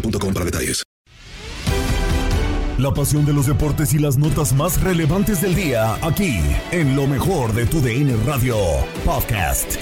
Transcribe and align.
boostmobile.com 0.00 0.32
para 0.32 0.44
detalles. 0.44 0.82
La 2.78 2.92
pasión 2.92 3.24
de 3.24 3.32
los 3.32 3.46
deportes 3.46 3.94
y 3.94 3.98
las 3.98 4.18
notas 4.18 4.52
más 4.52 4.82
relevantes 4.82 5.40
del 5.40 5.54
día, 5.54 5.94
aquí, 6.06 6.40
en 6.72 6.94
lo 6.94 7.06
mejor 7.06 7.54
de 7.54 7.64
tu 7.64 7.80
DN 7.80 8.14
Radio 8.26 8.56
Podcast. 9.02 9.76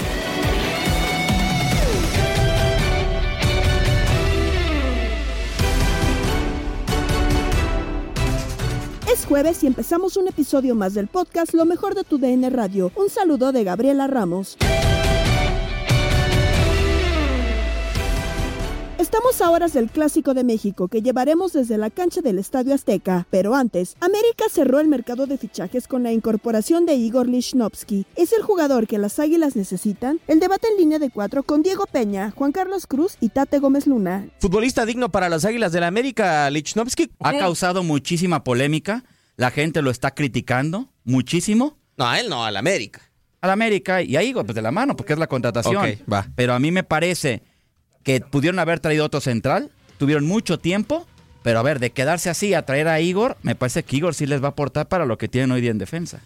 Es 9.11 9.25
jueves 9.25 9.61
y 9.63 9.67
empezamos 9.67 10.15
un 10.15 10.29
episodio 10.29 10.73
más 10.73 10.93
del 10.93 11.07
podcast 11.07 11.53
Lo 11.53 11.65
mejor 11.65 11.95
de 11.95 12.05
tu 12.05 12.17
DN 12.17 12.49
Radio. 12.49 12.93
Un 12.95 13.09
saludo 13.09 13.51
de 13.51 13.65
Gabriela 13.65 14.07
Ramos. 14.07 14.57
Estamos 18.97 19.41
a 19.41 19.51
horas 19.51 19.73
del 19.73 19.89
Clásico 19.89 20.33
de 20.33 20.45
México 20.45 20.87
que 20.87 21.01
llevaremos 21.01 21.51
desde 21.51 21.77
la 21.77 21.89
cancha 21.89 22.21
del 22.21 22.39
Estadio 22.39 22.73
Azteca. 22.73 23.27
Pero 23.29 23.53
antes, 23.53 23.97
América 23.99 24.45
cerró 24.49 24.79
el 24.79 24.87
mercado 24.87 25.27
de 25.27 25.37
fichajes 25.37 25.89
con 25.89 26.01
la 26.01 26.13
incorporación 26.13 26.85
de 26.85 26.95
Igor 26.95 27.27
Lichnowsky. 27.27 28.05
¿Es 28.15 28.31
el 28.31 28.41
jugador 28.41 28.87
que 28.87 28.97
las 28.97 29.19
águilas 29.19 29.57
necesitan? 29.57 30.21
El 30.27 30.39
debate 30.39 30.69
en 30.69 30.77
línea 30.77 30.97
de 30.97 31.09
cuatro 31.09 31.43
con 31.43 31.61
Diego 31.61 31.85
Peña, 31.91 32.31
Juan 32.31 32.53
Carlos 32.53 32.87
Cruz 32.87 33.17
y 33.19 33.29
Tate 33.29 33.59
Gómez 33.59 33.85
Luna. 33.85 34.29
Futbolista 34.39 34.85
digno 34.85 35.09
para 35.09 35.27
las 35.27 35.43
Águilas 35.43 35.73
del 35.73 35.81
la 35.81 35.87
América, 35.87 36.49
Lichnowsky. 36.49 37.11
Ha 37.19 37.37
causado 37.37 37.83
muchísima 37.83 38.45
polémica. 38.45 39.03
La 39.35 39.51
gente 39.51 39.81
lo 39.81 39.91
está 39.91 40.11
criticando 40.11 40.87
muchísimo. 41.03 41.77
No, 41.97 42.07
a 42.07 42.21
él 42.21 42.29
no, 42.29 42.45
al 42.45 42.55
América. 42.55 43.01
Al 43.41 43.49
América 43.51 44.01
y 44.01 44.15
a 44.15 44.23
Igor, 44.23 44.45
pues 44.45 44.55
de 44.55 44.61
la 44.61 44.71
mano, 44.71 44.95
porque 44.95 45.13
es 45.13 45.19
la 45.19 45.27
contratación. 45.27 45.75
Ok, 45.75 46.11
va. 46.11 46.27
Pero 46.35 46.53
a 46.53 46.59
mí 46.59 46.71
me 46.71 46.83
parece 46.83 47.43
que 48.05 48.21
pudieron 48.21 48.59
haber 48.59 48.79
traído 48.79 49.03
otro 49.03 49.19
central, 49.19 49.69
tuvieron 49.97 50.25
mucho 50.25 50.57
tiempo, 50.59 51.05
pero 51.43 51.59
a 51.59 51.63
ver, 51.63 51.79
de 51.79 51.89
quedarse 51.89 52.29
así 52.29 52.53
a 52.53 52.61
traer 52.65 52.87
a 52.87 53.01
Igor, 53.01 53.35
me 53.43 53.55
parece 53.55 53.83
que 53.83 53.97
Igor 53.97 54.13
sí 54.15 54.25
les 54.25 54.41
va 54.41 54.47
a 54.47 54.51
aportar 54.51 54.87
para 54.87 55.05
lo 55.05 55.17
que 55.17 55.27
tienen 55.27 55.51
hoy 55.51 55.59
día 55.59 55.71
en 55.71 55.77
defensa. 55.77 56.21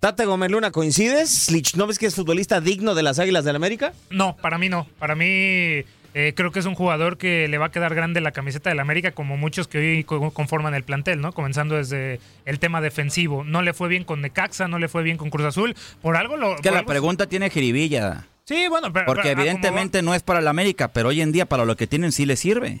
Tate 0.00 0.24
Gómez 0.26 0.50
Luna, 0.50 0.70
¿coincides? 0.70 1.50
¿Lichnowsky 1.50 2.06
es 2.06 2.14
futbolista 2.14 2.60
digno 2.60 2.94
de 2.94 3.02
las 3.02 3.18
Águilas 3.18 3.44
del 3.44 3.56
América? 3.56 3.92
No, 4.10 4.36
para 4.36 4.58
mí 4.58 4.68
no. 4.68 4.86
Para 4.98 5.14
mí 5.14 5.24
eh, 5.26 6.32
creo 6.36 6.52
que 6.52 6.58
es 6.58 6.66
un 6.66 6.74
jugador 6.74 7.16
que 7.16 7.48
le 7.48 7.56
va 7.58 7.66
a 7.66 7.70
quedar 7.72 7.94
grande 7.94 8.20
la 8.20 8.32
camiseta 8.32 8.68
del 8.68 8.80
América, 8.80 9.12
como 9.12 9.36
muchos 9.38 9.66
que 9.66 9.78
hoy 9.78 10.04
co- 10.04 10.30
conforman 10.30 10.74
el 10.74 10.82
plantel, 10.84 11.20
¿no? 11.22 11.32
Comenzando 11.32 11.76
desde 11.76 12.20
el 12.44 12.58
tema 12.58 12.80
defensivo. 12.82 13.44
No 13.44 13.62
le 13.62 13.72
fue 13.72 13.88
bien 13.88 14.04
con 14.04 14.20
Necaxa, 14.20 14.68
no 14.68 14.78
le 14.78 14.88
fue 14.88 15.02
bien 15.02 15.16
con 15.16 15.30
Cruz 15.30 15.46
Azul. 15.46 15.74
Por 16.02 16.16
algo 16.16 16.36
lo. 16.36 16.56
Es 16.56 16.60
que 16.60 16.70
la 16.70 16.80
algo- 16.80 16.88
pregunta 16.90 17.26
tiene 17.26 17.48
jiribilla. 17.50 18.26
Sí, 18.44 18.68
bueno, 18.68 18.92
pero. 18.92 19.06
Porque 19.06 19.22
pero, 19.30 19.40
evidentemente 19.40 20.02
no 20.02 20.14
es 20.14 20.22
para 20.22 20.40
el 20.40 20.48
América, 20.48 20.88
pero 20.88 21.08
hoy 21.08 21.20
en 21.20 21.32
día 21.32 21.46
para 21.46 21.64
lo 21.64 21.76
que 21.76 21.86
tienen 21.86 22.12
sí 22.12 22.26
les 22.26 22.40
sirve. 22.40 22.80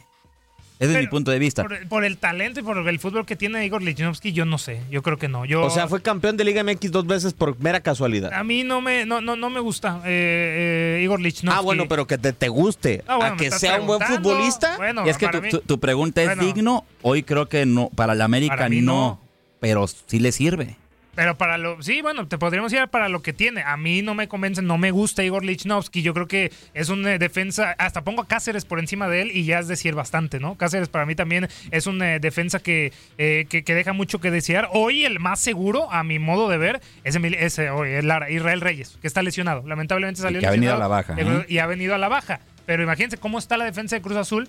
Ese 0.80 0.90
es 0.90 0.98
mi 0.98 1.04
Pero 1.04 1.10
punto 1.10 1.30
de 1.30 1.38
vista. 1.38 1.62
Por, 1.62 1.88
por 1.88 2.04
el 2.04 2.18
talento 2.18 2.58
y 2.58 2.62
por 2.64 2.76
el 2.76 2.98
fútbol 2.98 3.24
que 3.24 3.36
tiene 3.36 3.64
Igor 3.64 3.80
Lichnowsky, 3.80 4.32
yo 4.32 4.44
no 4.44 4.58
sé. 4.58 4.80
Yo 4.90 5.02
creo 5.02 5.16
que 5.16 5.28
no. 5.28 5.44
Yo, 5.44 5.62
O 5.62 5.70
sea, 5.70 5.86
fue 5.86 6.02
campeón 6.02 6.36
de 6.36 6.42
Liga 6.44 6.64
MX 6.64 6.90
dos 6.90 7.06
veces 7.06 7.32
por 7.32 7.58
mera 7.60 7.80
casualidad. 7.80 8.32
A 8.34 8.42
mí 8.42 8.64
no 8.64 8.80
me, 8.80 9.06
no, 9.06 9.20
no, 9.20 9.36
no 9.36 9.50
me 9.50 9.60
gusta 9.60 10.00
eh, 10.04 10.96
eh, 10.98 11.02
Igor 11.04 11.20
Lichnowsky. 11.20 11.56
Ah, 11.56 11.62
bueno, 11.62 11.84
pero 11.88 12.08
que 12.08 12.18
te, 12.18 12.32
te 12.32 12.48
guste. 12.48 13.04
Ah, 13.06 13.16
bueno, 13.16 13.34
a 13.34 13.36
que 13.36 13.52
sea 13.52 13.80
un 13.80 13.86
buen 13.86 14.00
futbolista. 14.00 14.76
Bueno, 14.76 15.06
y 15.06 15.10
es 15.10 15.16
que 15.16 15.28
tu, 15.28 15.40
mí- 15.40 15.48
tu- 15.48 15.60
tu 15.60 15.78
pregunta 15.78 16.22
es 16.22 16.28
Bueno. 16.30 16.42
digno, 16.42 16.84
hoy 17.02 17.22
creo 17.22 17.48
que 17.48 17.64
no, 17.66 17.88
para 17.94 18.14
el 18.14 18.20
América 18.20 18.56
Para 18.56 18.68
mí 18.68 18.80
no, 18.80 18.92
no. 18.92 19.20
pero 19.60 19.86
sí 19.86 20.18
le 20.18 20.32
sirve. 20.32 20.76
Pero 21.14 21.36
para 21.38 21.58
lo. 21.58 21.80
Sí, 21.82 22.02
bueno, 22.02 22.26
te 22.26 22.38
podríamos 22.38 22.72
ir 22.72 22.88
para 22.88 23.08
lo 23.08 23.22
que 23.22 23.32
tiene. 23.32 23.62
A 23.62 23.76
mí 23.76 24.02
no 24.02 24.14
me 24.14 24.26
convence, 24.26 24.62
no 24.62 24.78
me 24.78 24.90
gusta 24.90 25.22
Igor 25.22 25.44
Lichnowsky. 25.44 26.02
Yo 26.02 26.12
creo 26.12 26.26
que 26.26 26.50
es 26.74 26.88
una 26.88 27.18
defensa. 27.18 27.74
Hasta 27.78 28.02
pongo 28.02 28.22
a 28.22 28.26
Cáceres 28.28 28.64
por 28.64 28.80
encima 28.80 29.08
de 29.08 29.22
él 29.22 29.30
y 29.32 29.44
ya 29.44 29.60
es 29.60 29.68
decir 29.68 29.94
bastante, 29.94 30.40
¿no? 30.40 30.56
Cáceres 30.56 30.88
para 30.88 31.06
mí 31.06 31.14
también 31.14 31.48
es 31.70 31.86
una 31.86 32.18
defensa 32.18 32.58
que, 32.58 32.92
eh, 33.18 33.46
que, 33.48 33.62
que 33.62 33.74
deja 33.74 33.92
mucho 33.92 34.20
que 34.20 34.30
desear. 34.30 34.68
Hoy 34.72 35.04
el 35.04 35.20
más 35.20 35.38
seguro, 35.40 35.90
a 35.92 36.02
mi 36.02 36.18
modo 36.18 36.48
de 36.48 36.58
ver, 36.58 36.80
es, 37.04 37.16
Emil- 37.16 37.36
es, 37.38 37.58
eh, 37.58 37.70
hoy, 37.70 37.90
es 37.90 38.04
Lara- 38.04 38.30
Israel 38.30 38.60
Reyes, 38.60 38.98
que 39.00 39.06
está 39.06 39.22
lesionado. 39.22 39.62
Lamentablemente 39.66 40.20
salió 40.20 40.40
que 40.40 40.46
ha 40.46 40.50
venido 40.50 40.72
lesionado, 40.72 40.84
a 40.84 40.88
la 40.88 41.14
baja, 41.14 41.14
eh, 41.38 41.42
¿eh? 41.42 41.46
Y 41.48 41.58
ha 41.58 41.66
venido 41.66 41.94
a 41.94 41.98
la 41.98 42.08
baja. 42.08 42.40
Pero 42.66 42.82
imagínense 42.82 43.18
cómo 43.18 43.38
está 43.38 43.56
la 43.56 43.66
defensa 43.66 43.94
de 43.94 44.02
Cruz 44.02 44.16
Azul, 44.16 44.48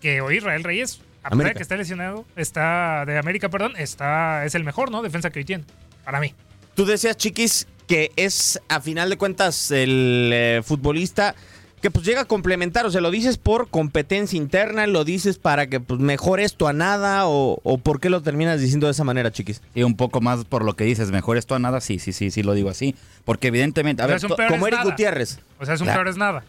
que 0.00 0.20
hoy 0.22 0.36
Israel 0.38 0.64
Reyes, 0.64 1.02
a 1.22 1.30
pesar 1.30 1.46
de 1.48 1.54
que 1.54 1.62
está 1.62 1.76
lesionado, 1.76 2.24
está 2.36 3.04
de 3.06 3.18
América, 3.18 3.48
perdón, 3.50 3.74
está 3.76 4.44
es 4.44 4.54
el 4.54 4.64
mejor, 4.64 4.90
¿no? 4.90 5.02
Defensa 5.02 5.30
que 5.30 5.40
hoy 5.40 5.44
tiene, 5.44 5.64
para 6.06 6.20
mí. 6.20 6.32
Tú 6.74 6.86
decías, 6.86 7.16
Chiquis, 7.16 7.66
que 7.86 8.12
es 8.16 8.60
a 8.68 8.80
final 8.80 9.10
de 9.10 9.18
cuentas 9.18 9.70
el 9.70 10.30
eh, 10.32 10.60
futbolista 10.64 11.34
que 11.82 11.90
pues 11.90 12.06
llega 12.06 12.22
a 12.22 12.24
complementar, 12.24 12.86
o 12.86 12.90
sea, 12.90 13.00
lo 13.02 13.10
dices 13.10 13.36
por 13.36 13.68
competencia 13.68 14.36
interna, 14.36 14.86
lo 14.86 15.04
dices 15.04 15.36
para 15.38 15.66
que 15.68 15.78
pues 15.78 16.00
mejor 16.00 16.40
esto 16.40 16.66
a 16.68 16.72
nada 16.72 17.26
o, 17.28 17.60
o 17.62 17.78
por 17.78 18.00
qué 18.00 18.08
lo 18.08 18.22
terminas 18.22 18.60
diciendo 18.60 18.86
de 18.86 18.92
esa 18.92 19.04
manera, 19.04 19.30
Chiquis. 19.30 19.60
Y 19.74 19.82
un 19.82 19.94
poco 19.94 20.20
más 20.22 20.44
por 20.46 20.64
lo 20.64 20.74
que 20.74 20.84
dices, 20.84 21.10
mejor 21.10 21.36
esto 21.36 21.54
a 21.54 21.58
nada, 21.58 21.80
sí, 21.82 21.98
sí, 21.98 22.12
sí, 22.12 22.30
sí 22.30 22.42
lo 22.42 22.54
digo 22.54 22.70
así. 22.70 22.94
Porque 23.24 23.48
evidentemente, 23.48 24.02
a 24.02 24.06
O 24.06 24.08
sea, 24.08 24.14
ver, 24.14 24.16
es 24.18 24.22
un 24.24 24.28
to- 24.30 24.36
peor 24.36 24.48
como 24.50 24.66
es 24.66 24.72
Eric 24.72 24.78
nada. 24.80 24.90
Gutiérrez. 24.90 25.38
O 25.60 25.64
sea, 25.66 25.74
es 25.74 25.80
un 25.80 25.86
Claro. 25.86 25.98
peor 26.00 26.08
es 26.08 26.16
nada. 26.16 26.44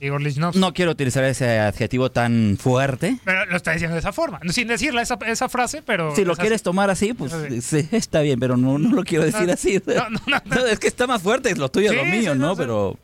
Igor 0.00 0.22
Lichnowsky. 0.22 0.58
no 0.58 0.72
quiero 0.72 0.90
utilizar 0.92 1.24
ese 1.24 1.58
adjetivo 1.58 2.10
tan 2.10 2.56
fuerte. 2.60 3.18
Pero 3.24 3.46
lo 3.46 3.56
está 3.56 3.72
diciendo 3.72 3.94
de 3.94 4.00
esa 4.00 4.12
forma. 4.12 4.40
Sin 4.50 4.68
decirle 4.68 5.02
esa, 5.02 5.18
esa 5.26 5.48
frase, 5.48 5.82
pero. 5.84 6.14
Si 6.14 6.24
lo 6.24 6.32
es 6.34 6.38
quieres 6.38 6.62
tomar 6.62 6.90
así, 6.90 7.12
pues 7.14 7.32
sí, 7.64 7.88
está 7.92 8.20
bien, 8.20 8.38
pero 8.40 8.56
no, 8.56 8.78
no 8.78 8.90
lo 8.94 9.04
quiero 9.04 9.24
decir 9.24 9.46
No, 9.46 9.52
así. 9.52 9.80
no, 9.86 10.10
no, 10.10 10.20
no. 10.26 10.42
No, 10.56 10.66
es 10.66 10.78
que 10.78 10.86
está 10.88 11.06
más 11.06 11.22
fuerte, 11.22 11.50
es 11.50 11.58
lo 11.58 11.68
tuyo, 11.70 11.90
Sí, 11.90 11.96
lo 11.96 12.04
mío, 12.04 12.32
sí, 12.34 12.38
¿no? 12.38 12.56
Pero, 12.56 12.98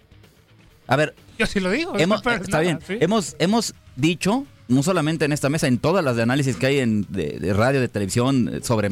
a 0.86 0.96
ver, 0.96 1.14
Yo 1.38 1.46
sí 1.46 1.60
lo 1.60 1.70
digo. 1.70 1.98
hemos, 1.98 2.20
está 2.24 2.38
nada, 2.38 2.60
bien, 2.60 2.78
hemos, 3.00 3.36
hemos 3.38 3.74
dicho 3.96 4.46
no 4.72 4.82
solamente 4.82 5.24
en 5.24 5.32
esta 5.32 5.48
mesa, 5.48 5.66
en 5.66 5.78
todas 5.78 6.04
las 6.04 6.16
de 6.16 6.22
análisis 6.22 6.56
que 6.56 6.66
hay 6.66 6.78
en, 6.80 7.06
de, 7.08 7.38
de 7.38 7.52
radio, 7.52 7.80
de 7.80 7.88
televisión, 7.88 8.50
eh, 8.52 8.60
sobre 8.62 8.90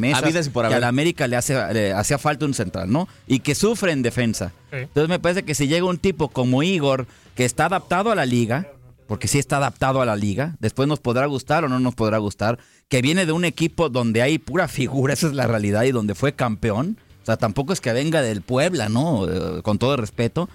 por 0.53 0.69
que 0.69 0.75
a 0.75 0.81
la 0.81 0.89
América 0.89 1.27
le 1.27 1.37
hace 1.37 1.55
le 1.73 1.93
hacía 1.93 2.19
falta 2.19 2.45
un 2.45 2.55
central, 2.55 2.91
¿no? 2.91 3.09
Y 3.27 3.41
que 3.41 3.55
sufre 3.55 3.93
en 3.93 4.03
defensa. 4.03 4.53
Sí. 4.71 4.79
Entonces 4.79 5.09
me 5.09 5.19
parece 5.19 5.43
que 5.43 5.55
si 5.55 5.69
llega 5.69 5.87
un 5.87 5.99
tipo 5.99 6.29
como 6.29 6.63
Igor, 6.63 7.07
que 7.35 7.45
está 7.45 7.67
adaptado 7.67 8.11
a 8.13 8.15
la 8.15 8.27
liga, 8.27 8.69
porque 9.07 9.27
sí 9.27 9.39
está 9.39 9.57
adaptado 9.57 10.01
a 10.01 10.07
la 10.07 10.15
liga, 10.15 10.55
después 10.61 10.89
nos 10.89 11.01
podrá 11.01 11.27
gustar 11.27 11.65
o 11.65 11.69
no 11.69 11.81
nos 11.81 11.97
podrá 11.97 12.19
gustar, 12.19 12.59
que 12.89 13.03
viene 13.03 13.27
de 13.27 13.33
un 13.33 13.45
equipo 13.45 13.89
donde 13.89 14.23
hay 14.23 14.39
pura 14.39 14.69
figura, 14.69 15.13
esa 15.15 15.27
es 15.27 15.33
la 15.33 15.47
realidad, 15.47 15.83
y 15.83 15.93
donde 15.93 16.15
fue 16.15 16.35
campeón. 16.35 16.97
O 17.23 17.27
sea, 17.27 17.37
tampoco 17.37 17.73
es 17.73 17.81
que 17.81 17.93
venga 17.93 18.23
del 18.23 18.43
Puebla, 18.43 18.89
¿no? 18.89 19.29
Eh, 19.29 19.63
Con 19.63 19.79
todo 19.79 19.95
el 19.95 19.99
respeto. 19.99 20.49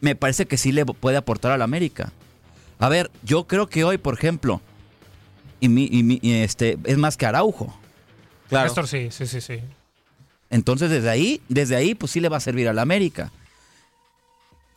Me 0.00 0.14
parece 0.14 0.46
que 0.46 0.58
sí 0.58 0.72
le 0.72 0.84
puede 0.84 1.16
aportar 1.16 1.52
a 1.52 1.58
la 1.58 1.64
América. 1.64 2.12
A 2.78 2.88
ver, 2.88 3.10
yo 3.22 3.46
creo 3.46 3.68
que 3.68 3.84
hoy, 3.84 3.96
por 3.96 4.14
ejemplo, 4.14 4.60
y 5.62 5.68
mi- 5.68 5.88
y 5.90 6.02
mi- 6.02 6.18
y 6.20 6.32
este, 6.34 6.76
es 6.84 6.98
más 6.98 7.16
que 7.16 7.24
Araujo. 7.24 7.74
Claro. 8.48 8.66
Néstor, 8.66 8.86
sí, 8.88 9.08
sí, 9.10 9.26
sí, 9.26 9.40
sí. 9.40 9.60
Entonces, 10.50 10.90
desde 10.90 11.08
ahí, 11.08 11.40
desde 11.48 11.76
ahí, 11.76 11.94
pues 11.94 12.12
sí 12.12 12.20
le 12.20 12.28
va 12.28 12.36
a 12.36 12.40
servir 12.40 12.68
a 12.68 12.72
la 12.74 12.82
América. 12.82 13.30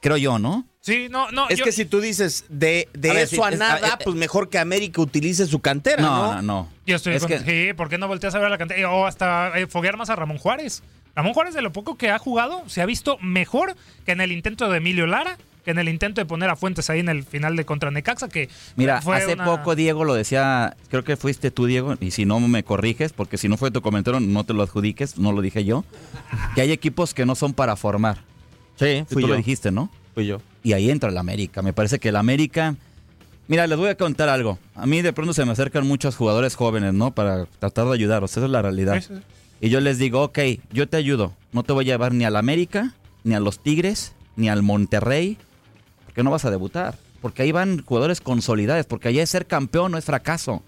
Creo 0.01 0.17
yo, 0.17 0.37
¿no? 0.39 0.65
Sí, 0.81 1.07
no, 1.09 1.31
no. 1.31 1.49
Es 1.49 1.57
yo- 1.57 1.65
que 1.65 1.71
si 1.71 1.85
tú 1.85 1.99
dices 1.99 2.45
de, 2.47 2.87
de 2.93 3.09
A 3.09 3.13
ver, 3.13 3.23
eso 3.23 3.35
sí, 3.37 3.41
a 3.43 3.49
es- 3.49 3.57
nada, 3.59 3.87
a- 3.87 3.89
eh, 3.95 3.97
pues 4.03 4.15
mejor 4.15 4.49
que 4.49 4.59
América 4.59 5.01
utilice 5.01 5.47
su 5.47 5.59
cantera, 5.59 6.01
¿no? 6.01 6.09
No, 6.09 6.33
no, 6.35 6.41
no. 6.43 6.69
Yo 6.85 6.95
estoy 6.95 7.15
Es 7.15 7.23
con- 7.23 7.29
que- 7.29 7.39
Sí, 7.69 7.73
¿por 7.73 7.89
qué 7.89 7.97
no 7.97 8.07
volteas 8.07 8.35
a 8.35 8.37
ver 8.37 8.47
a 8.47 8.49
la 8.51 8.57
cantidad? 8.59 8.93
O 8.93 9.07
hasta 9.07 9.57
eh, 9.59 9.65
foguear 9.67 9.97
más 9.97 10.09
a 10.11 10.15
Ramón 10.15 10.37
Juárez. 10.37 10.83
Ramón 11.15 11.33
Juárez, 11.33 11.55
de 11.55 11.61
lo 11.63 11.71
poco 11.73 11.97
que 11.97 12.11
ha 12.11 12.19
jugado, 12.19 12.63
se 12.69 12.81
ha 12.81 12.85
visto 12.85 13.17
mejor 13.19 13.75
que 14.05 14.11
en 14.11 14.21
el 14.21 14.31
intento 14.31 14.69
de 14.69 14.77
Emilio 14.77 15.07
Lara, 15.07 15.37
que 15.65 15.71
en 15.71 15.79
el 15.79 15.89
intento 15.89 16.21
de 16.21 16.25
poner 16.25 16.49
a 16.49 16.55
Fuentes 16.55 16.89
ahí 16.89 16.99
en 17.01 17.09
el 17.09 17.23
final 17.23 17.55
de 17.57 17.65
contra 17.65 17.91
Necaxa, 17.91 18.29
que 18.29 18.47
Mira, 18.77 19.01
fue 19.01 19.17
hace 19.17 19.33
una- 19.33 19.43
poco 19.43 19.75
Diego 19.75 20.05
lo 20.05 20.13
decía, 20.13 20.77
creo 20.89 21.03
que 21.03 21.17
fuiste 21.17 21.51
tú, 21.51 21.65
Diego, 21.65 21.95
y 21.99 22.11
si 22.11 22.23
no 22.25 22.39
me 22.39 22.63
corriges, 22.63 23.11
porque 23.11 23.37
si 23.37 23.49
no 23.49 23.57
fue 23.57 23.71
tu 23.71 23.81
comentario, 23.81 24.19
no 24.21 24.43
te 24.45 24.53
lo 24.53 24.63
adjudiques, 24.63 25.17
no 25.17 25.31
lo 25.33 25.41
dije 25.41 25.65
yo, 25.65 25.83
que 26.55 26.61
hay 26.61 26.71
equipos 26.71 27.13
que 27.13 27.25
no 27.25 27.35
son 27.35 27.53
para 27.53 27.75
formar. 27.75 28.19
Sí, 28.77 29.03
Tú 29.09 29.15
fui 29.15 29.21
lo 29.23 29.29
yo. 29.29 29.35
dijiste, 29.35 29.71
¿no? 29.71 29.89
Fui 30.13 30.25
yo. 30.27 30.39
Y 30.63 30.73
ahí 30.73 30.89
entra 30.89 31.09
el 31.09 31.17
América. 31.17 31.61
Me 31.61 31.73
parece 31.73 31.99
que 31.99 32.09
el 32.09 32.15
América. 32.15 32.75
Mira, 33.47 33.67
les 33.67 33.77
voy 33.77 33.89
a 33.89 33.95
contar 33.95 34.27
algo. 34.29 34.57
A 34.75 34.85
mí 34.85 35.01
de 35.01 35.13
pronto 35.13 35.33
se 35.33 35.45
me 35.45 35.51
acercan 35.51 35.87
muchos 35.87 36.15
jugadores 36.15 36.55
jóvenes, 36.55 36.93
¿no? 36.93 37.11
Para 37.11 37.45
tratar 37.45 37.85
de 37.87 37.93
ayudarlos. 37.93 38.31
Esa 38.31 38.45
es 38.45 38.49
la 38.51 38.61
realidad. 38.61 38.95
Sí, 38.95 39.01
sí, 39.07 39.13
sí. 39.15 39.21
Y 39.61 39.69
yo 39.69 39.79
les 39.81 39.97
digo, 39.99 40.21
ok, 40.23 40.39
yo 40.73 40.87
te 40.89 40.97
ayudo. 40.97 41.33
No 41.53 41.63
te 41.63 41.71
voy 41.73 41.85
a 41.85 41.93
llevar 41.93 42.13
ni 42.13 42.25
al 42.25 42.35
América, 42.35 42.93
ni 43.23 43.35
a 43.35 43.39
los 43.39 43.59
Tigres, 43.59 44.13
ni 44.35 44.49
al 44.49 44.63
Monterrey. 44.63 45.37
Porque 46.15 46.23
no 46.23 46.31
vas 46.31 46.45
a 46.45 46.49
debutar. 46.49 46.95
Porque 47.21 47.41
ahí 47.41 47.51
van 47.51 47.83
jugadores 47.83 48.21
consolidados. 48.21 48.85
Porque 48.85 49.09
allá 49.09 49.21
es 49.21 49.29
ser 49.29 49.47
campeón, 49.47 49.91
no 49.91 49.97
es 49.97 50.05
fracaso. 50.05 50.63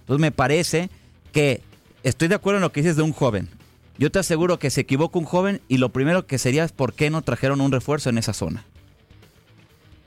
Entonces 0.00 0.20
me 0.20 0.32
parece 0.32 0.90
que 1.30 1.62
estoy 2.02 2.26
de 2.26 2.34
acuerdo 2.34 2.56
en 2.58 2.62
lo 2.62 2.72
que 2.72 2.80
dices 2.82 2.96
de 2.96 3.02
un 3.02 3.12
joven. 3.12 3.48
Yo 3.96 4.10
te 4.10 4.18
aseguro 4.18 4.58
que 4.58 4.70
se 4.70 4.80
equivoca 4.80 5.16
un 5.20 5.24
joven 5.24 5.60
y 5.68 5.76
lo 5.76 5.90
primero 5.90 6.26
que 6.26 6.36
sería 6.38 6.64
es 6.64 6.72
por 6.72 6.94
qué 6.94 7.10
no 7.10 7.22
trajeron 7.22 7.60
un 7.60 7.70
refuerzo 7.70 8.10
en 8.10 8.18
esa 8.18 8.32
zona. 8.32 8.64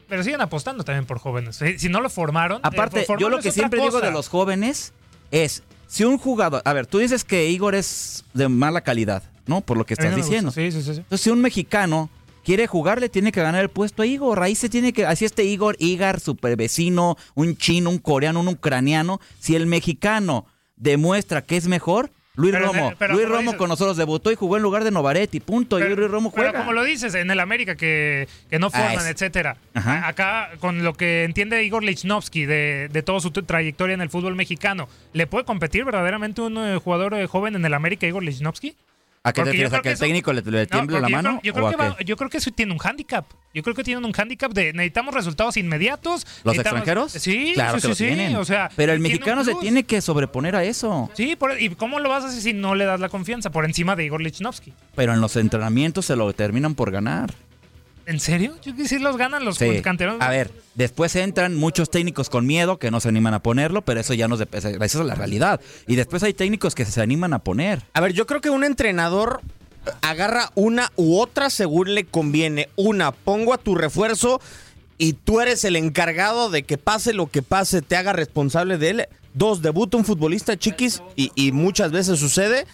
Pero 0.10 0.26
siguen 0.26 0.42
apostando 0.42 0.84
también 0.84 1.06
por 1.06 1.20
jóvenes. 1.20 1.58
Si 1.78 1.88
no 1.88 2.02
lo 2.02 2.10
formaron. 2.10 2.58
eh, 2.58 2.62
Aparte, 2.64 3.06
yo 3.18 3.30
lo 3.30 3.40
que 3.40 3.54
siempre 3.54 3.80
digo 3.82 4.02
de 4.02 4.12
los 4.12 4.28
jóvenes 4.28 4.92
es, 5.32 5.64
si 5.88 6.04
un 6.04 6.18
jugador, 6.18 6.62
a 6.66 6.74
ver, 6.74 6.86
tú 6.86 6.98
dices 6.98 7.24
que 7.24 7.50
Igor 7.50 7.76
es 7.76 8.26
de 8.34 8.50
mala 8.50 8.82
calidad, 8.82 9.24
¿no? 9.46 9.62
Por 9.62 9.78
lo 9.78 9.86
que 9.86 9.94
estás 9.94 10.12
no 10.12 10.18
diciendo. 10.18 10.52
sí, 10.52 10.70
sí, 10.70 10.82
sí. 10.84 10.90
Entonces, 10.90 11.22
si 11.22 11.30
un 11.30 11.40
mexicano 11.40 12.10
quiere 12.44 12.68
jugarle, 12.68 13.10
tiene 13.10 13.32
que 13.32 13.42
ganar 13.42 13.62
el 13.62 13.70
puesto 13.70 14.04
a 14.04 14.06
Igor. 14.06 14.42
Ahí 14.42 14.56
se 14.56 14.70
tiene 14.70 14.94
que, 14.94 15.06
así 15.06 15.26
este 15.26 15.44
Igor, 15.44 15.76
Igar, 15.80 16.20
super 16.20 16.56
vecino, 16.56 17.18
un 17.36 17.56
chino, 17.58 17.90
un 17.90 17.98
coreano, 18.00 18.40
un 18.40 18.48
ucraniano. 18.50 19.20
Si 19.40 19.56
el 19.56 19.66
mexicano 19.68 20.46
demuestra 20.76 21.42
que 21.44 21.58
es 21.58 21.68
mejor, 21.68 22.12
Luis 22.36 22.54
Pero, 22.54 22.68
Romo, 22.68 22.92
eh, 22.92 22.96
pero 22.98 23.14
Luis 23.14 23.28
Romo 23.28 23.42
dices- 23.52 23.58
con 23.58 23.68
nosotros 23.70 23.98
debutó 23.98 24.32
y 24.32 24.36
jugó 24.36 24.56
en 24.56 24.64
lugar 24.64 24.86
de 24.86 24.92
Novaretti, 24.92 25.42
punto. 25.42 25.78
y 25.80 25.84
Luis 25.84 26.10
Romo 26.10 26.32
Pero 26.32 26.44
juega. 26.50 26.60
como 26.60 26.72
lo 26.72 26.84
dices, 26.86 27.14
en 27.14 27.30
el 27.30 27.42
América 27.42 27.76
que, 27.76 28.28
que 28.50 28.58
no 28.58 28.70
forman, 28.72 28.92
Ah, 29.00 29.02
es- 29.02 29.08
etcétera. 29.08 29.58
Ajá. 29.74 30.08
Acá, 30.08 30.50
con 30.62 30.82
lo 30.82 30.94
que 30.94 31.26
entiende 31.26 31.62
Igor 31.66 31.84
Lichnowsky 31.84 32.46
de, 32.46 32.88
de 32.92 33.04
toda 33.04 33.20
su 33.20 33.32
trayectoria 33.32 33.94
en 33.96 34.02
el 34.02 34.10
fútbol 34.10 34.36
mexicano, 34.36 34.88
¿le 35.12 35.28
puede 35.28 35.44
competir 35.44 35.84
verdaderamente 35.84 36.40
un 36.42 36.58
eh, 36.58 36.78
jugador 36.82 37.14
eh, 37.16 37.28
joven 37.28 37.56
en 37.56 37.66
el 37.66 37.74
América, 37.74 38.08
Igor 38.08 38.24
Lichnowsky? 38.24 38.76
¿A 39.24 39.34
qué 39.34 39.42
te 39.42 39.46
refieres? 39.52 39.72
¿A 39.74 39.82
que 39.82 39.90
el 39.90 39.94
eso- 39.94 40.04
técnico 40.04 40.34
le, 40.34 40.42
le 40.42 40.62
No, 40.62 40.68
tiembla 40.68 41.00
la 41.00 41.08
yo 41.08 41.16
mano? 41.16 41.40
creo- 41.42 41.42
Yo 41.44 41.52
¿O 41.52 41.54
creo, 41.56 41.68
a 41.68 41.72
que 41.72 41.78
va- 41.78 41.98
yo 42.04 42.18
creo 42.18 42.30
que 42.32 42.38
eso 42.40 42.50
tiene 42.52 42.72
un 42.74 42.80
hándicap. 42.80 43.26
Yo 43.54 43.62
creo 43.62 43.76
que 43.76 43.84
tienen 43.84 44.04
un 44.04 44.14
hándicap 44.14 44.52
de 44.52 44.74
necesitamos 44.74 45.14
resultados 45.14 45.58
inmediatos. 45.58 46.26
¿Los 46.44 46.56
extranjeros? 46.56 47.12
Sí, 47.12 47.52
claro 47.54 47.80
sí, 47.80 47.88
que 47.90 47.96
sí. 47.96 48.36
O 48.36 48.46
sea, 48.46 48.70
Pero 48.76 48.94
el 48.94 49.00
mexicano 49.00 49.44
se 49.44 49.54
tiene 49.56 49.84
que 49.84 50.02
sobreponer 50.02 50.56
a 50.56 50.64
eso. 50.64 51.12
Sí, 51.14 51.36
por- 51.36 51.62
¿y 51.62 51.70
cómo 51.76 52.00
lo 52.00 52.10
vas 52.10 52.24
a 52.24 52.28
hacer 52.30 52.42
si 52.42 52.54
no 52.54 52.74
le 52.74 52.86
das 52.86 53.00
la 53.00 53.10
confianza 53.10 53.52
por 53.52 53.66
encima 53.66 53.96
de 53.96 54.06
Igor 54.06 54.22
Lichnowsky? 54.22 54.74
Pero 54.96 55.14
en 55.14 55.22
los 55.22 55.36
entrenamientos 55.36 56.08
se 56.08 56.16
lo 56.16 56.34
terminan 56.34 56.74
por 56.74 56.90
ganar. 56.90 57.32
¿En 58.12 58.20
serio? 58.20 58.56
Yo 58.62 58.76
que 58.76 58.88
sí 58.88 59.00
los 59.00 59.16
ganan 59.18 59.46
los 59.46 59.58
Sí. 59.58 59.82
canterones. 59.82 60.22
A 60.22 60.30
ver, 60.30 60.52
después 60.76 61.16
entran 61.16 61.56
muchos 61.56 61.90
técnicos 61.90 62.30
con 62.30 62.46
miedo 62.46 62.78
que 62.78 62.92
no 62.92 63.00
se 63.00 63.08
animan 63.10 63.34
a 63.34 63.40
ponerlo, 63.42 63.82
pero 63.84 64.00
eso 64.02 64.14
ya 64.14 64.28
no 64.28 64.36
es, 64.36 64.40
de- 64.40 64.58
esa 64.58 64.70
es 64.80 64.96
la 64.96 65.16
realidad. 65.16 65.62
Y 65.88 65.96
después 65.96 66.22
hay 66.24 66.34
técnicos 66.34 66.76
que 66.76 66.86
se 66.86 67.02
animan 67.02 67.34
a 67.34 67.40
poner. 67.40 67.84
A 67.94 68.02
ver, 68.02 68.14
yo 68.14 68.28
creo 68.28 68.42
que 68.42 68.50
un 68.50 68.64
entrenador 68.64 69.42
agarra 70.02 70.52
una 70.56 70.92
u 70.96 71.18
otra 71.20 71.50
según 71.50 71.96
le 71.96 72.06
conviene. 72.06 72.70
Una, 72.76 73.12
pongo 73.12 73.54
a 73.54 73.58
tu 73.58 73.76
refuerzo 73.76 74.42
y 74.98 75.14
tú 75.14 75.42
eres 75.42 75.64
el 75.64 75.76
encargado 75.76 76.50
de 76.50 76.64
que 76.64 76.78
pase 76.78 77.14
lo 77.14 77.28
que 77.28 77.42
pase, 77.42 77.82
te 77.82 77.96
haga 77.96 78.14
responsable 78.14 78.78
de 78.78 78.90
él. 78.90 79.06
Dos, 79.34 79.62
debuta 79.62 79.96
un 79.98 80.04
futbolista 80.06 80.58
chiquis 80.58 81.02
y, 81.16 81.32
y 81.36 81.52
muchas 81.54 81.92
veces 81.92 82.20
sucede. 82.20 82.68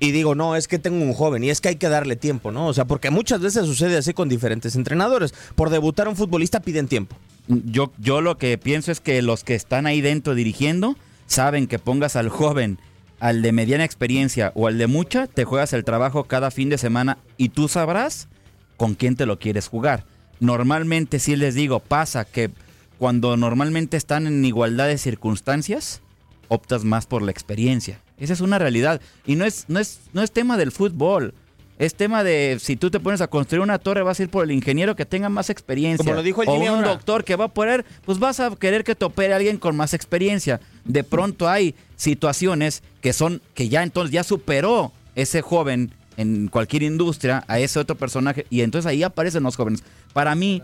Y 0.00 0.10
digo, 0.10 0.34
no, 0.34 0.56
es 0.56 0.68
que 0.68 0.78
tengo 0.78 1.02
un 1.04 1.12
joven 1.12 1.44
y 1.44 1.50
es 1.50 1.60
que 1.60 1.68
hay 1.68 1.76
que 1.76 1.88
darle 1.88 2.16
tiempo, 2.16 2.50
¿no? 2.50 2.66
O 2.66 2.74
sea, 2.74 2.84
porque 2.84 3.10
muchas 3.10 3.40
veces 3.40 3.66
sucede 3.66 3.96
así 3.96 4.12
con 4.12 4.28
diferentes 4.28 4.74
entrenadores. 4.74 5.34
Por 5.54 5.70
debutar 5.70 6.08
un 6.08 6.16
futbolista 6.16 6.60
piden 6.60 6.88
tiempo. 6.88 7.16
Yo, 7.46 7.92
yo 7.98 8.20
lo 8.20 8.36
que 8.36 8.58
pienso 8.58 8.90
es 8.90 9.00
que 9.00 9.22
los 9.22 9.44
que 9.44 9.54
están 9.54 9.86
ahí 9.86 10.00
dentro 10.00 10.34
dirigiendo 10.34 10.96
saben 11.26 11.66
que 11.66 11.78
pongas 11.78 12.16
al 12.16 12.28
joven, 12.28 12.78
al 13.20 13.42
de 13.42 13.52
mediana 13.52 13.84
experiencia 13.84 14.52
o 14.54 14.66
al 14.66 14.78
de 14.78 14.86
mucha, 14.86 15.26
te 15.26 15.44
juegas 15.44 15.72
el 15.72 15.84
trabajo 15.84 16.24
cada 16.24 16.50
fin 16.50 16.68
de 16.68 16.78
semana 16.78 17.18
y 17.36 17.50
tú 17.50 17.68
sabrás 17.68 18.28
con 18.76 18.94
quién 18.94 19.16
te 19.16 19.26
lo 19.26 19.38
quieres 19.38 19.68
jugar. 19.68 20.04
Normalmente, 20.40 21.18
si 21.18 21.36
les 21.36 21.54
digo, 21.54 21.80
pasa 21.80 22.24
que 22.24 22.50
cuando 22.98 23.36
normalmente 23.36 23.96
están 23.96 24.26
en 24.26 24.44
igualdad 24.44 24.88
de 24.88 24.98
circunstancias, 24.98 26.02
optas 26.48 26.84
más 26.84 27.06
por 27.06 27.22
la 27.22 27.30
experiencia. 27.30 28.00
Esa 28.18 28.32
es 28.32 28.40
una 28.40 28.58
realidad. 28.58 29.00
Y 29.26 29.36
no 29.36 29.44
es, 29.44 29.64
no 29.68 29.80
es, 29.80 30.00
no 30.12 30.22
es 30.22 30.30
tema 30.32 30.56
del 30.56 30.72
fútbol. 30.72 31.34
Es 31.76 31.96
tema 31.96 32.22
de 32.22 32.58
si 32.60 32.76
tú 32.76 32.90
te 32.90 33.00
pones 33.00 33.20
a 33.20 33.26
construir 33.26 33.60
una 33.60 33.78
torre, 33.78 34.02
vas 34.02 34.20
a 34.20 34.22
ir 34.22 34.28
por 34.28 34.44
el 34.44 34.52
ingeniero 34.52 34.94
que 34.94 35.04
tenga 35.04 35.28
más 35.28 35.50
experiencia. 35.50 36.04
Como 36.04 36.14
lo 36.14 36.22
dijo 36.22 36.42
el 36.42 36.48
o 36.48 36.54
un 36.54 36.66
ahora. 36.68 36.88
doctor 36.88 37.24
que 37.24 37.34
va 37.34 37.46
a 37.46 37.48
poner, 37.48 37.84
pues 38.04 38.20
vas 38.20 38.38
a 38.38 38.54
querer 38.54 38.84
que 38.84 38.94
te 38.94 39.04
opere 39.04 39.34
alguien 39.34 39.56
con 39.56 39.74
más 39.74 39.92
experiencia. 39.92 40.60
De 40.84 41.02
pronto 41.02 41.48
hay 41.48 41.74
situaciones 41.96 42.84
que 43.00 43.12
son, 43.12 43.42
que 43.54 43.68
ya 43.68 43.82
entonces 43.82 44.12
ya 44.12 44.22
superó 44.22 44.92
ese 45.16 45.42
joven 45.42 45.90
en 46.16 46.46
cualquier 46.46 46.84
industria 46.84 47.44
a 47.48 47.58
ese 47.58 47.80
otro 47.80 47.96
personaje 47.96 48.46
y 48.50 48.60
entonces 48.60 48.86
ahí 48.86 49.02
aparecen 49.02 49.42
los 49.42 49.56
jóvenes. 49.56 49.82
Para 50.12 50.36
mí, 50.36 50.62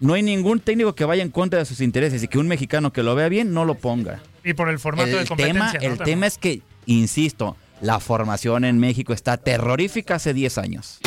no 0.00 0.14
hay 0.14 0.22
ningún 0.22 0.60
técnico 0.60 0.94
que 0.94 1.04
vaya 1.04 1.22
en 1.22 1.30
contra 1.30 1.60
de 1.60 1.64
sus 1.64 1.80
intereses 1.80 2.22
y 2.22 2.28
que 2.28 2.38
un 2.38 2.48
mexicano 2.48 2.92
que 2.92 3.02
lo 3.02 3.14
vea 3.14 3.28
bien 3.28 3.52
no 3.52 3.64
lo 3.64 3.76
ponga. 3.76 4.20
Y 4.46 4.54
por 4.54 4.68
el 4.68 4.78
formato 4.78 5.10
de 5.10 5.22
El 5.22 5.28
competencia. 5.28 5.72
tema, 5.72 5.88
¿no? 5.88 5.92
el 5.94 5.98
tema 5.98 6.26
es 6.26 6.38
que, 6.38 6.62
insisto, 6.86 7.56
la 7.80 7.98
formación 7.98 8.64
en 8.64 8.78
México 8.78 9.12
está 9.12 9.36
terrorífica 9.36 10.14
hace 10.14 10.32
10 10.32 10.58
años. 10.58 11.00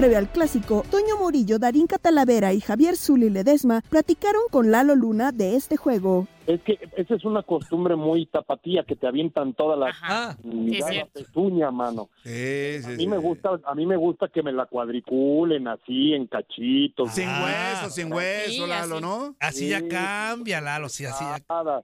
Previo 0.00 0.16
al 0.16 0.30
clásico, 0.30 0.82
Toño 0.90 1.18
Murillo, 1.18 1.58
Darín 1.58 1.86
Catalavera 1.86 2.54
y 2.54 2.62
Javier 2.62 2.96
Zuli 2.96 3.28
Ledesma 3.28 3.82
platicaron 3.90 4.40
con 4.50 4.70
Lalo 4.70 4.94
Luna 4.94 5.30
de 5.30 5.56
este 5.56 5.76
juego. 5.76 6.26
Es 6.46 6.62
que 6.62 6.78
esa 6.96 7.16
es 7.16 7.24
una 7.26 7.42
costumbre 7.42 7.96
muy 7.96 8.24
tapatía 8.24 8.82
que 8.84 8.96
te 8.96 9.06
avientan 9.06 9.52
toda 9.52 9.76
la 9.76 9.88
Ajá. 9.88 10.38
la 10.42 11.06
pezuña, 11.12 11.70
mano. 11.70 12.08
Sí, 12.24 12.76
A 12.82 12.88
mí 12.88 12.96
sí. 12.96 13.06
me 13.08 13.18
gusta, 13.18 13.60
a 13.62 13.74
mí 13.74 13.84
me 13.84 13.98
gusta 13.98 14.28
que 14.28 14.42
me 14.42 14.52
la 14.52 14.64
cuadriculen 14.64 15.68
así 15.68 16.14
en 16.14 16.28
cachitos. 16.28 17.10
Sin 17.12 17.28
hueso, 17.28 17.90
sin 17.90 18.10
hueso, 18.10 18.66
Lalo, 18.66 18.94
así. 18.94 19.02
¿no? 19.04 19.36
Así 19.38 19.68
ya 19.68 19.86
cambia, 19.86 20.62
Lalo, 20.62 20.88
sí, 20.88 21.04
así 21.04 21.22
ya. 21.26 21.38
Nada. 21.46 21.82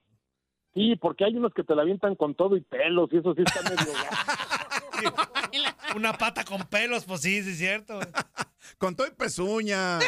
Sí, 0.72 0.96
porque 0.96 1.26
hay 1.26 1.36
unos 1.36 1.52
que 1.52 1.64
te 1.64 1.74
la 1.74 1.82
avientan 1.82 2.14
con 2.14 2.34
todo 2.34 2.56
y 2.56 2.62
pelos 2.62 3.10
y 3.12 3.18
eso 3.18 3.34
sí 3.34 3.42
está 3.44 3.60
medio 3.62 3.92
Una 5.96 6.12
pata 6.12 6.44
con 6.44 6.62
pelos, 6.62 7.04
pues 7.04 7.22
sí, 7.22 7.42
sí 7.42 7.50
es 7.50 7.58
cierto. 7.58 7.98
Con 8.78 8.96
todo 8.96 9.06
y 9.06 9.12
pezuña. 9.12 10.00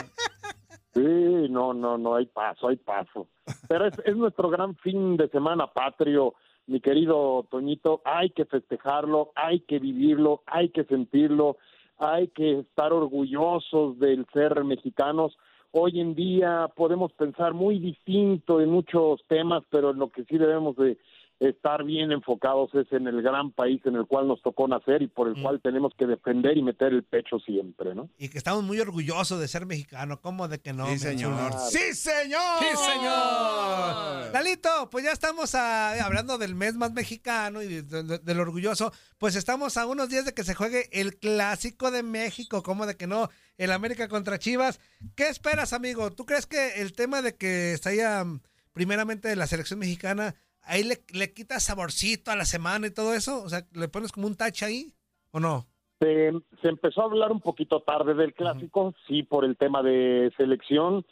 Sí, 0.92 1.48
no, 1.48 1.72
no, 1.72 1.96
no, 1.96 2.16
hay 2.16 2.26
paso, 2.26 2.68
hay 2.68 2.76
paso. 2.76 3.28
Pero 3.68 3.86
es, 3.86 3.94
es 4.04 4.16
nuestro 4.16 4.50
gran 4.50 4.76
fin 4.76 5.16
de 5.16 5.28
semana 5.28 5.68
patrio, 5.68 6.34
mi 6.66 6.80
querido 6.80 7.46
Toñito. 7.50 8.02
Hay 8.04 8.30
que 8.30 8.44
festejarlo, 8.44 9.30
hay 9.36 9.60
que 9.60 9.78
vivirlo, 9.78 10.42
hay 10.46 10.70
que 10.70 10.84
sentirlo, 10.84 11.56
hay 11.98 12.28
que 12.28 12.60
estar 12.60 12.92
orgullosos 12.92 13.98
del 13.98 14.26
ser 14.32 14.64
mexicanos, 14.64 15.36
hoy 15.72 16.00
en 16.00 16.14
día 16.14 16.68
podemos 16.74 17.12
pensar 17.12 17.54
muy 17.54 17.78
distinto 17.78 18.60
en 18.60 18.70
muchos 18.70 19.20
temas, 19.28 19.62
pero 19.70 19.90
en 19.90 19.98
lo 19.98 20.10
que 20.10 20.24
sí 20.24 20.38
debemos 20.38 20.76
de 20.76 20.98
estar 21.40 21.84
bien 21.84 22.10
enfocados 22.10 22.74
es 22.74 22.90
en 22.92 23.06
el 23.06 23.22
gran 23.22 23.52
país 23.52 23.80
en 23.84 23.94
el 23.94 24.06
cual 24.06 24.26
nos 24.26 24.42
tocó 24.42 24.66
nacer 24.66 25.02
y 25.02 25.06
por 25.06 25.28
el 25.28 25.40
cual 25.40 25.60
tenemos 25.62 25.92
que 25.96 26.06
defender 26.06 26.56
y 26.56 26.62
meter 26.62 26.92
el 26.92 27.04
pecho 27.04 27.38
siempre, 27.38 27.94
¿no? 27.94 28.08
Y 28.18 28.28
que 28.28 28.38
estamos 28.38 28.64
muy 28.64 28.80
orgullosos 28.80 29.38
de 29.38 29.46
ser 29.46 29.64
mexicano. 29.64 30.20
¿Cómo 30.20 30.48
de 30.48 30.58
que 30.60 30.72
no? 30.72 30.86
Sí, 30.88 30.98
señor. 30.98 31.52
¡Sí, 31.70 31.94
señor! 31.94 32.40
¡Sí, 32.60 32.66
señor! 32.76 34.32
Lalito, 34.32 34.88
pues 34.90 35.04
ya 35.04 35.12
estamos 35.12 35.54
hablando 35.54 36.38
del 36.38 36.54
mes 36.54 36.74
más 36.74 36.92
mexicano 36.92 37.62
y 37.62 37.68
de- 37.82 38.02
de- 38.02 38.18
del 38.18 38.40
orgulloso. 38.40 38.92
Pues 39.18 39.36
estamos 39.36 39.76
a 39.76 39.86
unos 39.86 40.08
días 40.08 40.24
de 40.24 40.34
que 40.34 40.44
se 40.44 40.54
juegue 40.54 40.88
el 40.92 41.16
clásico 41.18 41.90
de 41.90 42.02
México. 42.02 42.62
¿Cómo 42.62 42.86
de 42.86 42.96
que 42.96 43.06
no? 43.06 43.28
El 43.56 43.72
América 43.72 44.08
contra 44.08 44.38
Chivas. 44.38 44.80
¿Qué 45.14 45.28
esperas, 45.28 45.72
amigo? 45.72 46.10
¿Tú 46.12 46.26
crees 46.26 46.46
que 46.46 46.80
el 46.80 46.92
tema 46.92 47.22
de 47.22 47.36
que 47.36 47.72
estaría 47.72 48.22
mm, 48.24 48.40
primeramente 48.72 49.34
la 49.36 49.46
selección 49.46 49.78
mexicana, 49.78 50.34
ahí 50.62 50.84
le, 50.84 50.98
le 51.12 51.32
quita 51.32 51.60
saborcito 51.60 52.30
a 52.30 52.36
la 52.36 52.44
semana 52.44 52.86
y 52.86 52.94
todo 52.94 53.14
eso? 53.14 53.42
O 53.42 53.48
sea, 53.48 53.66
¿le 53.72 53.88
pones 53.88 54.12
como 54.12 54.26
un 54.26 54.36
touch 54.36 54.62
ahí 54.62 54.92
o 55.30 55.40
no? 55.40 55.66
Se, 56.00 56.32
se 56.62 56.68
empezó 56.68 57.02
a 57.02 57.06
hablar 57.06 57.32
un 57.32 57.40
poquito 57.40 57.80
tarde 57.80 58.14
del 58.14 58.34
clásico, 58.34 58.94
sí, 59.06 59.22
por 59.24 59.44
el 59.44 59.56
tema 59.56 59.82
de 59.82 60.32
selección. 60.36 61.04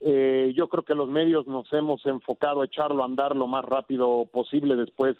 Eh, 0.00 0.54
yo 0.56 0.68
creo 0.68 0.82
que 0.82 0.94
los 0.94 1.10
medios 1.10 1.46
nos 1.46 1.70
hemos 1.72 2.04
enfocado 2.06 2.62
a 2.62 2.64
echarlo 2.64 3.02
a 3.02 3.06
andar 3.06 3.36
lo 3.36 3.46
más 3.46 3.64
rápido 3.64 4.26
posible 4.32 4.76
después 4.76 5.16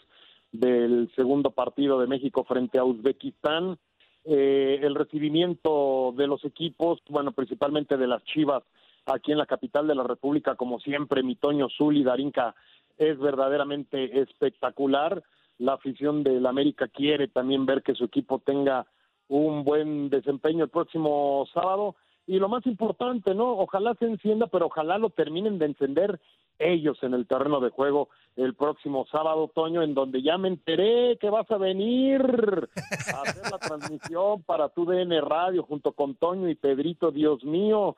del 0.51 1.11
segundo 1.15 1.51
partido 1.51 1.99
de 1.99 2.07
México 2.07 2.43
frente 2.45 2.79
a 2.79 2.83
Uzbekistán. 2.83 3.77
Eh, 4.25 4.79
el 4.81 4.95
recibimiento 4.95 6.13
de 6.17 6.27
los 6.27 6.43
equipos, 6.45 6.99
bueno, 7.09 7.31
principalmente 7.31 7.97
de 7.97 8.07
las 8.07 8.23
Chivas 8.23 8.63
aquí 9.05 9.31
en 9.31 9.37
la 9.37 9.45
capital 9.45 9.87
de 9.87 9.95
la 9.95 10.03
República, 10.03 10.55
como 10.55 10.79
siempre, 10.79 11.23
mi 11.23 11.35
Toño 11.35 11.67
Zuli, 11.69 12.03
Darinka, 12.03 12.55
es 13.09 13.19
verdaderamente 13.19 14.19
espectacular. 14.21 15.23
La 15.57 15.73
afición 15.73 16.23
del 16.23 16.45
América 16.45 16.87
quiere 16.87 17.27
también 17.27 17.65
ver 17.65 17.83
que 17.83 17.95
su 17.95 18.05
equipo 18.05 18.39
tenga 18.39 18.85
un 19.27 19.63
buen 19.63 20.09
desempeño 20.09 20.63
el 20.63 20.69
próximo 20.69 21.47
sábado. 21.53 21.95
Y 22.27 22.37
lo 22.37 22.49
más 22.49 22.65
importante, 22.65 23.33
¿no? 23.33 23.57
Ojalá 23.57 23.95
se 23.95 24.05
encienda, 24.05 24.47
pero 24.47 24.67
ojalá 24.67 24.97
lo 24.97 25.09
terminen 25.09 25.57
de 25.57 25.65
encender 25.65 26.19
ellos 26.59 26.97
en 27.01 27.13
el 27.13 27.27
terreno 27.27 27.59
de 27.59 27.69
juego 27.69 28.09
el 28.35 28.53
próximo 28.53 29.05
sábado, 29.11 29.51
Toño, 29.53 29.81
en 29.81 29.93
donde 29.93 30.21
ya 30.21 30.37
me 30.37 30.47
enteré 30.47 31.17
que 31.19 31.29
vas 31.29 31.49
a 31.51 31.57
venir 31.57 32.21
a 32.21 33.21
hacer 33.21 33.51
la 33.51 33.57
transmisión 33.57 34.43
para 34.43 34.69
tu 34.69 34.85
DN 34.85 35.19
Radio 35.21 35.63
junto 35.63 35.91
con 35.91 36.15
Toño 36.15 36.47
y 36.49 36.55
Pedrito, 36.55 37.11
Dios 37.11 37.43
mío. 37.43 37.97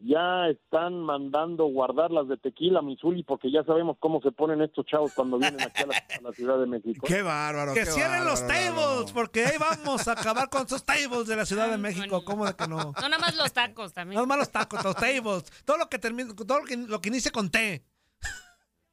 Ya 0.00 0.48
están 0.48 1.00
mandando 1.00 1.64
guardar 1.66 2.10
las 2.10 2.28
de 2.28 2.36
tequila, 2.36 2.82
Misuli, 2.82 3.22
porque 3.22 3.50
ya 3.50 3.64
sabemos 3.64 3.96
cómo 4.00 4.20
se 4.20 4.32
ponen 4.32 4.60
estos 4.60 4.84
chavos 4.86 5.12
cuando 5.14 5.38
vienen 5.38 5.60
aquí 5.62 5.82
a 5.82 5.86
la, 5.86 5.96
a 5.96 6.20
la 6.20 6.32
Ciudad 6.32 6.58
de 6.58 6.66
México. 6.66 7.06
¡Qué 7.06 7.22
bárbaro! 7.22 7.72
Que 7.72 7.80
qué 7.84 7.86
cierren 7.86 8.24
los 8.24 8.46
tables, 8.46 9.12
porque 9.12 9.46
ahí 9.46 9.56
vamos 9.58 10.06
a 10.08 10.12
acabar 10.12 10.50
con 10.50 10.66
esos 10.66 10.84
tables 10.84 11.26
de 11.26 11.36
la 11.36 11.46
Ciudad 11.46 11.70
de 11.70 11.78
México. 11.78 12.22
¿Cómo 12.24 12.44
de 12.44 12.54
que 12.54 12.66
no? 12.66 12.76
No 12.76 13.08
nada 13.08 13.18
más 13.18 13.34
los 13.36 13.52
tacos 13.52 13.92
también. 13.94 14.20
No 14.20 14.26
más 14.26 14.36
los 14.38 14.50
tacos, 14.50 14.84
los 14.84 14.96
tables, 14.96 15.44
todo 15.64 15.78
lo 15.78 15.88
que 15.88 15.98
termina, 15.98 16.34
todo 16.34 16.58
lo 16.58 16.64
que, 16.64 16.76
lo 16.76 17.00
que 17.00 17.08
inicie 17.08 17.30
con 17.30 17.50
T. 17.50 17.84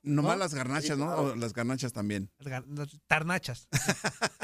Nomás 0.04 0.38
las 0.38 0.54
garnachas, 0.54 0.98
¿no? 0.98 1.06
claro. 1.08 1.22
O 1.24 1.36
las 1.36 1.54
garnachas 1.54 1.94
también. 1.94 2.32
Las 2.40 2.48
gar- 2.64 2.66
las 2.78 3.00
Tarnachas. 3.08 3.68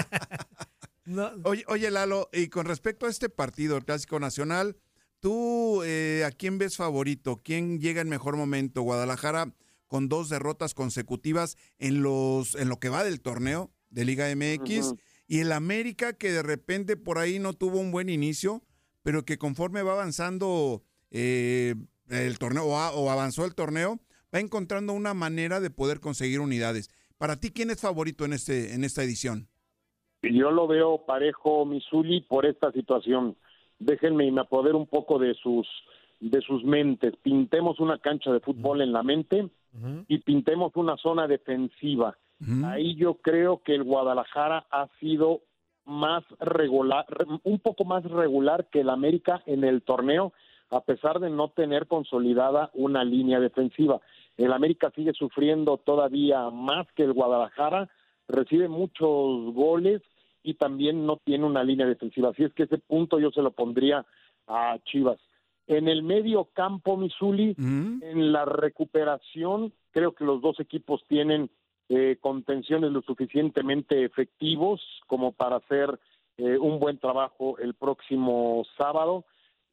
No, 1.06 1.32
Oye, 1.46 1.64
oye, 1.70 1.90
Lalo, 1.90 2.28
y 2.34 2.50
con 2.50 2.66
respecto 2.66 3.06
a 3.06 3.10
este 3.10 3.30
partido, 3.30 3.78
el 3.78 3.86
Clásico 3.86 4.20
Nacional, 4.20 4.76
¿tú 5.20 5.82
eh, 5.84 6.24
a 6.26 6.32
quién 6.32 6.58
ves 6.58 6.78
favorito? 6.78 7.42
¿Quién 7.44 7.80
llega 7.80 8.02
en 8.02 8.10
mejor 8.10 8.36
momento? 8.38 8.82
Guadalajara 8.82 9.54
con 9.88 10.10
dos 10.10 10.30
derrotas 10.30 10.74
consecutivas 10.74 11.56
en, 11.80 12.04
los, 12.04 12.56
en 12.56 12.70
lo 12.70 12.78
que 12.80 12.90
va 12.90 13.04
del 13.04 13.22
torneo 13.22 13.72
de 13.90 14.06
Liga 14.06 14.28
MX 14.36 14.94
y 15.28 15.40
el 15.40 15.52
América 15.52 16.14
que 16.14 16.32
de 16.32 16.44
repente 16.44 16.98
por 16.98 17.18
ahí 17.20 17.40
no 17.40 17.54
tuvo 17.54 17.80
un 17.80 17.92
buen 17.92 18.10
inicio, 18.10 18.64
pero 19.04 19.24
que 19.24 19.38
conforme 19.38 19.82
va 19.84 19.94
avanzando 19.94 20.84
eh, 21.12 21.76
el 22.10 22.38
torneo 22.38 22.66
o, 22.66 22.78
a- 22.78 22.92
o 22.92 23.10
avanzó 23.10 23.46
el 23.46 23.56
torneo, 23.56 24.00
va 24.34 24.40
encontrando 24.42 24.92
una 24.94 25.14
manera 25.14 25.60
de 25.62 25.70
poder 25.70 26.00
conseguir 26.02 26.42
unidades. 26.42 26.90
Para 27.18 27.40
ti, 27.40 27.52
¿quién 27.52 27.70
es 27.70 27.80
favorito 27.80 28.26
en, 28.26 28.34
este, 28.34 28.74
en 28.74 28.84
esta 28.84 29.04
edición? 29.04 29.48
Yo 30.22 30.52
lo 30.52 30.68
veo 30.68 31.06
parejo 31.06 31.66
Misuli 31.66 32.22
por 32.22 32.46
esta 32.46 32.72
situación. 32.74 33.38
Déjenme 33.80 34.26
y 34.26 34.32
me 34.32 34.42
apodero 34.42 34.78
un 34.78 34.88
poco 34.88 35.20
de 35.20 35.34
sus 35.36 35.68
de 36.20 36.42
sus 36.42 36.64
mentes. 36.64 37.16
Pintemos 37.22 37.80
una 37.80 38.00
cancha 38.00 38.32
de 38.32 38.40
fútbol 38.40 38.82
en 38.82 38.92
la 38.92 39.04
mente 39.04 39.50
y 40.08 40.18
pintemos 40.20 40.76
una 40.76 40.98
zona 40.98 41.28
defensiva. 41.28 42.18
Ahí 42.66 42.96
yo 42.96 43.16
creo 43.16 43.62
que 43.64 43.76
el 43.76 43.84
Guadalajara 43.84 44.66
ha 44.72 44.88
sido 45.00 45.42
más 45.86 46.24
regular, 46.40 47.06
un 47.44 47.60
poco 47.60 47.86
más 47.86 48.04
regular 48.04 48.68
que 48.72 48.82
el 48.82 48.90
América 48.90 49.42
en 49.46 49.64
el 49.64 49.82
torneo, 49.82 50.34
a 50.70 50.82
pesar 50.82 51.20
de 51.20 51.30
no 51.30 51.50
tener 51.50 51.88
consolidada 51.88 52.72
una 52.74 53.04
línea 53.04 53.40
defensiva. 53.40 54.02
El 54.38 54.54
América 54.54 54.92
sigue 54.96 55.14
sufriendo 55.14 55.78
todavía 55.78 56.50
más 56.50 56.88
que 56.94 57.04
el 57.04 57.14
Guadalajara, 57.14 57.90
recibe 58.28 58.68
muchos 58.68 59.54
goles 59.54 60.02
y 60.44 60.56
también 60.56 61.06
no 61.06 61.18
tiene 61.18 61.46
una 61.46 61.64
línea 61.64 61.86
defensiva. 61.86 62.30
Así 62.30 62.44
es 62.44 62.54
que 62.54 62.64
ese 62.64 62.78
punto 62.78 63.20
yo 63.20 63.32
se 63.32 63.42
lo 63.42 63.52
pondría 63.52 64.06
a 64.48 64.78
Chivas. 64.86 65.20
En 65.68 65.90
el 65.90 66.02
medio 66.02 66.46
campo, 66.54 66.96
Misuli, 66.96 67.54
en 67.58 68.32
la 68.32 68.46
recuperación, 68.46 69.74
creo 69.92 70.14
que 70.14 70.24
los 70.24 70.42
dos 70.42 70.60
equipos 70.62 71.04
tienen 71.10 71.50
eh, 71.90 72.18
contenciones 72.22 72.92
lo 72.92 73.02
suficientemente 73.02 74.06
efectivos 74.06 74.82
como 75.08 75.34
para 75.34 75.58
hacer 75.58 76.00
eh, 76.38 76.58
un 76.58 76.80
buen 76.80 77.00
trabajo 77.00 77.58
el 77.58 77.74
próximo 77.74 78.66
sábado. 78.78 79.26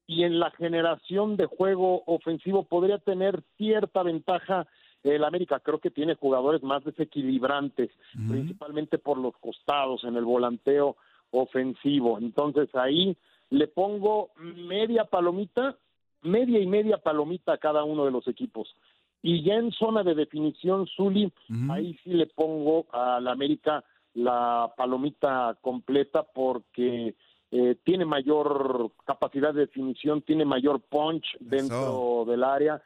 Y 0.07 0.25
en 0.25 0.41
la 0.41 0.51
generación 0.51 1.37
de 1.37 1.47
juego 1.47 2.03
ofensivo 2.07 2.65
podría 2.65 2.99
tener 2.99 3.43
cierta 3.57 4.03
ventaja 4.03 4.67
el 5.05 5.25
América. 5.25 5.61
Creo 5.61 5.79
que 5.79 5.91
tiene 5.91 6.15
jugadores 6.15 6.63
más 6.63 6.83
desequilibrantes, 6.85 7.91
principalmente 8.29 8.99
por 8.99 9.19
los 9.19 9.37
costados 9.37 10.03
en 10.05 10.17
el 10.17 10.25
volanteo 10.25 10.97
ofensivo. 11.31 12.19
Entonces 12.19 12.75
ahí 12.75 13.17
le 13.51 13.69
pongo 13.69 14.31
media 14.37 15.05
palomita, 15.05 15.77
media 16.23 16.59
y 16.59 16.67
media 16.67 16.99
palomita 16.99 17.53
a 17.53 17.59
cada 17.59 17.85
uno 17.85 18.05
de 18.05 18.11
los 18.11 18.27
equipos. 18.27 18.75
Y 19.23 19.43
ya 19.43 19.55
en 19.55 19.73
zona 19.73 20.03
de 20.03 20.15
definición, 20.15 20.87
Zuli, 20.87 21.33
ahí 21.71 21.99
sí 22.05 22.11
le 22.11 22.27
pongo 22.27 22.87
al 22.93 23.27
América 23.29 23.85
la 24.15 24.73
palomita 24.77 25.57
completa 25.61 26.23
porque 26.23 27.15
eh, 27.51 27.77
tiene 27.85 28.05
mayor 28.05 28.91
capacidad 29.05 29.55
de 29.55 29.63
definición, 29.63 30.23
tiene 30.23 30.45
mayor 30.45 30.81
punch 30.81 31.25
dentro 31.41 32.25
del 32.27 32.45
área. 32.45 32.83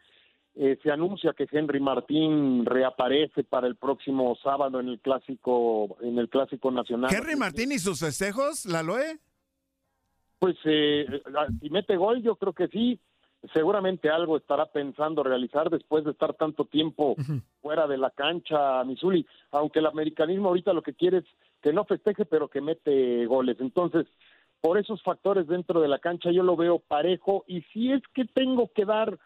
Eh, 0.61 0.77
se 0.83 0.91
anuncia 0.91 1.35
que 1.35 1.47
Henry 1.49 1.79
Martín 1.79 2.67
reaparece 2.67 3.45
para 3.45 3.69
el 3.69 3.77
próximo 3.77 4.37
sábado 4.43 4.81
en 4.81 4.88
el 4.88 4.99
clásico 4.99 5.97
en 6.00 6.19
el 6.19 6.29
clásico 6.29 6.73
nacional. 6.73 7.15
Henry 7.15 7.37
Martín 7.37 7.71
y 7.71 7.79
sus 7.79 8.00
festejos, 8.00 8.67
Laloe. 8.67 9.21
Pues 10.41 10.57
eh, 10.65 11.07
si 11.61 11.71
mete 11.71 11.97
gol, 11.97 12.25
yo 12.25 12.35
creo 12.35 12.55
que 12.55 12.67
sí. 12.67 12.99
Seguramente 13.55 14.11
algo 14.11 14.37
estará 14.37 14.67
pensando 14.67 15.23
realizar 15.23 15.71
después 15.71 16.05
de 16.05 16.11
estar 16.11 16.35
tanto 16.35 16.65
tiempo 16.65 17.15
fuera 17.62 17.87
de 17.87 17.97
la 17.97 18.11
cancha, 18.11 18.83
Misuli. 18.83 19.25
Aunque 19.53 19.79
el 19.79 19.87
americanismo 19.87 20.49
ahorita 20.49 20.73
lo 20.73 20.83
que 20.83 20.95
quiere 20.95 21.19
es 21.19 21.25
que 21.62 21.73
no 21.73 21.85
festeje, 21.85 22.25
pero 22.25 22.49
que 22.49 22.61
mete 22.61 23.27
goles. 23.27 23.59
Entonces, 23.61 24.09
por 24.61 24.77
esos 24.77 25.00
factores 25.05 25.47
dentro 25.47 25.81
de 25.81 25.87
la 25.87 26.00
cancha, 26.00 26.33
yo 26.33 26.43
lo 26.43 26.57
veo 26.57 26.81
parejo. 26.81 27.45
Y 27.47 27.62
si 27.73 27.93
es 27.93 28.03
que 28.12 28.25
tengo 28.25 28.73
que 28.75 28.85
dar 28.85 29.17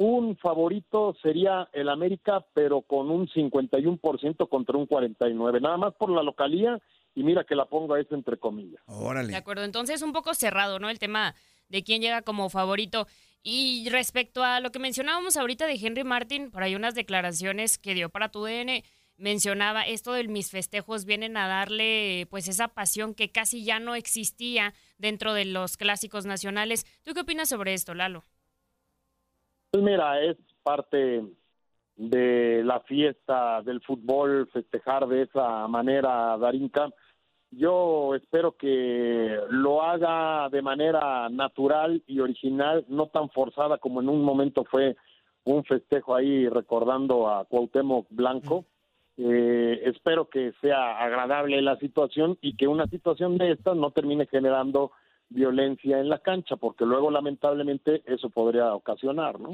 un 0.00 0.34
favorito, 0.38 1.14
sería 1.22 1.68
el 1.74 1.90
América, 1.90 2.42
pero 2.54 2.80
con 2.80 3.10
un 3.10 3.28
51% 3.28 4.48
contra 4.48 4.78
un 4.78 4.88
49%. 4.88 5.60
Nada 5.60 5.76
más 5.76 5.94
por 5.94 6.08
la 6.10 6.22
localía. 6.22 6.80
Y 7.14 7.22
mira 7.22 7.44
que 7.44 7.54
la 7.54 7.66
pongo 7.66 7.92
a 7.94 8.00
eso 8.00 8.14
entre 8.14 8.38
comillas. 8.38 8.80
De 9.26 9.36
acuerdo, 9.36 9.64
entonces 9.64 10.00
un 10.00 10.12
poco 10.12 10.32
cerrado, 10.32 10.78
¿no? 10.78 10.88
El 10.88 10.98
tema 10.98 11.34
de 11.68 11.82
quién 11.82 12.00
llega 12.00 12.22
como 12.22 12.48
favorito. 12.48 13.08
Y 13.42 13.88
respecto 13.90 14.42
a 14.42 14.60
lo 14.60 14.70
que 14.70 14.78
mencionábamos 14.78 15.36
ahorita 15.36 15.66
de 15.66 15.74
Henry 15.74 16.04
Martin, 16.04 16.50
por 16.50 16.62
ahí 16.62 16.74
unas 16.74 16.94
declaraciones 16.94 17.76
que 17.76 17.94
dio 17.94 18.08
para 18.08 18.30
tu 18.30 18.44
DN, 18.44 18.84
mencionaba 19.18 19.82
esto 19.82 20.12
de 20.12 20.28
mis 20.28 20.50
festejos 20.50 21.04
vienen 21.04 21.36
a 21.36 21.46
darle 21.46 22.26
pues 22.30 22.48
esa 22.48 22.68
pasión 22.68 23.12
que 23.12 23.30
casi 23.30 23.64
ya 23.64 23.80
no 23.80 23.96
existía 23.96 24.72
dentro 24.96 25.34
de 25.34 25.44
los 25.44 25.76
clásicos 25.76 26.24
nacionales. 26.24 26.86
¿Tú 27.02 27.12
qué 27.12 27.20
opinas 27.20 27.50
sobre 27.50 27.74
esto, 27.74 27.92
Lalo? 27.92 28.24
Pues 29.70 29.84
mira, 29.84 30.20
es 30.20 30.36
parte 30.64 31.22
de 31.96 32.62
la 32.64 32.80
fiesta 32.80 33.62
del 33.62 33.80
fútbol 33.82 34.48
festejar 34.52 35.06
de 35.06 35.22
esa 35.22 35.68
manera, 35.68 36.36
Darinka. 36.38 36.90
Yo 37.52 38.16
espero 38.16 38.56
que 38.56 39.38
lo 39.50 39.82
haga 39.82 40.48
de 40.48 40.60
manera 40.60 41.28
natural 41.28 42.02
y 42.08 42.18
original, 42.18 42.84
no 42.88 43.06
tan 43.06 43.30
forzada 43.30 43.78
como 43.78 44.00
en 44.00 44.08
un 44.08 44.24
momento 44.24 44.64
fue 44.64 44.96
un 45.44 45.62
festejo 45.64 46.16
ahí 46.16 46.48
recordando 46.48 47.28
a 47.28 47.44
Cuauhtémoc 47.44 48.08
Blanco. 48.10 48.64
Eh, 49.18 49.82
espero 49.84 50.28
que 50.28 50.52
sea 50.60 50.98
agradable 50.98 51.62
la 51.62 51.76
situación 51.76 52.38
y 52.40 52.56
que 52.56 52.66
una 52.66 52.88
situación 52.88 53.38
de 53.38 53.52
esta 53.52 53.74
no 53.76 53.92
termine 53.92 54.26
generando 54.26 54.90
violencia 55.30 55.98
en 55.98 56.08
la 56.08 56.18
cancha, 56.18 56.56
porque 56.56 56.84
luego 56.84 57.10
lamentablemente 57.10 58.02
eso 58.06 58.28
podría 58.30 58.74
ocasionar, 58.74 59.40
¿no? 59.40 59.52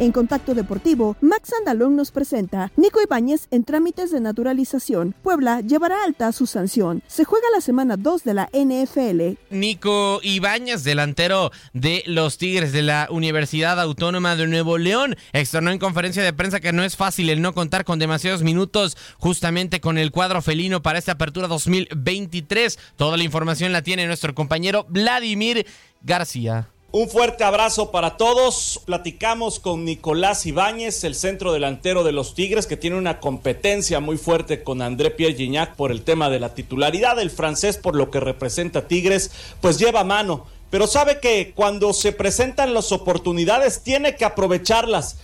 En 0.00 0.12
Contacto 0.12 0.54
Deportivo, 0.54 1.14
Max 1.20 1.52
Andalón 1.58 1.94
nos 1.94 2.10
presenta 2.10 2.72
Nico 2.76 3.02
Ibáñez 3.02 3.48
en 3.50 3.64
trámites 3.64 4.10
de 4.10 4.20
naturalización. 4.20 5.14
Puebla 5.22 5.60
llevará 5.60 6.02
alta 6.02 6.32
su 6.32 6.46
sanción. 6.46 7.02
Se 7.06 7.24
juega 7.24 7.46
la 7.54 7.60
semana 7.60 7.98
2 7.98 8.24
de 8.24 8.32
la 8.32 8.48
NFL. 8.54 9.38
Nico 9.50 10.20
Ibáñez, 10.22 10.84
delantero 10.84 11.50
de 11.74 12.02
los 12.06 12.38
Tigres 12.38 12.72
de 12.72 12.80
la 12.80 13.08
Universidad 13.10 13.78
Autónoma 13.78 14.36
de 14.36 14.46
Nuevo 14.46 14.78
León, 14.78 15.16
externó 15.34 15.70
en 15.70 15.78
conferencia 15.78 16.22
de 16.22 16.32
prensa 16.32 16.60
que 16.60 16.72
no 16.72 16.82
es 16.82 16.96
fácil 16.96 17.28
el 17.28 17.42
no 17.42 17.52
contar 17.52 17.84
con 17.84 17.98
demasiados 17.98 18.42
minutos 18.42 18.96
justamente 19.18 19.82
con 19.82 19.98
el 19.98 20.12
cuadro 20.12 20.40
felino 20.40 20.80
para 20.80 20.98
esta 20.98 21.12
apertura 21.12 21.46
2023. 21.46 22.78
Toda 22.96 23.18
la 23.18 23.24
información 23.24 23.70
la 23.74 23.82
tiene 23.82 24.06
nuestro 24.06 24.34
compañero 24.34 24.86
Vladimir 24.88 25.66
García. 26.00 26.70
Un 26.92 27.08
fuerte 27.08 27.44
abrazo 27.44 27.92
para 27.92 28.16
todos. 28.16 28.80
Platicamos 28.84 29.60
con 29.60 29.84
Nicolás 29.84 30.44
Ibáñez, 30.44 31.04
el 31.04 31.14
centro 31.14 31.52
delantero 31.52 32.02
de 32.02 32.10
los 32.10 32.34
Tigres, 32.34 32.66
que 32.66 32.76
tiene 32.76 32.96
una 32.96 33.20
competencia 33.20 34.00
muy 34.00 34.18
fuerte 34.18 34.64
con 34.64 34.82
André 34.82 35.12
Pierre 35.12 35.36
Gignac 35.36 35.76
por 35.76 35.92
el 35.92 36.02
tema 36.02 36.28
de 36.30 36.40
la 36.40 36.52
titularidad. 36.52 37.14
del 37.14 37.30
francés, 37.30 37.76
por 37.76 37.94
lo 37.94 38.10
que 38.10 38.18
representa 38.18 38.88
Tigres, 38.88 39.30
pues 39.60 39.78
lleva 39.78 40.02
mano. 40.02 40.46
Pero 40.70 40.88
sabe 40.88 41.20
que 41.20 41.52
cuando 41.54 41.92
se 41.92 42.10
presentan 42.10 42.74
las 42.74 42.90
oportunidades, 42.90 43.84
tiene 43.84 44.16
que 44.16 44.24
aprovecharlas. 44.24 45.18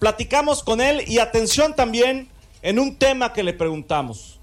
Platicamos 0.00 0.64
con 0.64 0.80
él 0.80 1.04
y 1.06 1.20
atención 1.20 1.76
también 1.76 2.30
en 2.62 2.80
un 2.80 2.96
tema 2.96 3.32
que 3.32 3.44
le 3.44 3.52
preguntamos. 3.52 4.40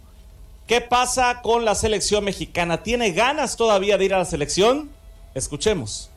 ¿Qué 0.66 0.80
pasa 0.80 1.42
con 1.42 1.66
la 1.66 1.76
selección 1.76 2.24
mexicana? 2.24 2.84
¿Tiene 2.84 3.12
ganas 3.12 3.58
todavía 3.58 3.98
de 3.98 4.06
ir 4.06 4.14
a 4.14 4.20
la 4.20 4.26
selección? 4.26 4.90
Escuchemos. 5.36 6.10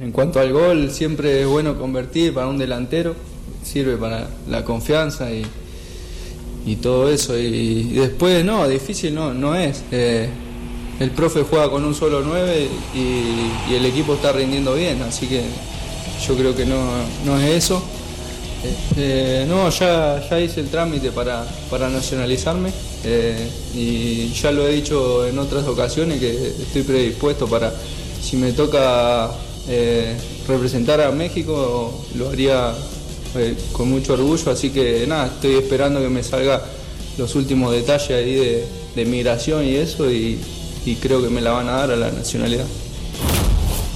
En 0.00 0.10
cuanto 0.10 0.40
al 0.40 0.52
gol, 0.52 0.90
siempre 0.90 1.42
es 1.42 1.46
bueno 1.46 1.78
convertir 1.78 2.34
para 2.34 2.48
un 2.48 2.58
delantero, 2.58 3.14
sirve 3.62 3.96
para 3.96 4.28
la 4.48 4.64
confianza 4.64 5.30
y, 5.30 5.46
y 6.66 6.76
todo 6.76 7.08
eso. 7.08 7.38
Y, 7.38 7.90
después, 7.92 8.44
no, 8.44 8.68
difícil 8.68 9.14
no, 9.14 9.32
no 9.32 9.54
es. 9.54 9.84
Eh, 9.92 10.28
el 10.98 11.10
profe 11.12 11.42
juega 11.42 11.70
con 11.70 11.84
un 11.84 11.94
solo 11.94 12.22
9 12.24 12.68
y, 12.96 13.72
el 13.72 13.86
equipo 13.86 14.14
está 14.14 14.32
rindiendo 14.32 14.74
bien, 14.74 15.00
así 15.02 15.28
que 15.28 15.42
yo 16.26 16.36
creo 16.36 16.56
que 16.56 16.66
no, 16.66 16.80
no 17.24 17.38
es 17.38 17.64
eso. 17.64 17.80
Eh, 18.96 19.46
no, 19.48 19.70
ya, 19.70 20.26
ya 20.28 20.40
hice 20.40 20.58
el 20.58 20.70
trámite 20.70 21.12
para, 21.12 21.46
para 21.70 21.88
nacionalizarme 21.90 22.70
eh, 23.04 23.46
y 23.74 24.32
ya 24.32 24.50
lo 24.50 24.66
he 24.66 24.72
dicho 24.72 25.26
en 25.26 25.38
otras 25.38 25.68
ocasiones 25.68 26.18
que 26.18 26.48
estoy 26.48 26.82
predispuesto 26.82 27.46
para, 27.46 27.72
si 28.22 28.38
me 28.38 28.52
toca 28.52 29.30
eh, 29.68 30.16
representar 30.46 31.00
a 31.00 31.10
México 31.10 32.04
lo 32.16 32.28
haría 32.30 32.74
eh, 33.36 33.56
con 33.72 33.90
mucho 33.90 34.14
orgullo, 34.14 34.50
así 34.50 34.70
que 34.70 35.06
nada, 35.06 35.26
estoy 35.26 35.54
esperando 35.54 36.00
que 36.00 36.08
me 36.08 36.22
salga 36.22 36.62
los 37.18 37.34
últimos 37.34 37.72
detalles 37.72 38.10
ahí 38.10 38.34
de, 38.94 39.04
migración 39.04 39.64
y 39.64 39.74
eso 39.74 40.10
y 40.10 40.38
creo 41.00 41.20
que 41.20 41.28
me 41.28 41.40
la 41.40 41.50
van 41.50 41.68
a 41.68 41.72
dar 41.72 41.90
a 41.90 41.96
la 41.96 42.10
nacionalidad. 42.12 42.66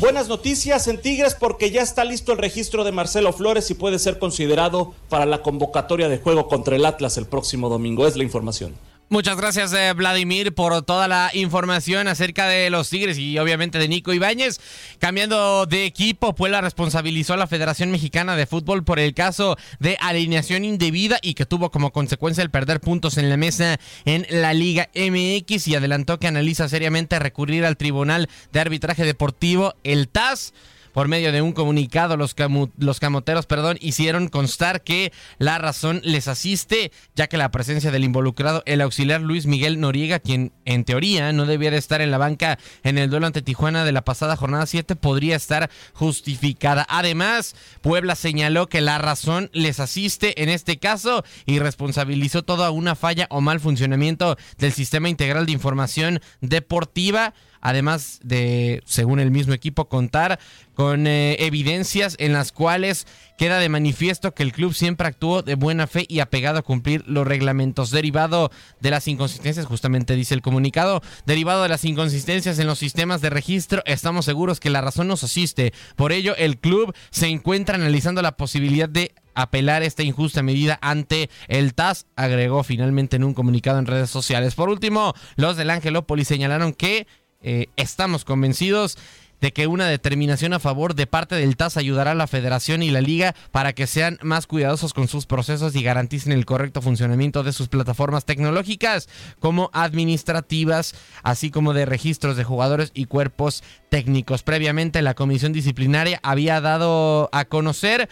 Buenas 0.01 0.29
noticias 0.29 0.87
en 0.87 1.01
Tigres 1.01 1.35
porque 1.35 1.73
ya 1.73 1.83
está 1.83 2.05
listo 2.05 2.31
el 2.31 2.39
registro 2.39 2.85
de 2.85 2.93
Marcelo 2.93 3.33
Flores 3.33 3.69
y 3.73 3.75
puede 3.75 3.99
ser 3.99 4.21
considerado 4.21 4.95
para 5.09 5.27
la 5.27 5.43
convocatoria 5.43 6.09
de 6.09 6.19
juego 6.19 6.47
contra 6.47 6.77
el 6.77 6.87
Atlas 6.87 7.17
el 7.17 7.27
próximo 7.27 7.69
domingo. 7.69 8.07
Es 8.07 8.17
la 8.17 8.23
información. 8.23 8.77
Muchas 9.11 9.39
gracias, 9.39 9.73
eh, 9.73 9.95
Vladimir, 9.95 10.53
por 10.53 10.83
toda 10.83 11.09
la 11.09 11.31
información 11.33 12.09
acerca 12.09 12.47
de 12.47 12.69
los 12.69 12.91
Tigres 12.91 13.17
y 13.17 13.39
obviamente 13.39 13.79
de 13.79 13.89
Nico 13.89 14.13
Ibáñez. 14.13 14.61
Cambiando 14.99 15.65
de 15.65 15.87
equipo, 15.87 16.35
Puebla 16.35 16.61
responsabilizó 16.61 17.33
a 17.33 17.39
la 17.39 17.47
Federación 17.47 17.91
Mexicana 17.91 18.37
de 18.37 18.45
Fútbol 18.45 18.85
por 18.85 18.99
el 18.99 19.15
caso 19.15 19.57
de 19.79 19.97
alineación 20.01 20.63
indebida 20.67 21.19
y 21.23 21.33
que 21.33 21.47
tuvo 21.47 21.71
como 21.71 21.91
consecuencia 21.91 22.43
el 22.43 22.51
perder 22.51 22.81
puntos 22.81 23.17
en 23.17 23.31
la 23.31 23.39
mesa 23.39 23.81
en 24.05 24.27
la 24.29 24.53
Liga 24.53 24.91
MX 24.95 25.69
y 25.69 25.75
adelantó 25.75 26.19
que 26.19 26.27
analiza 26.27 26.69
seriamente 26.69 27.19
recurrir 27.19 27.65
al 27.65 27.79
Tribunal 27.79 28.29
de 28.53 28.61
Arbitraje 28.61 29.07
Deportivo, 29.07 29.75
el 29.85 30.09
TAS. 30.09 30.53
Por 30.93 31.09
medio 31.09 31.33
de 31.33 31.43
un 31.43 31.53
comunicado, 31.53 32.17
los, 32.17 32.35
los 32.79 33.01
camoteros 33.01 33.47
perdón, 33.47 33.79
hicieron 33.81 34.29
constar 34.29 34.83
que 34.83 35.13
la 35.39 35.59
razón 35.59 36.01
les 36.05 36.29
asiste, 36.29 36.93
ya 37.15 37.27
que 37.27 37.37
la 37.37 37.51
presencia 37.51 37.91
del 37.91 38.05
involucrado, 38.05 38.63
el 38.67 38.81
auxiliar 38.81 39.21
Luis 39.21 39.47
Miguel 39.47 39.81
Noriega, 39.81 40.19
quien 40.19 40.53
en 40.65 40.85
teoría 40.85 41.33
no 41.33 41.47
debía 41.47 41.71
de 41.71 41.79
estar 41.79 42.01
en 42.01 42.11
la 42.11 42.19
banca 42.19 42.59
en 42.83 42.99
el 42.99 43.11
duelo 43.11 43.27
ante 43.27 43.43
Tijuana 43.43 43.85
de 43.85 43.93
la 43.93 44.05
pasada 44.05 44.37
jornada 44.37 44.67
7, 44.67 44.97
podría 44.97 45.37
estar 45.37 45.71
justificada. 45.93 46.87
Además, 46.89 47.55
Puebla 47.81 48.15
señaló 48.15 48.69
que 48.69 48.81
la 48.81 48.99
razón 48.99 49.51
les 49.53 49.81
asiste 49.81 50.43
en 50.43 50.49
este 50.49 50.79
caso 50.79 51.25
y 51.47 51.59
responsabilizó 51.59 52.43
toda 52.43 52.71
una 52.71 52.95
falla 52.95 53.27
o 53.31 53.41
mal 53.41 53.61
funcionamiento 53.61 54.37
del 54.59 54.73
sistema 54.73 55.09
integral 55.09 55.47
de 55.47 55.53
información 55.53 56.21
deportiva 56.41 57.35
además 57.61 58.21
de, 58.23 58.83
según 58.85 59.21
el 59.21 59.31
mismo 59.31 59.55
equipo, 59.55 59.89
contar 59.89 60.39
con 60.75 61.07
eh, 61.07 61.37
evidencias 61.41 62.15
en 62.21 62.33
las 62.33 62.53
cuales 62.53 63.07
queda 63.37 63.59
de 63.59 63.69
manifiesto 63.69 64.33
que 64.33 64.45
el 64.45 64.53
club 64.53 64.75
siempre 64.75 65.09
actuó 65.09 65.43
de 65.43 65.57
buena 65.57 65.87
fe 65.87 66.07
y 66.09 66.21
apegado 66.21 66.59
a 66.59 66.63
cumplir 66.63 67.03
los 67.07 67.27
reglamentos. 67.27 67.91
Derivado 67.91 68.51
de 68.81 68.91
las 68.91 69.09
inconsistencias, 69.09 69.67
justamente 69.67 70.15
dice 70.15 70.35
el 70.35 70.43
comunicado, 70.43 71.03
derivado 71.27 71.63
de 71.63 71.69
las 71.69 71.85
inconsistencias 71.85 72.59
en 72.59 72.67
los 72.67 72.79
sistemas 72.79 73.21
de 73.21 73.31
registro, 73.31 73.83
estamos 73.87 74.25
seguros 74.25 74.61
que 74.61 74.71
la 74.71 74.81
razón 74.81 75.09
nos 75.09 75.25
asiste. 75.25 75.73
Por 75.97 76.13
ello, 76.13 76.37
el 76.37 76.59
club 76.59 76.95
se 77.11 77.27
encuentra 77.27 77.75
analizando 77.75 78.23
la 78.23 78.37
posibilidad 78.37 78.89
de 78.89 79.13
apelar 79.35 79.83
esta 79.83 80.03
injusta 80.03 80.43
medida 80.43 80.79
ante 80.83 81.31
el 81.47 81.75
TAS, 81.75 82.07
agregó 82.17 82.65
finalmente 82.65 83.17
en 83.17 83.25
un 83.25 83.35
comunicado 83.35 83.79
en 83.79 83.87
redes 83.87 84.11
sociales. 84.11 84.55
Por 84.55 84.69
último, 84.69 85.15
los 85.37 85.57
del 85.57 85.71
Angelópolis 85.71 86.27
señalaron 86.27 86.73
que 86.73 87.07
eh, 87.43 87.67
estamos 87.77 88.25
convencidos 88.25 88.99
de 89.41 89.53
que 89.53 89.67
una 89.67 89.87
determinación 89.87 90.53
a 90.53 90.59
favor 90.59 90.95
de 90.95 91.07
parte 91.07 91.37
del 91.37 91.57
TAS 91.57 91.77
ayudará 91.77 92.13
a 92.13 92.17
la 92.17 92.27
federación 92.27 92.83
y 92.83 92.91
la 92.91 93.01
liga 93.01 93.35
para 93.53 93.73
que 93.73 93.87
sean 93.87 94.19
más 94.23 94.47
cuidadosos 94.47 94.95
con 94.95 95.09
sus 95.09 95.27
procesos 95.27 95.77
y 95.77 95.83
garanticen 95.83 96.33
el 96.33 96.45
correcto 96.45 96.83
funcionamiento 96.83 97.45
de 97.45 97.53
sus 97.53 97.69
plataformas 97.69 98.25
tecnológicas 98.25 99.09
como 99.39 99.71
administrativas, 99.73 100.95
así 101.23 101.51
como 101.51 101.73
de 101.73 101.87
registros 101.87 102.37
de 102.37 102.45
jugadores 102.45 102.91
y 102.95 103.05
cuerpos 103.05 103.63
técnicos. 103.91 104.43
Previamente 104.43 105.03
la 105.03 105.15
comisión 105.15 105.53
disciplinaria 105.53 106.19
había 106.23 106.61
dado 106.61 107.29
a 107.33 107.45
conocer 107.45 108.09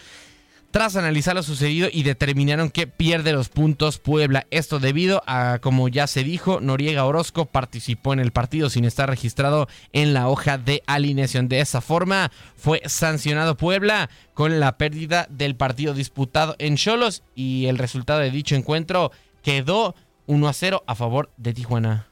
tras 0.71 0.95
analizar 0.95 1.35
lo 1.35 1.43
sucedido 1.43 1.87
y 1.91 2.03
determinaron 2.03 2.69
que 2.69 2.87
pierde 2.87 3.31
los 3.33 3.49
puntos 3.49 3.99
Puebla. 3.99 4.47
Esto 4.51 4.79
debido 4.79 5.23
a, 5.25 5.59
como 5.59 5.87
ya 5.87 6.07
se 6.07 6.23
dijo, 6.23 6.59
Noriega 6.59 7.05
Orozco 7.05 7.45
participó 7.45 8.13
en 8.13 8.19
el 8.19 8.31
partido 8.31 8.69
sin 8.69 8.85
estar 8.85 9.09
registrado 9.09 9.67
en 9.93 10.13
la 10.13 10.27
hoja 10.27 10.57
de 10.57 10.83
alineación. 10.85 11.47
De 11.47 11.59
esa 11.61 11.81
forma 11.81 12.31
fue 12.55 12.81
sancionado 12.85 13.55
Puebla 13.55 14.09
con 14.33 14.59
la 14.59 14.77
pérdida 14.77 15.27
del 15.29 15.55
partido 15.55 15.93
disputado 15.93 16.55
en 16.59 16.75
Cholos 16.75 17.23
y 17.35 17.67
el 17.67 17.77
resultado 17.77 18.19
de 18.19 18.31
dicho 18.31 18.55
encuentro 18.55 19.11
quedó 19.41 19.95
1 20.27 20.47
a 20.47 20.53
0 20.53 20.83
a 20.85 20.95
favor 20.95 21.31
de 21.37 21.53
Tijuana. 21.53 22.06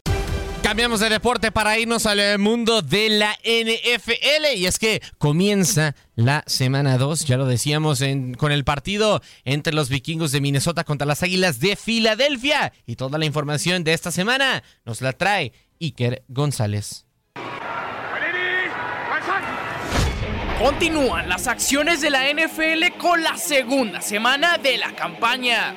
Cambiamos 0.75 0.99
de 0.99 1.07
deporte 1.07 1.53
para 1.53 1.79
irnos 1.79 2.05
al 2.05 2.37
mundo 2.37 2.81
de 2.81 3.07
la 3.07 3.31
NFL 3.45 4.57
y 4.57 4.65
es 4.65 4.77
que 4.77 5.01
comienza 5.17 5.95
la 6.15 6.43
semana 6.47 6.97
2, 6.97 7.23
ya 7.23 7.37
lo 7.37 7.45
decíamos 7.45 8.03
con 8.37 8.51
el 8.51 8.65
partido 8.65 9.21
entre 9.45 9.71
los 9.71 9.87
vikingos 9.87 10.33
de 10.33 10.41
Minnesota 10.41 10.83
contra 10.83 11.07
las 11.07 11.23
Águilas 11.23 11.61
de 11.61 11.77
Filadelfia 11.77 12.73
y 12.85 12.97
toda 12.97 13.17
la 13.17 13.23
información 13.23 13.85
de 13.85 13.93
esta 13.93 14.11
semana 14.11 14.63
nos 14.83 14.99
la 14.99 15.13
trae 15.13 15.53
Iker 15.79 16.25
González. 16.27 17.05
Continúan 20.59 21.29
las 21.29 21.47
acciones 21.47 22.01
de 22.01 22.09
la 22.09 22.29
NFL 22.33 22.97
con 22.97 23.23
la 23.23 23.37
segunda 23.37 24.01
semana 24.01 24.57
de 24.57 24.77
la 24.77 24.93
campaña. 24.93 25.73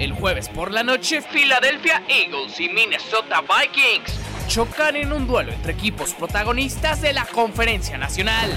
El 0.00 0.10
jueves 0.10 0.48
por 0.48 0.72
la 0.72 0.82
noche, 0.82 1.22
Philadelphia 1.22 2.02
Eagles 2.08 2.58
y 2.58 2.68
Minnesota 2.68 3.42
Vikings 3.42 4.29
chocan 4.50 4.96
en 4.96 5.12
un 5.12 5.28
duelo 5.28 5.52
entre 5.52 5.72
equipos 5.72 6.12
protagonistas 6.12 7.00
de 7.00 7.12
la 7.12 7.24
Conferencia 7.24 7.96
Nacional. 7.98 8.50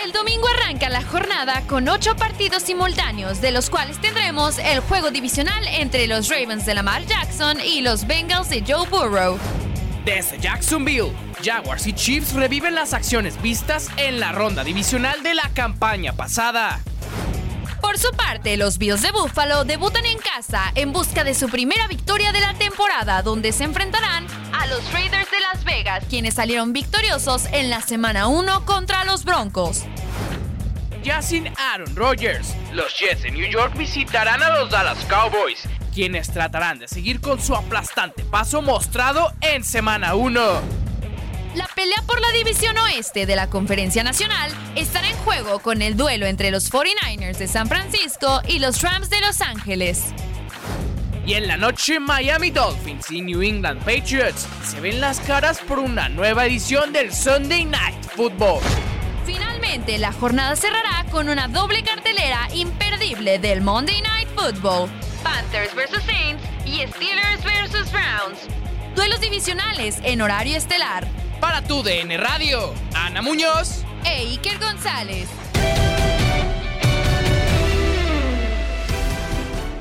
El 0.00 0.12
domingo 0.12 0.46
arranca 0.46 0.88
la 0.88 1.02
jornada 1.02 1.62
con 1.66 1.88
ocho 1.88 2.14
partidos 2.14 2.62
simultáneos, 2.62 3.40
de 3.40 3.50
los 3.50 3.68
cuales 3.68 4.00
tendremos 4.00 4.58
el 4.60 4.78
juego 4.78 5.10
divisional 5.10 5.66
entre 5.72 6.06
los 6.06 6.28
Ravens 6.28 6.66
de 6.66 6.74
Lamar 6.74 7.04
Jackson 7.04 7.58
y 7.60 7.80
los 7.80 8.06
Bengals 8.06 8.48
de 8.48 8.62
Joe 8.64 8.86
Burrow. 8.88 9.40
Desde 10.04 10.38
Jacksonville, 10.38 11.12
Jaguars 11.42 11.88
y 11.88 11.92
Chiefs 11.92 12.34
reviven 12.34 12.76
las 12.76 12.94
acciones 12.94 13.42
vistas 13.42 13.88
en 13.96 14.20
la 14.20 14.30
ronda 14.30 14.62
divisional 14.62 15.24
de 15.24 15.34
la 15.34 15.50
campaña 15.52 16.12
pasada. 16.12 16.80
Por 17.80 17.98
su 17.98 18.10
parte, 18.12 18.56
los 18.56 18.78
Bills 18.78 19.02
de 19.02 19.10
Buffalo 19.10 19.64
debutan 19.64 20.04
en 20.06 20.18
casa 20.18 20.72
en 20.74 20.92
busca 20.92 21.24
de 21.24 21.34
su 21.34 21.48
primera 21.48 21.86
victoria 21.88 22.32
de 22.32 22.40
la 22.40 22.54
temporada, 22.54 23.22
donde 23.22 23.52
se 23.52 23.64
enfrentarán 23.64 24.26
a 24.52 24.66
los 24.66 24.92
Raiders 24.92 25.30
de 25.30 25.40
Las 25.40 25.64
Vegas, 25.64 26.04
quienes 26.08 26.34
salieron 26.34 26.72
victoriosos 26.72 27.46
en 27.52 27.70
la 27.70 27.80
semana 27.80 28.28
1 28.28 28.66
contra 28.66 29.04
los 29.04 29.24
Broncos. 29.24 29.84
Ya 31.02 31.22
sin 31.22 31.48
Aaron 31.56 31.96
Rodgers, 31.96 32.54
los 32.72 32.96
Jets 32.98 33.22
de 33.22 33.30
New 33.30 33.50
York 33.50 33.74
visitarán 33.76 34.42
a 34.42 34.50
los 34.50 34.70
Dallas 34.70 35.02
Cowboys, 35.06 35.62
quienes 35.94 36.30
tratarán 36.30 36.78
de 36.78 36.88
seguir 36.88 37.20
con 37.20 37.40
su 37.40 37.54
aplastante 37.54 38.22
paso 38.24 38.60
mostrado 38.60 39.32
en 39.40 39.64
semana 39.64 40.14
1. 40.14 40.89
La 41.54 41.66
pelea 41.74 42.00
por 42.06 42.20
la 42.20 42.30
división 42.30 42.78
oeste 42.78 43.26
de 43.26 43.34
la 43.34 43.50
Conferencia 43.50 44.04
Nacional 44.04 44.52
estará 44.76 45.10
en 45.10 45.16
juego 45.16 45.58
con 45.58 45.82
el 45.82 45.96
duelo 45.96 46.26
entre 46.26 46.52
los 46.52 46.70
49ers 46.70 47.38
de 47.38 47.48
San 47.48 47.66
Francisco 47.66 48.40
y 48.46 48.60
los 48.60 48.82
Rams 48.82 49.10
de 49.10 49.20
Los 49.20 49.40
Ángeles. 49.40 50.14
Y 51.26 51.34
en 51.34 51.48
la 51.48 51.56
noche 51.56 51.98
Miami 51.98 52.50
Dolphins 52.50 53.10
y 53.10 53.22
New 53.22 53.42
England 53.42 53.80
Patriots 53.80 54.46
se 54.64 54.80
ven 54.80 55.00
las 55.00 55.18
caras 55.20 55.58
por 55.58 55.80
una 55.80 56.08
nueva 56.08 56.46
edición 56.46 56.92
del 56.92 57.12
Sunday 57.12 57.64
Night 57.64 58.00
Football. 58.14 58.60
Finalmente, 59.26 59.98
la 59.98 60.12
jornada 60.12 60.54
cerrará 60.54 61.04
con 61.10 61.28
una 61.28 61.48
doble 61.48 61.82
cartelera 61.82 62.48
imperdible 62.54 63.40
del 63.40 63.60
Monday 63.60 64.00
Night 64.02 64.28
Football. 64.36 64.88
Panthers 65.24 65.74
vs 65.74 66.02
Saints 66.04 66.44
y 66.64 66.86
Steelers 66.86 67.42
vs 67.42 67.90
Browns. 67.90 68.38
Duelos 68.94 69.20
divisionales 69.20 69.98
en 70.04 70.20
horario 70.20 70.56
estelar. 70.56 71.19
Para 71.40 71.62
tu 71.62 71.82
DN 71.82 72.16
Radio, 72.18 72.58
Ana 72.94 73.22
Muñoz 73.22 73.84
e 74.04 74.32
Iker 74.32 74.58
González. 74.58 75.28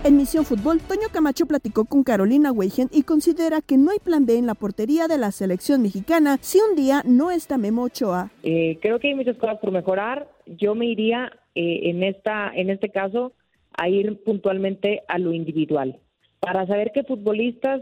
En 0.06 0.16
Misión 0.16 0.46
Fútbol, 0.46 0.80
Toño 0.80 1.10
Camacho 1.12 1.46
platicó 1.46 1.84
con 1.84 2.04
Carolina 2.04 2.54
Weigen 2.54 2.88
y 2.94 3.04
considera 3.04 3.60
que 3.62 3.78
no 3.78 3.92
hay 3.92 4.00
plan 4.00 4.26
B 4.26 4.38
en 4.38 4.46
la 4.48 4.56
portería 4.56 5.08
de 5.08 5.18
la 5.18 5.32
selección 5.32 5.82
mexicana 5.82 6.38
si 6.40 6.60
un 6.60 6.78
día 6.78 7.04
no 7.06 7.30
está 7.30 7.58
Memo 7.58 7.84
Ochoa. 7.84 8.32
Eh, 8.44 8.80
creo 8.82 9.00
que 9.00 9.10
hay 9.10 9.16
muchas 9.16 9.36
cosas 9.36 9.60
por 9.60 9.72
mejorar. 9.72 10.30
Yo 10.46 10.76
me 10.76 10.86
iría 10.86 11.30
eh, 11.56 11.90
en, 11.90 12.04
esta, 12.04 12.52
en 12.56 12.70
este 12.70 12.90
caso 12.90 13.34
a 13.78 13.90
ir 13.90 14.24
puntualmente 14.24 15.04
a 15.10 15.20
lo 15.20 15.34
individual 15.34 16.00
para 16.40 16.66
saber 16.66 16.92
qué 16.94 17.04
futbolistas 17.04 17.82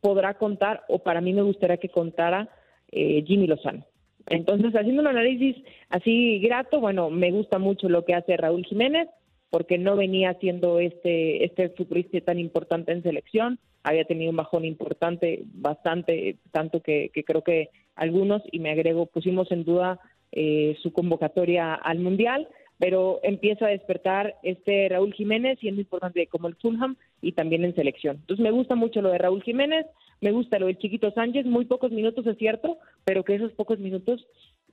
podrá 0.00 0.34
contar 0.34 0.84
o 0.88 1.00
para 1.00 1.20
mí 1.20 1.34
me 1.34 1.42
gustaría 1.42 1.76
que 1.76 1.90
contara 1.90 2.48
eh, 2.92 3.24
Jimmy 3.26 3.46
Lozano. 3.46 3.84
Entonces, 4.26 4.74
haciendo 4.74 5.02
un 5.02 5.08
análisis 5.08 5.56
así 5.88 6.38
grato, 6.40 6.80
bueno, 6.80 7.10
me 7.10 7.30
gusta 7.30 7.58
mucho 7.58 7.88
lo 7.88 8.04
que 8.04 8.14
hace 8.14 8.36
Raúl 8.36 8.64
Jiménez, 8.64 9.08
porque 9.50 9.78
no 9.78 9.96
venía 9.96 10.34
siendo 10.34 10.78
este, 10.78 11.44
este 11.44 11.70
futbolista 11.70 12.20
tan 12.20 12.38
importante 12.38 12.92
en 12.92 13.02
selección, 13.02 13.58
había 13.82 14.04
tenido 14.04 14.30
un 14.30 14.36
bajón 14.36 14.64
importante, 14.64 15.44
bastante, 15.54 16.36
tanto 16.50 16.80
que, 16.82 17.10
creo 17.26 17.42
que 17.42 17.70
algunos, 17.94 18.42
y 18.52 18.58
me 18.58 18.70
agrego, 18.70 19.06
pusimos 19.06 19.50
en 19.50 19.64
duda 19.64 19.98
eh, 20.32 20.76
su 20.82 20.92
convocatoria 20.92 21.74
al 21.74 21.98
Mundial, 21.98 22.48
pero 22.78 23.20
empieza 23.22 23.66
a 23.66 23.70
despertar 23.70 24.36
este 24.42 24.88
Raúl 24.88 25.14
Jiménez, 25.14 25.58
siendo 25.58 25.80
importante 25.80 26.26
como 26.26 26.48
el 26.48 26.56
Fulham 26.56 26.96
y 27.22 27.32
también 27.32 27.64
en 27.64 27.74
selección. 27.74 28.16
Entonces 28.16 28.44
me 28.44 28.50
gusta 28.50 28.74
mucho 28.76 29.00
lo 29.00 29.10
de 29.10 29.18
Raúl 29.18 29.42
Jiménez, 29.42 29.86
me 30.20 30.32
gusta 30.32 30.58
lo 30.58 30.66
del 30.66 30.78
Chiquito 30.78 31.10
Sánchez, 31.12 31.46
muy 31.46 31.64
pocos 31.64 31.92
minutos 31.92 32.26
es 32.26 32.36
cierto, 32.38 32.78
pero 33.04 33.24
que 33.24 33.36
esos 33.36 33.52
pocos 33.52 33.78
minutos 33.78 34.26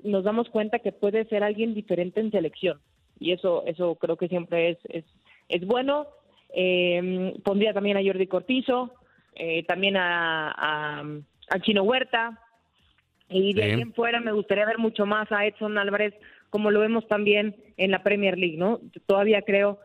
nos 0.03 0.23
damos 0.23 0.49
cuenta 0.49 0.79
que 0.79 0.91
puede 0.91 1.25
ser 1.25 1.43
alguien 1.43 1.73
diferente 1.73 2.19
en 2.19 2.31
selección. 2.31 2.79
Y 3.19 3.31
eso, 3.31 3.63
eso 3.65 3.95
creo 3.95 4.17
que 4.17 4.27
siempre 4.27 4.71
es, 4.71 4.77
es, 4.89 5.05
es 5.49 5.65
bueno. 5.65 6.08
Eh, 6.53 7.34
pondría 7.43 7.73
también 7.73 7.97
a 7.97 8.03
Jordi 8.03 8.27
Cortizo, 8.27 8.93
eh, 9.36 9.63
también 9.63 9.97
a, 9.97 11.03
a, 11.49 11.60
Chino 11.62 11.84
Huerta. 11.84 12.41
Y 13.29 13.53
de 13.53 13.63
ahí 13.63 13.81
en 13.81 13.93
fuera 13.93 14.19
me 14.19 14.31
gustaría 14.31 14.65
ver 14.65 14.77
mucho 14.77 15.05
más 15.05 15.31
a 15.31 15.45
Edson 15.45 15.77
Álvarez, 15.77 16.13
como 16.49 16.71
lo 16.71 16.79
vemos 16.79 17.08
también 17.08 17.55
en 17.77 17.91
la 17.91 18.03
Premier 18.03 18.38
League, 18.38 18.58
¿no? 18.58 18.79
Todavía 19.08 19.41
creo 19.41 19.79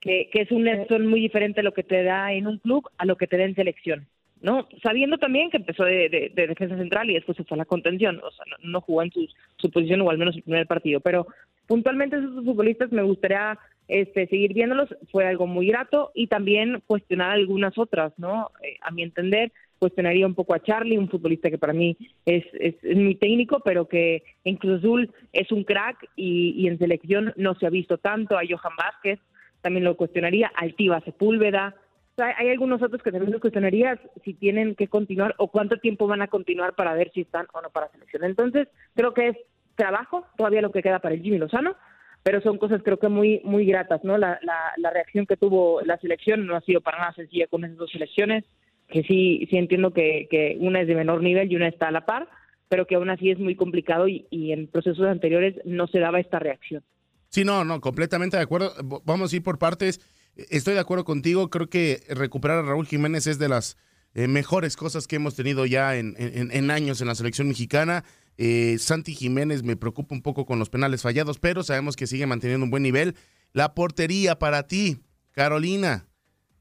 que, 0.00 0.28
que 0.32 0.42
es 0.42 0.50
un 0.50 0.66
Edson 0.66 1.06
muy 1.06 1.20
diferente 1.20 1.62
lo 1.62 1.72
que 1.72 1.84
te 1.84 2.02
da 2.02 2.32
en 2.32 2.46
un 2.46 2.58
club 2.58 2.88
a 2.98 3.04
lo 3.06 3.16
que 3.16 3.26
te 3.26 3.36
da 3.36 3.44
en 3.44 3.54
selección. 3.54 4.08
¿No? 4.44 4.68
Sabiendo 4.82 5.16
también 5.16 5.48
que 5.48 5.56
empezó 5.56 5.84
de, 5.84 6.30
defensa 6.34 6.76
central 6.76 7.08
y 7.08 7.14
después 7.14 7.34
se 7.34 7.44
fue 7.44 7.56
a 7.56 7.58
la 7.58 7.64
contención, 7.64 8.20
o 8.22 8.30
sea, 8.30 8.44
no, 8.62 8.82
jugó 8.82 9.02
en 9.02 9.10
su, 9.10 9.70
posición 9.70 10.02
o 10.02 10.10
al 10.10 10.18
menos 10.18 10.36
el 10.36 10.42
primer 10.42 10.66
partido, 10.66 11.00
pero 11.00 11.26
puntualmente 11.66 12.18
esos 12.18 12.44
futbolistas 12.44 12.92
me 12.92 13.02
gustaría 13.02 13.58
este, 13.88 14.26
seguir 14.26 14.52
viéndolos, 14.52 14.94
fue 15.10 15.26
algo 15.26 15.46
muy 15.46 15.68
grato 15.68 16.10
y 16.14 16.26
también 16.26 16.82
cuestionar 16.86 17.30
algunas 17.30 17.78
otras, 17.78 18.12
¿no? 18.18 18.50
Eh, 18.62 18.76
a 18.82 18.90
mi 18.90 19.02
entender, 19.02 19.50
cuestionaría 19.78 20.26
un 20.26 20.34
poco 20.34 20.54
a 20.54 20.62
Charlie, 20.62 20.98
un 20.98 21.08
futbolista 21.08 21.48
que 21.48 21.56
para 21.56 21.72
mí 21.72 21.96
es, 22.26 22.44
es, 22.52 22.74
muy 22.94 23.14
técnico, 23.14 23.60
pero 23.64 23.88
que 23.88 24.24
en 24.44 24.56
Cruz 24.56 24.80
Azul 24.80 25.10
es 25.32 25.50
un 25.52 25.64
crack 25.64 26.06
y, 26.16 26.52
y, 26.58 26.68
en 26.68 26.78
selección 26.78 27.32
no 27.36 27.54
se 27.54 27.66
ha 27.66 27.70
visto 27.70 27.96
tanto, 27.96 28.36
a 28.36 28.42
Johan 28.46 28.76
Vázquez 28.76 29.20
también 29.62 29.84
lo 29.84 29.96
cuestionaría, 29.96 30.52
Altiva 30.54 31.00
Sepúlveda, 31.00 31.74
hay 32.16 32.50
algunos 32.50 32.80
otros 32.82 33.02
que 33.02 33.10
también 33.10 33.38
cuestionaría 33.40 34.00
si 34.24 34.34
tienen 34.34 34.74
que 34.74 34.88
continuar 34.88 35.34
o 35.38 35.48
cuánto 35.48 35.78
tiempo 35.78 36.06
van 36.06 36.22
a 36.22 36.28
continuar 36.28 36.74
para 36.74 36.94
ver 36.94 37.10
si 37.12 37.22
están 37.22 37.46
o 37.52 37.60
no 37.60 37.70
para 37.70 37.90
selección. 37.90 38.24
Entonces, 38.24 38.68
creo 38.94 39.14
que 39.14 39.28
es 39.28 39.36
trabajo, 39.74 40.24
todavía 40.36 40.62
lo 40.62 40.70
que 40.70 40.82
queda 40.82 41.00
para 41.00 41.14
el 41.14 41.22
Jimmy 41.22 41.38
Lozano, 41.38 41.74
pero 42.22 42.40
son 42.40 42.58
cosas 42.58 42.82
creo 42.82 42.98
que 42.98 43.08
muy 43.08 43.40
muy 43.44 43.66
gratas, 43.66 44.02
¿no? 44.04 44.16
La, 44.16 44.38
la, 44.42 44.90
reacción 44.90 45.26
que 45.26 45.36
tuvo 45.36 45.82
la 45.82 45.98
selección 45.98 46.46
no 46.46 46.56
ha 46.56 46.60
sido 46.60 46.80
para 46.80 46.98
nada 46.98 47.12
sencilla 47.14 47.48
con 47.48 47.64
esas 47.64 47.76
dos 47.76 47.90
selecciones, 47.90 48.44
que 48.88 49.02
sí, 49.02 49.46
sí 49.50 49.56
entiendo 49.56 49.92
que, 49.92 50.28
que 50.30 50.56
una 50.60 50.80
es 50.80 50.88
de 50.88 50.94
menor 50.94 51.22
nivel 51.22 51.50
y 51.50 51.56
una 51.56 51.68
está 51.68 51.88
a 51.88 51.92
la 51.92 52.06
par, 52.06 52.28
pero 52.68 52.86
que 52.86 52.94
aún 52.94 53.10
así 53.10 53.30
es 53.30 53.38
muy 53.38 53.56
complicado 53.56 54.08
y, 54.08 54.26
y 54.30 54.52
en 54.52 54.68
procesos 54.68 55.06
anteriores 55.06 55.56
no 55.64 55.86
se 55.88 55.98
daba 55.98 56.20
esta 56.20 56.38
reacción. 56.38 56.82
Sí, 57.28 57.44
no, 57.44 57.64
no, 57.64 57.80
completamente 57.80 58.36
de 58.36 58.44
acuerdo. 58.44 58.72
Vamos 59.04 59.32
a 59.32 59.36
ir 59.36 59.42
por 59.42 59.58
partes. 59.58 59.98
Estoy 60.36 60.74
de 60.74 60.80
acuerdo 60.80 61.04
contigo, 61.04 61.48
creo 61.48 61.68
que 61.68 62.02
recuperar 62.08 62.58
a 62.58 62.62
Raúl 62.62 62.86
Jiménez 62.86 63.26
es 63.26 63.38
de 63.38 63.48
las 63.48 63.76
eh, 64.14 64.28
mejores 64.28 64.76
cosas 64.76 65.06
que 65.06 65.16
hemos 65.16 65.34
tenido 65.34 65.66
ya 65.66 65.96
en, 65.96 66.70
años 66.70 67.00
en 67.00 67.08
la 67.08 67.14
selección 67.14 67.48
mexicana. 67.48 68.04
Eh, 68.36 68.76
Santi 68.78 69.14
Jiménez 69.14 69.62
me 69.62 69.76
preocupa 69.76 70.14
un 70.14 70.22
poco 70.22 70.44
con 70.44 70.58
los 70.58 70.70
penales 70.70 71.02
fallados, 71.02 71.38
pero 71.38 71.62
sabemos 71.62 71.96
que 71.96 72.06
sigue 72.06 72.26
manteniendo 72.26 72.64
un 72.64 72.70
buen 72.70 72.82
nivel. 72.82 73.16
La 73.52 73.74
portería 73.74 74.38
para 74.38 74.66
ti, 74.66 75.00
Carolina. 75.32 76.08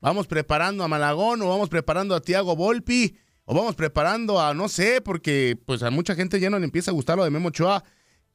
¿Vamos 0.02 0.28
preparando 0.28 0.84
a 0.84 0.88
Malagón 0.88 1.42
o 1.42 1.50
vamos 1.50 1.70
preparando 1.70 2.16
a 2.16 2.22
Tiago 2.22 2.56
Volpi? 2.56 3.16
¿O 3.46 3.56
vamos 3.56 3.76
preparando 3.76 4.40
a, 4.40 4.54
no 4.54 4.70
sé, 4.70 5.02
porque 5.02 5.58
pues 5.66 5.84
a 5.84 5.90
mucha 5.90 6.16
gente 6.16 6.40
ya 6.40 6.50
no 6.50 6.60
le 6.60 6.66
empieza 6.66 6.92
a 6.92 6.94
gustar 6.94 7.18
lo 7.18 7.24
de 7.24 7.30
Memo 7.30 7.50
Ochoa? 7.50 7.84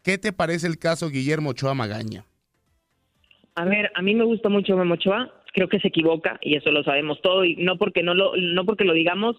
¿Qué 0.02 0.18
te 0.18 0.32
parece 0.32 0.66
el 0.66 0.78
caso 0.78 1.10
Guillermo 1.10 1.50
Ochoa 1.50 1.74
Magaña? 1.74 2.27
A 3.58 3.64
ver, 3.64 3.90
a 3.92 4.02
mí 4.02 4.14
me 4.14 4.22
gusta 4.22 4.48
mucho 4.48 4.76
Memo 4.76 4.94
Ochoa, 4.94 5.32
creo 5.52 5.68
que 5.68 5.80
se 5.80 5.88
equivoca 5.88 6.38
y 6.40 6.54
eso 6.54 6.70
lo 6.70 6.84
sabemos 6.84 7.20
todo 7.22 7.44
y 7.44 7.56
no 7.56 7.76
porque 7.76 8.04
no 8.04 8.14
lo 8.14 8.36
no 8.36 8.64
porque 8.64 8.84
lo 8.84 8.92
digamos 8.92 9.36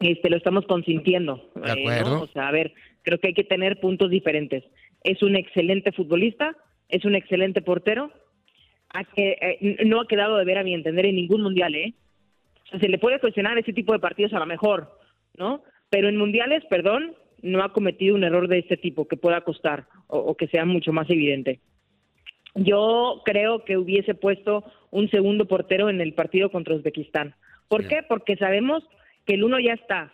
este 0.00 0.30
lo 0.30 0.38
estamos 0.38 0.64
consintiendo. 0.64 1.50
De 1.54 1.68
eh, 1.68 1.72
acuerdo. 1.72 2.22
O 2.22 2.28
sea, 2.28 2.48
a 2.48 2.50
ver, 2.50 2.72
creo 3.02 3.18
que 3.18 3.28
hay 3.28 3.34
que 3.34 3.44
tener 3.44 3.78
puntos 3.78 4.08
diferentes. 4.08 4.64
Es 5.02 5.22
un 5.22 5.36
excelente 5.36 5.92
futbolista, 5.92 6.56
es 6.88 7.04
un 7.04 7.14
excelente 7.14 7.60
portero. 7.60 8.10
Eh, 9.16 9.76
no 9.84 10.00
ha 10.00 10.08
quedado 10.08 10.38
de 10.38 10.46
ver 10.46 10.56
a 10.56 10.64
mi 10.64 10.72
entender 10.72 11.04
en 11.04 11.16
ningún 11.16 11.42
mundial, 11.42 11.74
¿eh? 11.74 11.92
se 12.80 12.88
le 12.88 12.98
puede 12.98 13.20
cuestionar 13.20 13.58
ese 13.58 13.74
tipo 13.74 13.92
de 13.92 13.98
partidos 13.98 14.32
a 14.32 14.38
lo 14.38 14.46
mejor, 14.46 14.98
¿no? 15.36 15.62
Pero 15.90 16.08
en 16.08 16.16
mundiales, 16.16 16.64
perdón, 16.70 17.14
no 17.42 17.62
ha 17.62 17.74
cometido 17.74 18.14
un 18.14 18.24
error 18.24 18.48
de 18.48 18.60
este 18.60 18.78
tipo 18.78 19.06
que 19.06 19.18
pueda 19.18 19.42
costar 19.42 19.88
o 20.06 20.34
que 20.36 20.46
sea 20.46 20.64
mucho 20.64 20.90
más 20.90 21.10
evidente. 21.10 21.60
Yo 22.54 23.22
creo 23.24 23.64
que 23.64 23.76
hubiese 23.76 24.14
puesto 24.14 24.64
un 24.90 25.10
segundo 25.10 25.46
portero 25.46 25.88
en 25.88 26.00
el 26.00 26.14
partido 26.14 26.50
contra 26.50 26.74
Uzbekistán. 26.74 27.34
¿Por 27.68 27.88
qué? 27.88 28.02
Porque 28.08 28.36
sabemos 28.36 28.84
que 29.26 29.34
el 29.34 29.44
uno 29.44 29.58
ya 29.58 29.72
está. 29.72 30.12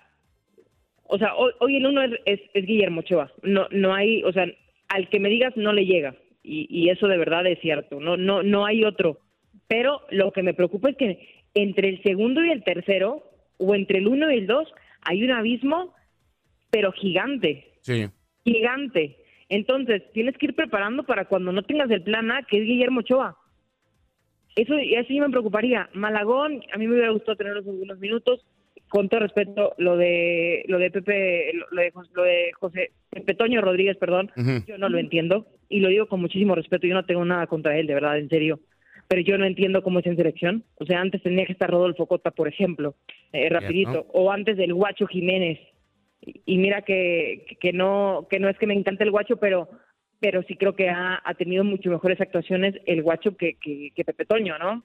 O 1.04 1.18
sea, 1.18 1.34
hoy, 1.34 1.76
el 1.76 1.86
uno 1.86 2.02
es, 2.24 2.40
Guillermo 2.54 3.00
Ochoa. 3.00 3.32
No, 3.42 3.66
no 3.70 3.94
hay, 3.94 4.22
o 4.22 4.32
sea, 4.32 4.46
al 4.88 5.08
que 5.10 5.20
me 5.20 5.28
digas 5.28 5.56
no 5.56 5.72
le 5.72 5.84
llega. 5.84 6.14
Y, 6.42 6.88
eso 6.88 7.06
de 7.06 7.18
verdad 7.18 7.46
es 7.46 7.60
cierto. 7.60 8.00
No, 8.00 8.16
no, 8.16 8.42
no 8.42 8.64
hay 8.64 8.84
otro. 8.84 9.18
Pero 9.68 10.00
lo 10.10 10.32
que 10.32 10.42
me 10.42 10.54
preocupa 10.54 10.90
es 10.90 10.96
que 10.96 11.28
entre 11.54 11.88
el 11.88 12.02
segundo 12.02 12.44
y 12.44 12.50
el 12.50 12.64
tercero, 12.64 13.22
o 13.58 13.74
entre 13.74 13.98
el 13.98 14.08
uno 14.08 14.30
y 14.30 14.38
el 14.38 14.46
dos, 14.46 14.72
hay 15.02 15.22
un 15.22 15.32
abismo, 15.32 15.94
pero 16.70 16.92
gigante. 16.92 17.72
Sí. 17.82 18.06
Gigante. 18.44 19.16
Entonces, 19.50 20.02
tienes 20.12 20.38
que 20.38 20.46
ir 20.46 20.54
preparando 20.54 21.02
para 21.02 21.26
cuando 21.26 21.50
no 21.50 21.62
tengas 21.62 21.90
el 21.90 22.02
plan 22.02 22.30
A, 22.30 22.44
que 22.44 22.58
es 22.58 22.64
Guillermo 22.64 23.00
Ochoa. 23.00 23.36
Eso, 24.54 24.74
eso 24.78 25.08
sí 25.08 25.20
me 25.20 25.28
preocuparía. 25.28 25.90
Malagón, 25.92 26.62
a 26.72 26.78
mí 26.78 26.86
me 26.86 26.94
hubiera 26.94 27.10
gustado 27.10 27.36
tenerlos 27.36 27.66
unos 27.66 27.98
minutos. 27.98 28.46
Con 28.88 29.08
todo 29.08 29.20
respeto, 29.20 29.74
lo 29.78 29.96
de 29.96 30.64
lo 30.66 30.78
de 30.78 30.90
Pepe, 30.90 31.52
lo 31.70 31.80
de, 31.80 31.92
lo 32.12 32.22
de 32.24 32.50
José 32.58 32.90
Pepe 33.08 33.34
Toño 33.34 33.60
Rodríguez, 33.60 33.96
perdón, 33.96 34.32
yo 34.66 34.78
no 34.78 34.88
lo 34.88 34.98
entiendo 34.98 35.46
y 35.68 35.78
lo 35.78 35.88
digo 35.88 36.06
con 36.06 36.20
muchísimo 36.20 36.56
respeto. 36.56 36.88
Yo 36.88 36.94
no 36.94 37.04
tengo 37.04 37.24
nada 37.24 37.46
contra 37.46 37.78
él, 37.78 37.86
de 37.86 37.94
verdad, 37.94 38.18
en 38.18 38.28
serio. 38.28 38.58
Pero 39.06 39.22
yo 39.22 39.38
no 39.38 39.46
entiendo 39.46 39.82
cómo 39.82 39.98
es 39.98 40.06
en 40.06 40.16
selección. 40.16 40.64
O 40.76 40.86
sea, 40.86 41.00
antes 41.00 41.22
tenía 41.22 41.46
que 41.46 41.52
estar 41.52 41.70
Rodolfo 41.70 42.06
Cota, 42.06 42.30
por 42.30 42.48
ejemplo, 42.48 42.94
eh, 43.32 43.48
rapidito, 43.48 44.06
o 44.12 44.30
antes 44.30 44.56
del 44.56 44.74
Guacho 44.74 45.06
Jiménez. 45.06 45.58
Y- 46.22 46.58
mira 46.58 46.82
que, 46.82 47.46
que 47.60 47.72
no 47.72 48.26
que 48.30 48.38
no 48.38 48.48
es 48.48 48.58
que 48.58 48.66
me 48.66 48.74
encante 48.74 49.04
el 49.04 49.10
Guacho, 49.10 49.36
pero 49.36 49.68
pero 50.20 50.42
sí 50.42 50.56
creo 50.56 50.76
que 50.76 50.90
ha, 50.90 51.20
ha 51.24 51.34
tenido 51.34 51.64
mucho 51.64 51.90
mejores 51.90 52.20
actuaciones 52.20 52.74
el 52.86 53.02
Guacho 53.02 53.36
que, 53.36 53.54
que, 53.54 53.90
que 53.94 54.04
Pepe 54.04 54.26
Toño, 54.26 54.58
¿no? 54.58 54.84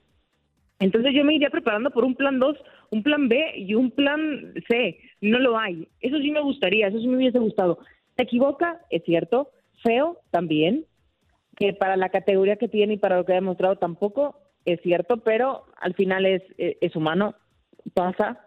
Entonces 0.80 1.14
yo 1.14 1.24
me 1.24 1.36
iría 1.36 1.50
preparando 1.50 1.90
por 1.92 2.04
un 2.06 2.16
plan 2.16 2.40
2, 2.40 2.58
un 2.92 3.04
plan 3.04 3.28
B 3.30 3.54
y 3.58 3.76
un 3.76 3.92
plan 3.92 4.54
C. 4.68 5.00
No 5.22 5.40
lo 5.40 5.58
hay. 5.58 5.88
Eso 6.02 6.18
sí 6.20 6.32
me 6.32 6.42
gustaría, 6.42 6.88
eso 6.88 7.00
sí 7.00 7.08
me 7.08 7.18
hubiese 7.18 7.40
gustado. 7.40 7.80
Se 8.16 8.24
equivoca, 8.24 8.82
es 8.90 9.04
cierto. 9.04 9.52
Feo, 9.84 10.20
también. 10.32 10.86
Que 11.58 11.74
para 11.74 11.96
la 11.96 12.10
categoría 12.10 12.58
que 12.58 12.68
tiene 12.68 12.94
y 12.96 12.98
para 12.98 13.18
lo 13.18 13.26
que 13.26 13.32
ha 13.32 13.36
demostrado 13.36 13.78
tampoco, 13.78 14.40
es 14.66 14.82
cierto, 14.82 15.18
pero 15.18 15.66
al 15.80 15.94
final 15.94 16.26
es, 16.26 16.42
eh, 16.58 16.78
es 16.82 16.96
humano, 16.96 17.36
pasa 17.94 18.42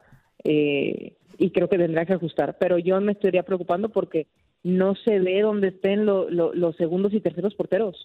eh, 0.45 1.17
y 1.39 1.51
creo 1.53 1.69
que 1.69 1.79
tendrá 1.79 2.05
que 2.05 2.13
ajustar. 2.15 2.59
Pero 2.59 2.79
yo 2.79 3.01
me 3.01 3.13
estaría 3.13 3.43
preocupando 3.45 3.89
porque 3.91 4.27
no 4.63 4.95
se 5.05 5.19
ve 5.21 5.41
dónde 5.41 5.69
estén 5.69 6.05
lo- 6.05 6.29
lo- 6.29 6.53
los 6.53 6.77
segundos 6.77 7.15
y 7.15 7.21
terceros 7.21 7.55
porteros. 7.55 7.97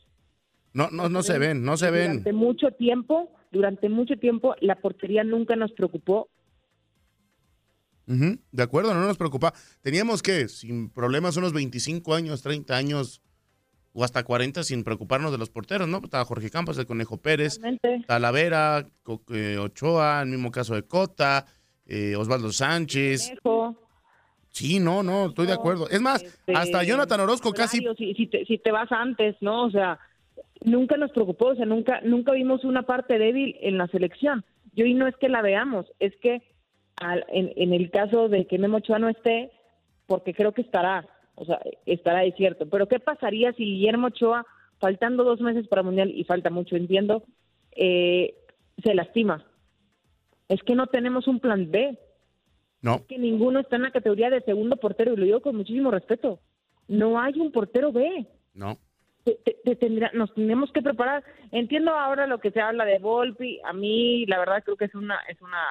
No, 0.73 0.89
no, 0.91 1.09
no 1.09 1.21
se 1.23 1.37
ven, 1.39 1.63
no 1.63 1.75
se 1.77 1.91
ven. 1.91 2.07
Durante 2.11 2.33
mucho 2.33 2.71
tiempo, 2.71 3.31
durante 3.51 3.89
mucho 3.89 4.15
tiempo, 4.17 4.55
la 4.61 4.75
portería 4.75 5.23
nunca 5.23 5.55
nos 5.55 5.71
preocupó. 5.73 6.29
De 8.05 8.63
acuerdo, 8.63 8.93
no 8.93 9.01
nos 9.07 9.17
preocupa. 9.17 9.53
Teníamos 9.81 10.21
que, 10.21 10.47
sin 10.49 10.89
problemas, 10.89 11.37
unos 11.37 11.53
25 11.53 12.13
años, 12.13 12.41
30 12.41 12.75
años 12.75 13.21
o 13.93 14.03
hasta 14.03 14.23
40 14.23 14.63
sin 14.63 14.83
preocuparnos 14.83 15.31
de 15.31 15.37
los 15.37 15.49
porteros, 15.49 15.87
¿no? 15.87 16.01
Estaba 16.03 16.25
Jorge 16.25 16.49
Campos, 16.49 16.77
el 16.77 16.85
Conejo 16.85 17.17
Pérez. 17.17 17.59
Talavera, 18.05 18.89
eh, 19.31 19.57
Ochoa, 19.57 20.21
el 20.23 20.29
mismo 20.29 20.51
caso 20.51 20.75
de 20.75 20.83
Cota, 20.83 21.45
eh, 21.95 22.15
Osvaldo 22.15 22.51
Sánchez. 22.51 23.29
Conejo. 23.43 23.75
Sí, 24.49 24.79
no, 24.79 25.01
no, 25.03 25.27
estoy 25.27 25.47
de 25.47 25.53
acuerdo. 25.53 25.89
Es 25.89 25.99
más, 26.01 26.21
Este, 26.23 26.53
hasta 26.53 26.83
Jonathan 26.83 27.21
Orozco 27.21 27.51
casi 27.53 27.79
Si, 27.97 28.13
si, 28.13 28.27
te, 28.27 28.45
si 28.45 28.57
te 28.59 28.71
vas 28.71 28.91
antes, 28.91 29.35
¿no? 29.41 29.63
O 29.65 29.71
sea, 29.71 29.99
nunca 30.63 30.95
nos 30.97 31.11
preocupó, 31.11 31.47
o 31.47 31.55
sea, 31.55 31.65
nunca, 31.65 32.01
nunca 32.01 32.33
vimos 32.33 32.63
una 32.63 32.83
parte 32.83 33.17
débil 33.17 33.55
en 33.61 33.77
la 33.77 33.87
selección. 33.87 34.45
Y 34.75 34.83
hoy 34.83 34.93
no 34.93 35.07
es 35.07 35.15
que 35.17 35.27
la 35.29 35.41
veamos, 35.41 35.85
es 35.99 36.15
que 36.17 36.41
al- 36.97 37.25
en, 37.29 37.51
en 37.55 37.73
el 37.73 37.89
caso 37.89 38.29
de 38.29 38.45
que 38.45 38.57
Memo 38.59 38.77
Ochoa 38.77 38.99
no 38.99 39.09
esté, 39.09 39.51
porque 40.05 40.33
creo 40.33 40.51
que 40.51 40.61
estará, 40.61 41.07
o 41.35 41.45
sea, 41.45 41.59
estará 41.87 42.23
es 42.23 42.35
cierto. 42.35 42.67
Pero 42.69 42.87
¿qué 42.87 42.99
pasaría 42.99 43.53
si 43.53 43.63
Guillermo 43.65 44.07
Ochoa, 44.07 44.45
faltando 44.79 45.23
dos 45.23 45.41
meses 45.41 45.67
para 45.67 45.81
Mundial, 45.83 46.11
y 46.11 46.23
falta 46.25 46.49
mucho, 46.51 46.75
entiendo, 46.75 47.23
eh, 47.71 48.35
se 48.83 48.93
lastima? 48.93 49.43
Es 50.53 50.61
que 50.63 50.75
no 50.75 50.87
tenemos 50.87 51.27
un 51.27 51.39
plan 51.39 51.69
B. 51.71 51.97
No. 52.81 53.05
que 53.07 53.17
ninguno 53.17 53.59
está 53.61 53.77
en 53.77 53.83
la 53.83 53.91
categoría 53.91 54.29
de 54.29 54.41
segundo 54.41 54.75
portero 54.75 55.13
y 55.13 55.15
lo 55.17 55.23
digo 55.23 55.39
con 55.41 55.55
muchísimo 55.55 55.89
respeto. 55.89 56.39
No 56.89 57.17
hay 57.19 57.39
un 57.39 57.51
portero 57.53 57.93
B. 57.93 58.25
No. 58.53 58.77
Te- 59.23 59.39
te- 59.45 59.55
te 59.63 59.75
tendrá- 59.77 60.11
nos 60.13 60.33
tenemos 60.33 60.69
que 60.73 60.81
preparar. 60.81 61.23
Entiendo 61.53 61.91
ahora 61.91 62.27
lo 62.27 62.39
que 62.39 62.51
se 62.51 62.59
habla 62.59 62.83
de 62.83 62.99
Volpi. 62.99 63.59
A 63.63 63.71
mí, 63.71 64.25
la 64.25 64.37
verdad, 64.37 64.61
creo 64.65 64.75
que 64.75 64.85
es 64.85 64.95
una 64.95 65.17
es 65.29 65.41
una 65.41 65.63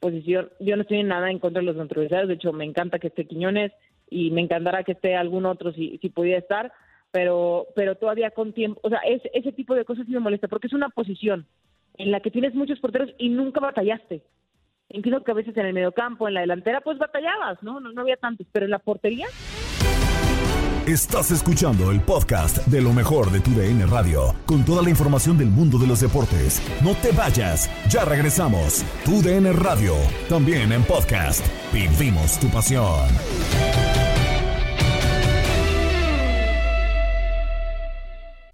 posición. 0.00 0.48
Yo 0.60 0.76
no 0.76 0.82
estoy 0.82 1.00
en 1.00 1.08
nada 1.08 1.30
en 1.30 1.38
contra 1.40 1.60
de 1.60 1.66
los 1.66 1.76
naturalizados. 1.76 2.28
De 2.28 2.34
hecho, 2.34 2.54
me 2.54 2.64
encanta 2.64 2.98
que 2.98 3.08
esté 3.08 3.26
Quiñones 3.26 3.70
y 4.08 4.30
me 4.30 4.40
encantará 4.40 4.82
que 4.82 4.92
esté 4.92 5.14
algún 5.16 5.44
otro 5.44 5.72
si, 5.74 5.98
si 5.98 6.08
pudiera 6.08 6.38
estar. 6.38 6.72
Pero 7.12 7.66
pero 7.76 7.96
todavía 7.96 8.30
con 8.30 8.54
tiempo. 8.54 8.80
O 8.82 8.88
sea, 8.88 9.00
es, 9.00 9.20
ese 9.34 9.52
tipo 9.52 9.74
de 9.74 9.84
cosas 9.84 10.06
sí 10.06 10.12
me 10.12 10.20
molesta 10.20 10.48
porque 10.48 10.68
es 10.68 10.72
una 10.72 10.88
posición 10.88 11.46
en 12.00 12.10
la 12.10 12.20
que 12.20 12.30
tienes 12.30 12.54
muchos 12.54 12.80
porteros 12.80 13.10
y 13.18 13.28
nunca 13.28 13.60
batallaste. 13.60 14.22
Entiendo 14.88 15.22
que 15.22 15.30
a 15.30 15.34
veces 15.34 15.56
en 15.56 15.66
el 15.66 15.72
mediocampo, 15.72 16.26
en 16.26 16.34
la 16.34 16.40
delantera, 16.40 16.80
pues 16.80 16.98
batallabas, 16.98 17.62
¿no? 17.62 17.78
No, 17.78 17.92
no 17.92 18.00
había 18.00 18.16
tantos, 18.16 18.46
pero 18.52 18.64
en 18.64 18.72
la 18.72 18.78
portería, 18.80 19.26
Estás 20.86 21.30
escuchando 21.30 21.92
el 21.92 22.00
podcast 22.00 22.66
de 22.66 22.80
lo 22.80 22.92
mejor 22.92 23.30
de 23.30 23.38
tu 23.38 23.52
DN 23.52 23.86
Radio, 23.86 24.34
con 24.44 24.64
toda 24.64 24.82
la 24.82 24.90
información 24.90 25.38
del 25.38 25.48
mundo 25.48 25.78
de 25.78 25.86
los 25.86 26.00
deportes. 26.00 26.60
No 26.82 26.94
te 26.94 27.12
vayas, 27.12 27.70
ya 27.88 28.04
regresamos. 28.04 28.84
Tu 29.04 29.22
DN 29.22 29.52
Radio, 29.52 29.94
también 30.28 30.72
en 30.72 30.82
podcast. 30.82 31.46
Vivimos 31.72 32.40
tu 32.40 32.48
pasión. 32.48 33.06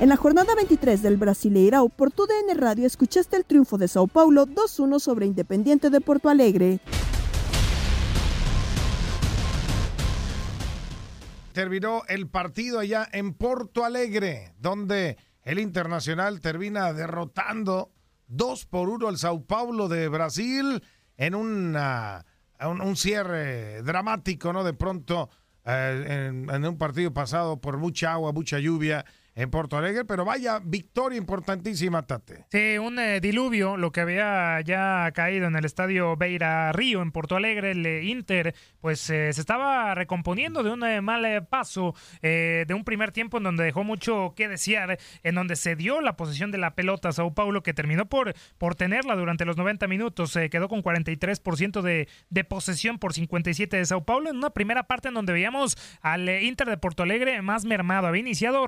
En 0.00 0.08
la 0.08 0.16
jornada 0.16 0.54
23 0.54 1.02
del 1.02 1.18
Brasileirao 1.18 1.90
por 1.90 2.10
tu 2.10 2.24
DN 2.26 2.54
Radio 2.54 2.86
escuchaste 2.86 3.36
el 3.36 3.44
triunfo 3.44 3.76
de 3.76 3.86
Sao 3.86 4.06
Paulo 4.06 4.46
2-1 4.46 4.98
sobre 4.98 5.26
Independiente 5.26 5.90
de 5.90 6.00
Porto 6.00 6.30
Alegre. 6.30 6.80
Terminó 11.52 12.00
el 12.08 12.28
partido 12.28 12.78
allá 12.78 13.06
en 13.12 13.34
Porto 13.34 13.84
Alegre, 13.84 14.54
donde 14.58 15.18
el 15.42 15.58
Internacional 15.58 16.40
termina 16.40 16.94
derrotando 16.94 17.92
2 18.28 18.64
por 18.64 18.88
1 18.88 19.06
al 19.06 19.18
Sao 19.18 19.44
Paulo 19.44 19.88
de 19.88 20.08
Brasil 20.08 20.82
en 21.18 21.34
un, 21.34 21.76
un 22.64 22.96
cierre 22.96 23.82
dramático, 23.82 24.50
¿no? 24.54 24.64
De 24.64 24.72
pronto, 24.72 25.28
eh, 25.64 26.28
en, 26.28 26.50
en 26.50 26.64
un 26.66 26.78
partido 26.78 27.12
pasado 27.12 27.60
por 27.60 27.78
mucha 27.78 28.12
agua, 28.12 28.32
mucha 28.32 28.58
lluvia 28.58 29.04
en 29.34 29.50
Porto 29.50 29.76
Alegre, 29.76 30.04
pero 30.04 30.24
vaya 30.24 30.60
victoria 30.62 31.18
importantísima, 31.18 32.06
Tate. 32.06 32.46
Sí, 32.50 32.78
un 32.78 32.98
eh, 32.98 33.20
diluvio, 33.20 33.76
lo 33.76 33.92
que 33.92 34.00
había 34.00 34.60
ya 34.60 35.10
caído 35.12 35.46
en 35.46 35.56
el 35.56 35.64
estadio 35.64 36.16
Beira 36.16 36.72
Río 36.72 37.02
en 37.02 37.12
Porto 37.12 37.36
Alegre, 37.36 37.72
el 37.72 37.86
eh, 37.86 38.04
Inter, 38.04 38.54
pues 38.80 39.08
eh, 39.10 39.32
se 39.32 39.40
estaba 39.40 39.94
recomponiendo 39.94 40.62
de 40.62 40.70
un 40.70 40.84
eh, 40.84 41.00
mal 41.00 41.46
paso, 41.48 41.94
de 42.22 42.66
un 42.74 42.84
primer 42.84 43.12
tiempo 43.12 43.38
en 43.38 43.44
donde 43.44 43.64
dejó 43.64 43.84
mucho 43.84 44.32
que 44.36 44.48
desear, 44.48 44.98
en 45.22 45.34
donde 45.34 45.56
se 45.56 45.76
dio 45.76 46.00
la 46.00 46.16
posición 46.16 46.50
de 46.50 46.58
la 46.58 46.74
pelota 46.74 47.10
a 47.10 47.12
Sao 47.12 47.34
Paulo, 47.34 47.62
que 47.62 47.74
terminó 47.74 48.06
por, 48.06 48.34
por 48.58 48.74
tenerla 48.74 49.16
durante 49.16 49.44
los 49.44 49.56
90 49.56 49.86
minutos, 49.86 50.32
se 50.32 50.48
quedó 50.48 50.68
con 50.68 50.82
43% 50.82 51.82
de, 51.82 52.08
de 52.30 52.44
posesión 52.44 52.98
por 52.98 53.12
57 53.12 53.76
de 53.76 53.84
Sao 53.84 54.04
Paulo, 54.04 54.30
en 54.30 54.36
una 54.36 54.50
primera 54.50 54.84
parte 54.84 55.08
en 55.08 55.14
donde 55.14 55.32
veíamos 55.32 55.76
al 56.00 56.28
Inter 56.42 56.68
de 56.68 56.78
Porto 56.78 57.02
Alegre 57.02 57.42
más 57.42 57.64
mermado, 57.64 58.06
había 58.06 58.20
iniciado 58.20 58.66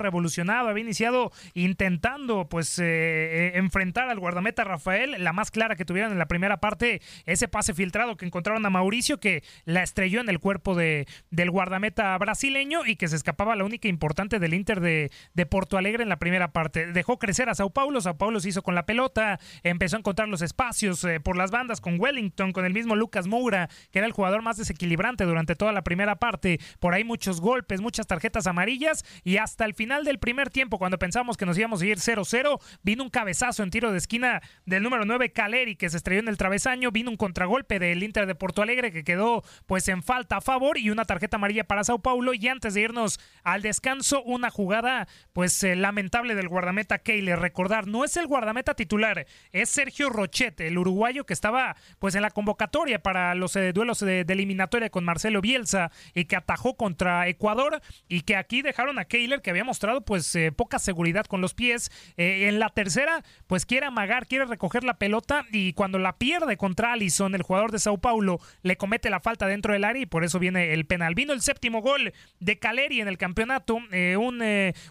revolucionado, 0.52 0.68
había 0.68 0.84
iniciado 0.84 1.32
intentando 1.54 2.48
pues 2.48 2.78
eh, 2.78 2.84
eh, 2.84 3.52
enfrentar 3.54 4.08
al 4.08 4.18
guardameta 4.18 4.64
Rafael, 4.64 5.16
la 5.18 5.32
más 5.32 5.50
clara 5.50 5.76
que 5.76 5.84
tuvieron 5.84 6.12
en 6.12 6.18
la 6.18 6.26
primera 6.26 6.58
parte, 6.58 7.00
ese 7.26 7.48
pase 7.48 7.74
filtrado 7.74 8.16
que 8.16 8.26
encontraron 8.26 8.64
a 8.66 8.70
Mauricio 8.70 9.18
que 9.18 9.42
la 9.64 9.82
estrelló 9.82 10.20
en 10.20 10.28
el 10.28 10.38
cuerpo 10.38 10.74
de, 10.74 11.06
del 11.30 11.50
guardameta 11.50 12.16
brasileño 12.18 12.86
y 12.86 12.96
que 12.96 13.08
se 13.08 13.16
escapaba 13.16 13.56
la 13.56 13.64
única 13.64 13.88
importante 13.88 14.38
del 14.38 14.54
Inter 14.54 14.80
de, 14.80 15.10
de 15.34 15.46
Porto 15.46 15.78
Alegre 15.78 16.02
en 16.02 16.08
la 16.08 16.18
primera 16.18 16.52
parte. 16.52 16.92
Dejó 16.92 17.18
crecer 17.18 17.48
a 17.48 17.54
Sao 17.54 17.70
Paulo, 17.70 18.00
Sao 18.00 18.16
Paulo 18.16 18.40
se 18.40 18.48
hizo 18.48 18.62
con 18.62 18.74
la 18.74 18.86
pelota, 18.86 19.38
empezó 19.62 19.96
a 19.96 20.00
encontrar 20.00 20.28
los 20.28 20.42
espacios 20.42 21.04
eh, 21.04 21.20
por 21.20 21.36
las 21.36 21.50
bandas 21.50 21.80
con 21.80 22.00
Wellington, 22.00 22.52
con 22.52 22.64
el 22.64 22.72
mismo 22.72 22.96
Lucas 22.96 23.26
Moura, 23.26 23.68
que 23.90 23.98
era 23.98 24.06
el 24.06 24.12
jugador 24.12 24.42
más 24.42 24.56
desequilibrante 24.56 25.24
durante 25.24 25.56
toda 25.56 25.72
la 25.72 25.82
primera 25.82 26.16
parte. 26.16 26.58
Por 26.80 26.94
ahí 26.94 27.04
muchos 27.04 27.40
golpes, 27.40 27.80
muchas 27.80 28.06
tarjetas 28.06 28.46
amarillas 28.46 29.04
y 29.24 29.36
hasta 29.36 29.64
el 29.64 29.74
final 29.74 30.04
del 30.04 30.18
primer 30.18 30.41
tiempo, 30.50 30.78
cuando 30.78 30.98
pensamos 30.98 31.37
que 31.37 31.46
nos 31.46 31.59
íbamos 31.59 31.83
a 31.83 31.87
ir 31.87 31.98
0-0, 31.98 32.61
vino 32.83 33.02
un 33.02 33.11
cabezazo 33.11 33.62
en 33.62 33.70
tiro 33.70 33.92
de 33.92 33.98
esquina 33.98 34.42
del 34.66 34.83
número 34.83 35.05
9, 35.05 35.33
Caleri, 35.33 35.76
que 35.76 35.90
se 35.90 35.96
estrelló 35.96 36.20
en 36.20 36.28
el 36.28 36.37
travesaño, 36.37 36.90
vino 36.90 37.11
un 37.11 37.16
contragolpe 37.16 37.78
del 37.78 38.02
Inter 38.02 38.26
de 38.26 38.35
Porto 38.35 38.62
Alegre 38.62 38.92
que 38.92 39.05
quedó 39.05 39.42
pues 39.66 39.88
en 39.88 40.02
falta 40.02 40.38
a 40.38 40.40
favor 40.40 40.78
y 40.78 40.90
una 40.90 41.05
tarjeta 41.05 41.37
amarilla 41.37 41.64
para 41.64 41.85
Sao 41.85 42.00
Paulo 42.00 42.35
y 42.35 42.48
antes 42.48 42.74
de 42.74 42.83
irnos 42.83 43.20
al 43.42 43.62
descanso, 43.62 44.22
una 44.22 44.50
jugada 44.50 45.09
pues 45.33 45.62
eh, 45.64 45.76
lamentable 45.76 46.35
del 46.35 46.48
guardameta 46.48 46.98
Keiler. 46.98 47.38
Recordar, 47.38 47.87
no 47.87 48.05
es 48.05 48.16
el 48.16 48.26
guardameta 48.26 48.74
titular, 48.74 49.26
es 49.52 49.70
Sergio 49.70 50.11
Rochete, 50.11 50.66
el 50.66 50.78
uruguayo 50.78 51.24
que 51.24 51.33
estaba 51.33 51.76
pues 51.98 52.14
en 52.14 52.22
la 52.22 52.31
convocatoria 52.31 53.02
para 53.02 53.35
los 53.35 53.57
eh, 53.57 53.72
duelos 53.72 54.00
de, 54.00 54.24
de 54.24 54.33
eliminatoria 54.33 54.90
con 54.90 55.05
Marcelo 55.05 55.40
Bielsa 55.40 55.90
y 56.14 56.24
que 56.24 56.37
atajó 56.37 56.76
contra 56.76 57.28
Ecuador 57.28 57.81
y 58.09 58.22
que 58.22 58.37
aquí 58.37 58.62
dejaron 58.62 58.98
a 58.98 59.05
Keiler 59.05 59.42
que 59.42 59.50
había 59.50 59.64
mostrado 59.64 60.02
pues 60.02 60.32
eh, 60.35 60.53
poca 60.53 60.79
seguridad 60.79 61.27
con 61.27 61.40
los 61.40 61.55
pies. 61.55 61.90
Eh, 62.16 62.49
en 62.49 62.59
la 62.59 62.68
tercera 62.68 63.23
pues 63.47 63.66
quiere 63.66 63.87
amagar, 63.87 64.27
quiere 64.27 64.45
recoger 64.45 64.85
la 64.85 64.99
pelota 64.99 65.45
y 65.53 65.73
cuando 65.73 65.99
la 65.99 66.18
pierde 66.18 66.57
contra 66.57 66.92
Allison, 66.92 67.35
el 67.35 67.42
jugador 67.42 67.73
de 67.73 67.79
Sao 67.79 67.99
Paulo, 67.99 68.40
le 68.62 68.77
comete 68.77 69.11
la 69.11 69.21
falta 69.21 69.47
dentro 69.47 69.73
del 69.73 69.85
área 69.85 70.03
y 70.03 70.07
por 70.07 70.25
eso 70.25 70.38
viene 70.38 70.73
el 70.73 70.87
penal. 70.87 71.14
Vino 71.14 71.33
el 71.33 71.40
séptimo 71.40 71.81
gol 71.83 72.12
de 72.40 72.59
Caleri 72.59 73.01
en 73.01 73.09
el 73.09 73.18
campeonato, 73.18 73.79
eh, 73.92 74.16
un, 74.16 74.42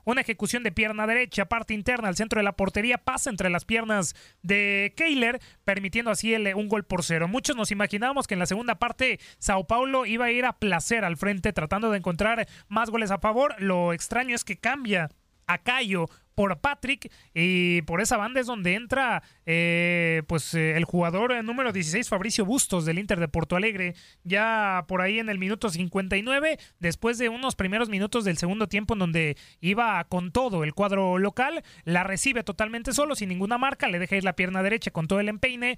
una 0.06 0.22
ejecución 0.22 0.64
de 0.64 0.72
pierna 0.72 1.08
derecha, 1.08 1.46
parte 1.46 1.74
interna 1.74 2.08
al 2.08 2.16
centro 2.16 2.40
de 2.40 2.44
la 2.44 2.54
portería, 2.54 2.98
pasa 2.98 3.30
entre 3.30 3.50
las 3.50 3.66
piernas 3.66 4.16
de 4.42 4.94
Keiler, 4.96 5.40
permitiendo 5.64 6.12
así 6.12 6.34
el, 6.34 6.54
un 6.56 6.68
gol 6.68 6.84
por 6.84 7.04
cero. 7.04 7.28
Muchos 7.28 7.56
nos 7.56 7.72
imaginábamos 7.72 8.28
que 8.28 8.36
en 8.36 8.40
la 8.40 8.46
segunda 8.46 8.76
parte 8.76 9.20
Sao 9.38 9.66
Paulo 9.68 10.06
iba 10.06 10.26
a 10.26 10.32
ir 10.32 10.46
a 10.46 10.54
placer 10.54 11.06
al 11.06 11.18
frente 11.18 11.54
tratando 11.54 11.92
de 11.92 11.98
encontrar 11.98 12.48
más 12.68 12.90
goles 12.90 13.12
a 13.12 13.20
favor. 13.20 13.56
Lo 13.60 13.94
extraño 13.94 14.36
es 14.36 14.44
que 14.44 14.58
cambia 14.58 15.10
a 15.52 15.58
Cayo 15.58 16.10
por 16.42 16.58
Patrick 16.58 17.12
y 17.36 17.84
por 17.84 18.02
esa 18.02 18.18
banda 18.18 18.40
es 18.40 18.48
donde 18.48 18.74
entra 18.74 19.22
eh, 19.46 20.24
pues 20.26 20.56
eh, 20.56 20.76
el 20.76 20.86
jugador 20.86 21.34
eh, 21.34 21.44
número 21.44 21.72
16 21.72 22.10
Fabricio 22.10 22.46
Bustos 22.46 22.84
del 22.84 22.98
Inter 22.98 23.20
de 23.20 23.28
Porto 23.28 23.56
Alegre. 23.56 23.94
Ya 24.24 24.86
por 24.88 25.02
ahí 25.02 25.20
en 25.20 25.30
el 25.30 25.38
minuto 25.38 25.70
59 25.70 26.58
después 26.80 27.20
de 27.20 27.30
unos 27.30 27.56
primeros 27.56 27.90
minutos 27.90 28.26
del 28.26 28.38
segundo 28.38 28.66
tiempo 28.66 28.96
en 28.96 29.00
donde 29.02 29.38
iba 29.60 30.04
con 30.06 30.32
todo 30.32 30.64
el 30.64 30.74
cuadro 30.74 31.20
local 31.20 31.62
la 31.84 32.04
recibe 32.04 32.44
totalmente 32.44 32.92
solo 32.92 33.14
sin 33.14 33.30
ninguna 33.30 33.60
marca 33.60 33.88
le 33.88 34.00
deja 34.00 34.16
ir 34.16 34.24
la 34.24 34.36
pierna 34.36 34.64
derecha 34.64 34.90
con 34.90 35.08
todo 35.08 35.20
el 35.20 35.30
empeine 35.30 35.78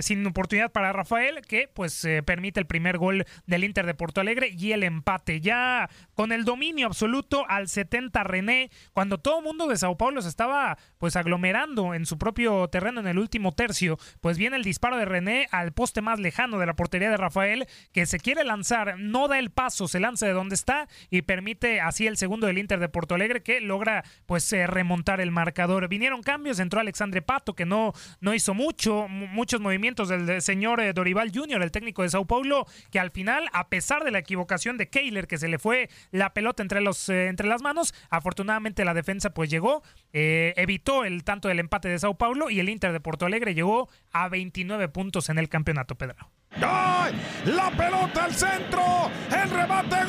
sin 0.00 0.24
oportunidad 0.24 0.70
para 0.70 0.92
Rafael 0.92 1.40
que 1.40 1.68
pues 1.74 2.06
permite 2.24 2.60
el 2.60 2.66
primer 2.66 2.98
gol 2.98 3.24
del 3.46 3.64
Inter 3.64 3.84
de 3.84 3.94
Porto 3.94 4.20
Alegre 4.20 4.54
y 4.56 4.70
el 4.70 4.84
empate. 4.84 5.40
Ya 5.40 5.90
con 6.14 6.30
el 6.30 6.44
dominio 6.44 6.86
absoluto 6.86 7.44
al 7.48 7.66
70 7.66 8.22
René 8.22 8.70
cuando 8.92 9.18
todo 9.18 9.42
mundo 9.42 9.66
de 9.66 9.76
Sao 9.88 9.96
Paulo 9.96 10.20
se 10.20 10.28
estaba 10.28 10.76
pues 10.98 11.16
aglomerando 11.16 11.94
en 11.94 12.04
su 12.04 12.18
propio 12.18 12.68
terreno 12.68 13.00
en 13.00 13.06
el 13.06 13.18
último 13.18 13.52
tercio, 13.52 13.98
pues 14.20 14.36
viene 14.36 14.56
el 14.56 14.62
disparo 14.64 14.98
de 14.98 15.06
René 15.06 15.48
al 15.50 15.72
poste 15.72 16.02
más 16.02 16.18
lejano 16.20 16.58
de 16.58 16.66
la 16.66 16.74
portería 16.74 17.08
de 17.10 17.16
Rafael, 17.16 17.66
que 17.92 18.04
se 18.04 18.18
quiere 18.18 18.44
lanzar, 18.44 18.98
no 18.98 19.28
da 19.28 19.38
el 19.38 19.50
paso, 19.50 19.88
se 19.88 19.98
lanza 20.00 20.26
de 20.26 20.32
donde 20.32 20.54
está 20.56 20.88
y 21.08 21.22
permite 21.22 21.80
así 21.80 22.06
el 22.06 22.18
segundo 22.18 22.46
del 22.46 22.58
Inter 22.58 22.80
de 22.80 22.88
Porto 22.90 23.14
Alegre 23.14 23.42
que 23.42 23.60
logra 23.62 24.04
pues 24.26 24.52
eh, 24.52 24.66
remontar 24.66 25.20
el 25.22 25.30
marcador. 25.30 25.88
Vinieron 25.88 26.22
cambios, 26.22 26.58
entró 26.58 26.80
Alexandre 26.80 27.22
Pato 27.22 27.54
que 27.54 27.64
no, 27.64 27.92
no 28.20 28.34
hizo 28.34 28.52
mucho, 28.52 29.08
mu- 29.08 29.26
muchos 29.28 29.60
movimientos 29.60 30.10
del 30.10 30.26
de 30.26 30.40
señor 30.42 30.80
eh, 30.80 30.92
Dorival 30.92 31.30
Jr., 31.34 31.62
el 31.62 31.70
técnico 31.70 32.02
de 32.02 32.10
Sao 32.10 32.26
Paulo, 32.26 32.66
que 32.90 33.00
al 33.00 33.10
final, 33.10 33.46
a 33.54 33.68
pesar 33.68 34.04
de 34.04 34.10
la 34.10 34.18
equivocación 34.18 34.76
de 34.76 34.90
Keiler, 34.90 35.26
que 35.26 35.38
se 35.38 35.48
le 35.48 35.58
fue 35.58 35.88
la 36.10 36.34
pelota 36.34 36.62
entre, 36.62 36.80
los, 36.82 37.08
eh, 37.08 37.28
entre 37.28 37.48
las 37.48 37.62
manos, 37.62 37.94
afortunadamente 38.10 38.84
la 38.84 38.92
defensa 38.94 39.30
pues 39.30 39.48
llegó, 39.50 39.67
eh, 40.12 40.54
evitó 40.56 41.04
el 41.04 41.24
tanto 41.24 41.48
del 41.48 41.60
empate 41.60 41.88
de 41.88 41.98
Sao 41.98 42.16
Paulo 42.16 42.50
y 42.50 42.60
el 42.60 42.68
Inter 42.68 42.92
de 42.92 43.00
Porto 43.00 43.26
Alegre 43.26 43.54
llegó 43.54 43.88
a 44.12 44.28
29 44.28 44.88
puntos 44.88 45.28
en 45.28 45.38
el 45.38 45.48
campeonato, 45.48 45.96
Pedro. 45.96 46.30
La 46.60 47.70
pelota 47.76 48.24
al 48.24 48.34
centro. 48.34 49.10
El 49.30 49.50
remate 49.50 50.04
gol. 50.04 50.08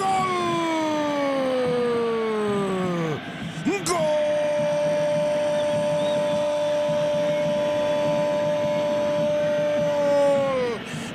Gol. 3.86 4.20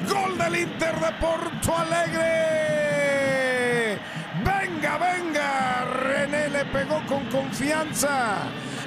Gol 0.09 0.39
del 0.39 0.57
Inter 0.63 0.95
de 0.95 1.13
Porto 1.21 1.77
Alegre. 1.77 2.34
Pegó 6.65 7.01
con 7.07 7.25
confianza. 7.27 8.37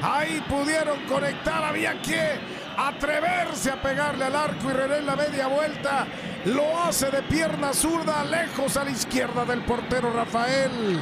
Ahí 0.02 0.44
pudieron 0.50 1.00
conectar. 1.06 1.64
Había 1.64 2.02
que 2.02 2.40
atreverse 2.78 3.72
a 3.72 3.82
pegarle 3.82 4.26
al 4.26 4.36
arco 4.36 4.70
y 4.70 4.74
René 4.74 4.98
en 4.98 5.06
la 5.06 5.16
media 5.16 5.48
vuelta 5.48 6.06
lo 6.46 6.80
hace 6.84 7.10
de 7.10 7.24
pierna 7.24 7.74
zurda 7.74 8.24
lejos 8.24 8.78
a 8.78 8.84
la 8.84 8.92
izquierda 8.92 9.44
del 9.46 9.64
portero 9.66 10.14
Rafael. 10.14 11.02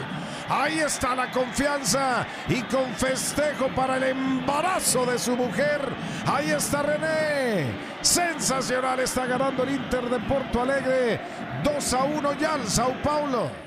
Ahí 0.50 0.80
está 0.80 1.16
la 1.16 1.32
confianza 1.32 2.26
y 2.48 2.62
con 2.64 2.94
festejo 2.94 3.68
para 3.76 3.98
el 3.98 4.04
embarazo 4.04 5.06
de 5.06 5.18
su 5.18 5.36
mujer. 5.36 5.82
Ahí 6.26 6.52
está 6.52 6.84
René. 6.84 7.72
Sensacional 8.02 9.00
está 9.00 9.26
ganando 9.26 9.64
el 9.64 9.72
Inter 9.72 10.10
de 10.10 10.20
Porto 10.20 10.62
Alegre. 10.62 11.20
2 11.64 11.94
a 11.94 12.04
1 12.04 12.34
ya 12.34 12.54
al 12.54 12.68
Sao 12.68 12.94
Paulo. 13.02 13.65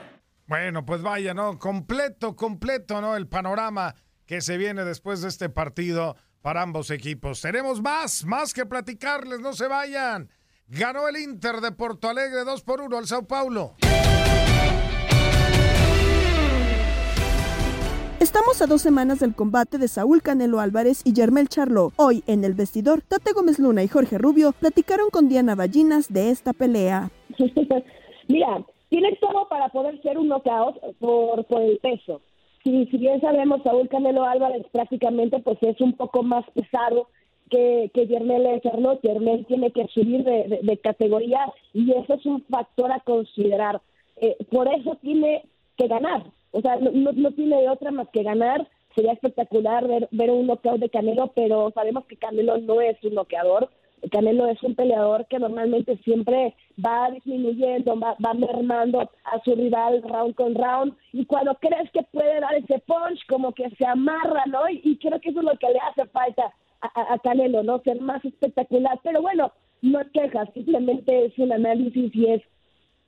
Bueno, 0.49 0.87
pues 0.87 1.03
vaya, 1.03 1.35
¿no? 1.35 1.59
Completo, 1.59 2.35
completo, 2.35 3.03
¿no? 3.03 3.15
El 3.17 3.29
panorama 3.29 3.95
que 4.25 4.41
se 4.41 4.57
viene 4.57 4.83
después 4.83 5.21
de 5.21 5.29
este 5.29 5.51
partido 5.51 6.17
para 6.41 6.63
ambos 6.63 6.91
equipos. 6.91 7.43
Tenemos 7.43 7.83
más, 7.83 8.25
más 8.25 8.55
que 8.55 8.65
platicarles, 8.65 9.41
no 9.41 9.53
se 9.53 9.69
vayan. 9.69 10.31
Ganó 10.67 11.07
el 11.07 11.19
Inter 11.19 11.61
de 11.61 11.71
Porto 11.73 12.09
Alegre 12.09 12.45
2 12.45 12.63
por 12.63 12.81
1 12.81 12.97
al 12.97 13.07
Sao 13.07 13.27
Paulo. 13.27 13.75
Estamos 18.19 18.63
a 18.63 18.67
dos 18.67 18.81
semanas 18.81 19.21
del 19.21 19.35
combate 19.35 19.77
de 19.77 19.87
Saúl 19.87 20.23
Canelo 20.23 20.61
Álvarez 20.61 21.03
y 21.05 21.13
Yermel 21.13 21.49
Charlo. 21.49 21.93
Hoy, 21.97 22.25
en 22.27 22.45
el 22.45 22.55
vestidor, 22.55 23.03
Tate 23.03 23.33
Gómez 23.33 23.59
Luna 23.59 23.83
y 23.83 23.89
Jorge 23.89 24.17
Rubio 24.17 24.53
platicaron 24.53 25.11
con 25.11 25.29
Diana 25.29 25.55
Ballinas 25.55 26.11
de 26.11 26.31
esta 26.31 26.55
pelea. 26.55 27.11
Mira, 28.29 28.65
tiene 28.88 29.16
todo 29.20 29.48
para 29.48 29.68
poder 29.68 30.01
ser 30.03 30.18
un 30.18 30.29
knockout 30.29 30.77
por, 30.98 31.44
por 31.44 31.62
el 31.62 31.79
peso. 31.79 32.20
Si, 32.64 32.87
si 32.87 32.96
bien 32.98 33.20
sabemos, 33.20 33.62
Saúl 33.62 33.88
Canelo 33.88 34.24
Álvarez 34.24 34.66
prácticamente 34.72 35.38
pues 35.40 35.59
es 35.62 35.81
un 35.81 35.92
poco 35.92 36.22
más 36.22 36.44
pesado 36.51 37.09
que, 37.51 37.90
que 37.94 38.07
Yermel 38.07 38.61
Charlo. 38.62 39.01
Yermel 39.01 39.46
tiene 39.46 39.70
que 39.70 39.87
subir 39.88 40.24
de, 40.24 40.61
de- 40.62 40.79
categoría 40.79 41.40
y 41.72 41.92
eso 41.92 42.14
es 42.14 42.27
un 42.27 42.42
factor 42.44 42.92
a 42.92 43.01
considerar. 43.01 43.81
Eh, 44.16 44.37
por 44.51 44.68
eso 44.68 44.96
tiene 45.01 45.44
que 45.77 45.87
ganar. 45.87 46.24
O 46.51 46.61
sea, 46.61 46.77
no, 46.77 46.90
no, 47.12 47.31
tiene 47.33 47.68
otra 47.68 47.90
más 47.90 48.09
que 48.09 48.22
ganar. 48.22 48.66
Sería 48.94 49.12
espectacular 49.12 49.87
ver, 49.87 50.09
ver 50.11 50.31
un 50.31 50.46
knockout 50.46 50.81
de 50.81 50.88
Canelo, 50.90 51.29
pero 51.35 51.70
sabemos 51.72 52.05
que 52.07 52.16
Canelo 52.16 52.59
no 52.59 52.81
es 52.81 53.03
un 53.05 53.14
noqueador. 53.14 53.70
Canelo 54.11 54.49
es 54.49 54.63
un 54.63 54.75
peleador 54.75 55.27
que 55.27 55.39
normalmente 55.39 55.97
siempre 55.99 56.55
va 56.85 57.11
disminuyendo, 57.11 57.99
va, 57.99 58.17
va 58.25 58.35
mermando 58.35 59.01
a 59.01 59.43
su 59.45 59.55
rival 59.55 60.03
round 60.03 60.35
con 60.35 60.55
round 60.55 60.95
y 61.13 61.27
cuando 61.27 61.55
crees 61.57 61.91
que 61.93 62.03
puede 62.05 62.41
dar 62.41 62.55
ese 62.55 62.79
punch 62.81 63.27
como 63.29 63.53
que 63.53 63.69
se 63.71 63.87
amarra, 63.87 64.45
¿no? 64.47 64.69
Y, 64.69 64.97
creo 64.99 65.21
que 65.21 65.31
eso 65.31 65.41
es 65.41 65.45
lo 65.45 65.59
que 65.59 65.69
le 65.69 65.79
hace 65.81 66.07
falta 66.11 66.53
a, 66.81 67.19
Canelo, 67.19 67.63
¿no? 67.63 67.81
Ser 67.81 68.01
más 68.01 68.25
espectacular, 68.25 68.99
pero 69.03 69.21
bueno, 69.21 69.53
no 69.83 70.01
quejas, 70.13 70.49
simplemente 70.55 71.27
es 71.27 71.39
un 71.39 71.53
análisis 71.53 72.15
y 72.15 72.27
es 72.27 72.43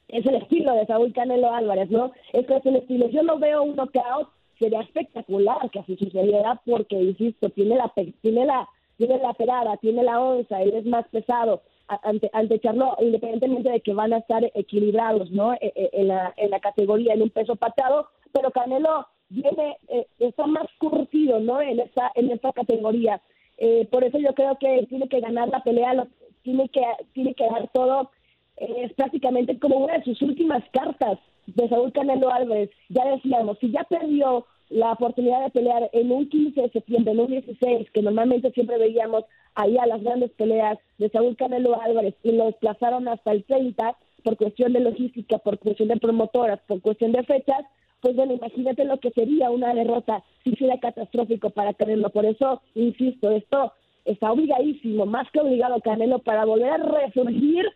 es 0.09 0.27
el 0.27 0.35
estilo 0.35 0.75
de 0.75 0.87
Saúl 0.87 1.13
Canelo 1.13 1.55
Álvarez, 1.55 1.89
¿no? 1.89 2.11
Es 2.33 2.45
que 2.45 2.57
es 2.57 2.67
el 2.67 2.75
estilo. 2.77 3.09
Yo 3.11 3.23
no 3.23 3.39
veo 3.39 3.63
un 3.63 3.77
knockout, 3.77 4.29
sería 4.59 4.81
espectacular 4.81 5.71
que 5.71 5.79
así 5.79 5.97
sucediera 5.97 6.61
porque, 6.67 7.01
insisto, 7.01 7.49
tiene 7.51 7.77
la 7.77 7.93
tiene 8.21 8.45
la 8.45 8.69
tiene 9.07 9.19
la 9.19 9.33
pegada, 9.33 9.77
tiene 9.79 10.03
la 10.03 10.21
onza, 10.21 10.61
él 10.61 10.75
es 10.75 10.85
más 10.85 11.07
pesado 11.09 11.63
ante 12.03 12.31
ante 12.35 12.61
Charlo, 12.61 12.97
independientemente 13.01 13.71
de 13.71 13.81
que 13.81 13.95
van 13.95 14.13
a 14.13 14.19
estar 14.19 14.45
equilibrados, 14.55 15.31
¿no? 15.31 15.55
E- 15.55 15.73
e- 15.75 15.91
En 16.01 16.09
la, 16.09 16.33
en 16.37 16.51
la 16.51 16.61
categoría, 16.61 17.15
en 17.15 17.23
un 17.23 17.31
peso 17.31 17.57
patado, 17.57 18.09
pero 18.33 18.51
Canelo 18.51 19.07
viene, 19.31 19.77
eh, 19.89 20.07
está 20.19 20.47
más 20.47 20.67
curtido, 20.79 21.41
¿no? 21.41 21.61
En 21.63 21.81
esta, 21.81 22.13
en 22.15 22.31
esta 22.31 22.53
categoría. 22.53 23.21
Eh, 23.57 23.89
por 23.91 24.05
eso 24.05 24.19
yo 24.19 24.35
creo 24.35 24.57
que 24.59 24.87
tiene 24.89 25.09
que 25.09 25.21
ganar 25.21 25.49
la 25.49 25.63
pelea, 25.65 25.95
lo- 25.95 26.09
tiene 26.43 26.69
que, 26.69 26.83
tiene 27.15 27.35
que 27.35 27.47
dar 27.47 27.69
todo 27.73 28.11
es 28.57 28.93
prácticamente 28.93 29.59
como 29.59 29.77
una 29.79 29.97
de 29.99 30.05
sus 30.05 30.21
últimas 30.21 30.63
cartas 30.73 31.19
de 31.47 31.67
Saúl 31.71 31.93
Canelo 31.93 32.31
Álvarez. 32.31 32.69
Ya 32.91 33.05
decíamos, 33.07 33.59
si 33.59 33.71
ya 33.73 33.85
perdió 33.85 34.45
la 34.71 34.93
oportunidad 34.93 35.43
de 35.43 35.51
pelear 35.51 35.91
en 35.93 36.11
un 36.11 36.29
15 36.29 36.63
de 36.63 36.71
septiembre, 36.71 37.13
en 37.13 37.21
un 37.21 37.27
16, 37.27 37.91
que 37.91 38.03
normalmente 38.03 38.53
siempre 38.53 38.79
veíamos 38.79 39.25
ahí 39.57 39.77
a 39.77 39.87
las 39.87 40.03
grandes 40.03 40.31
peleas 40.33 40.79
de 40.99 41.11
Saúl 41.11 41.37
Canelo 41.37 41.81
Álvarez 41.81 42.15
y 42.23 42.33
lo 42.33 42.47
desplazaron 42.47 43.09
hasta 43.09 43.33
el 43.33 43.45
30 43.45 43.97
por 44.23 44.37
cuestión 44.37 44.73
de 44.73 44.81
logística, 44.81 45.39
por 45.39 45.59
cuestión 45.59 45.89
de 45.89 45.97
promotoras, 45.97 46.61
por 46.67 46.81
cuestión 46.81 47.13
de 47.13 47.25
fechas, 47.25 47.65
pues 48.01 48.17
bueno, 48.17 48.33
imagínate 48.35 48.85
lo 48.85 48.99
que 48.99 49.11
sería 49.11 49.51
una 49.51 49.75
derrota 49.75 50.23
si 50.45 50.57
fuera 50.57 50.79
catastrófico 50.79 51.51
para 51.51 51.75
Canelo. 51.75 52.11
Por 52.11 52.25
eso, 52.25 52.63
insisto, 52.75 53.31
esto 53.31 53.73
está 54.05 54.33
obligadísimo, 54.33 55.05
más 55.05 55.31
que 55.31 55.41
obligado 55.41 55.81
Canelo 55.81 56.21
para 56.21 56.45
volver 56.45 56.71
a 56.71 56.79
resurgir. 56.79 57.67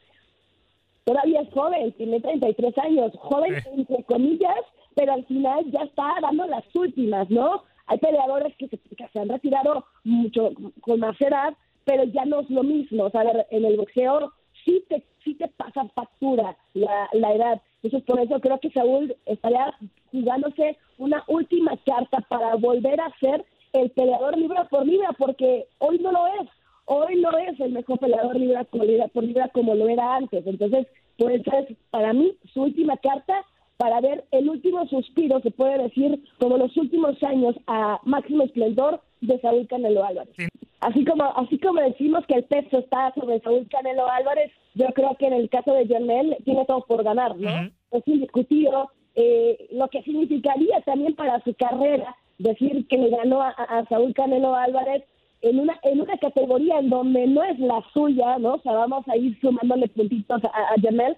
Todavía 1.04 1.42
es 1.42 1.52
joven, 1.52 1.92
tiene 1.92 2.20
33 2.20 2.78
años, 2.78 3.12
joven 3.18 3.54
entre 3.76 4.04
comillas, 4.04 4.60
pero 4.94 5.12
al 5.12 5.24
final 5.26 5.70
ya 5.70 5.80
está 5.82 6.14
dando 6.20 6.46
las 6.46 6.64
últimas, 6.74 7.28
¿no? 7.30 7.62
Hay 7.86 7.98
peleadores 7.98 8.54
que 8.56 8.68
se, 8.68 9.18
han 9.18 9.28
retirado 9.28 9.84
mucho 10.04 10.50
con 10.80 11.00
más 11.00 11.20
edad, 11.20 11.54
pero 11.84 12.04
ya 12.04 12.24
no 12.24 12.40
es 12.40 12.50
lo 12.50 12.62
mismo. 12.62 13.04
O 13.04 13.10
sea, 13.10 13.22
en 13.50 13.64
el 13.64 13.76
boxeo 13.76 14.32
sí 14.64 14.82
te, 14.88 15.04
sí 15.22 15.34
te 15.34 15.48
pasa 15.48 15.84
factura 15.94 16.56
la, 16.72 17.32
edad. 17.32 17.60
Entonces, 17.82 18.06
por 18.06 18.20
eso 18.20 18.40
creo 18.40 18.58
que 18.60 18.70
Saúl 18.70 19.14
estaría 19.26 19.74
jugándose 20.10 20.78
una 20.96 21.22
última 21.28 21.76
carta 21.84 22.20
para 22.28 22.54
volver 22.56 23.00
a 23.00 23.12
ser 23.20 23.44
el 23.72 23.90
peleador 23.90 24.38
libra 24.38 24.64
por 24.68 24.86
libra, 24.86 25.10
porque 25.18 25.66
hoy 25.78 25.98
no 25.98 26.12
lo 26.12 26.26
es. 26.26 26.48
Hoy 26.86 27.16
no 27.16 27.30
es 27.38 27.58
el 27.60 27.72
mejor 27.72 27.98
peleador 27.98 28.36
libra 28.36 28.64
por 28.64 28.86
libra, 28.86 29.08
por 29.08 29.24
libra 29.24 29.48
como 29.48 29.74
lo 29.74 29.88
era 29.88 30.16
antes. 30.16 30.46
Entonces, 30.46 30.86
por 31.18 31.32
eso 31.32 31.50
es 31.58 31.76
para 31.90 32.12
mí 32.12 32.36
su 32.52 32.62
última 32.62 32.96
carta 32.98 33.44
para 33.76 34.00
ver 34.00 34.24
el 34.30 34.48
último 34.48 34.86
suspiro, 34.86 35.40
se 35.40 35.50
puede 35.50 35.82
decir, 35.82 36.22
como 36.38 36.56
los 36.56 36.76
últimos 36.76 37.20
años 37.22 37.56
a 37.66 38.00
máximo 38.04 38.44
esplendor 38.44 39.00
de 39.20 39.40
Saúl 39.40 39.66
Canelo 39.66 40.04
Álvarez. 40.04 40.34
Así 40.80 41.04
como 41.04 41.24
así 41.36 41.58
como 41.58 41.80
decimos 41.80 42.24
que 42.26 42.34
el 42.34 42.44
peso 42.44 42.78
está 42.78 43.12
sobre 43.14 43.40
Saúl 43.40 43.66
Canelo 43.68 44.08
Álvarez, 44.08 44.52
yo 44.74 44.86
creo 44.94 45.16
que 45.18 45.26
en 45.26 45.32
el 45.32 45.48
caso 45.48 45.72
de 45.72 45.86
Janel 45.86 46.36
tiene 46.44 46.64
todo 46.66 46.84
por 46.86 47.02
ganar, 47.02 47.36
¿no? 47.36 47.70
Es 47.90 48.06
indiscutido 48.06 48.90
eh, 49.14 49.68
lo 49.72 49.88
que 49.88 50.02
significaría 50.02 50.80
también 50.82 51.14
para 51.14 51.42
su 51.42 51.54
carrera 51.54 52.14
decir 52.38 52.86
que 52.88 52.98
le 52.98 53.10
ganó 53.10 53.40
a, 53.40 53.50
a 53.50 53.86
Saúl 53.88 54.12
Canelo 54.14 54.54
Álvarez 54.54 55.04
en 55.40 55.60
una 55.60 55.78
en 55.82 56.00
una 56.00 56.16
categoría 56.18 56.78
en 56.78 56.90
donde 56.90 57.26
no 57.26 57.42
es 57.44 57.58
la 57.58 57.82
suya, 57.92 58.38
¿no? 58.38 58.54
O 58.54 58.60
sea, 58.60 58.72
vamos 58.72 59.06
a 59.08 59.16
ir 59.16 59.38
sumándole 59.40 59.88
puntitos 59.88 60.44
a, 60.44 60.48
a 60.48 60.80
Janel 60.82 61.16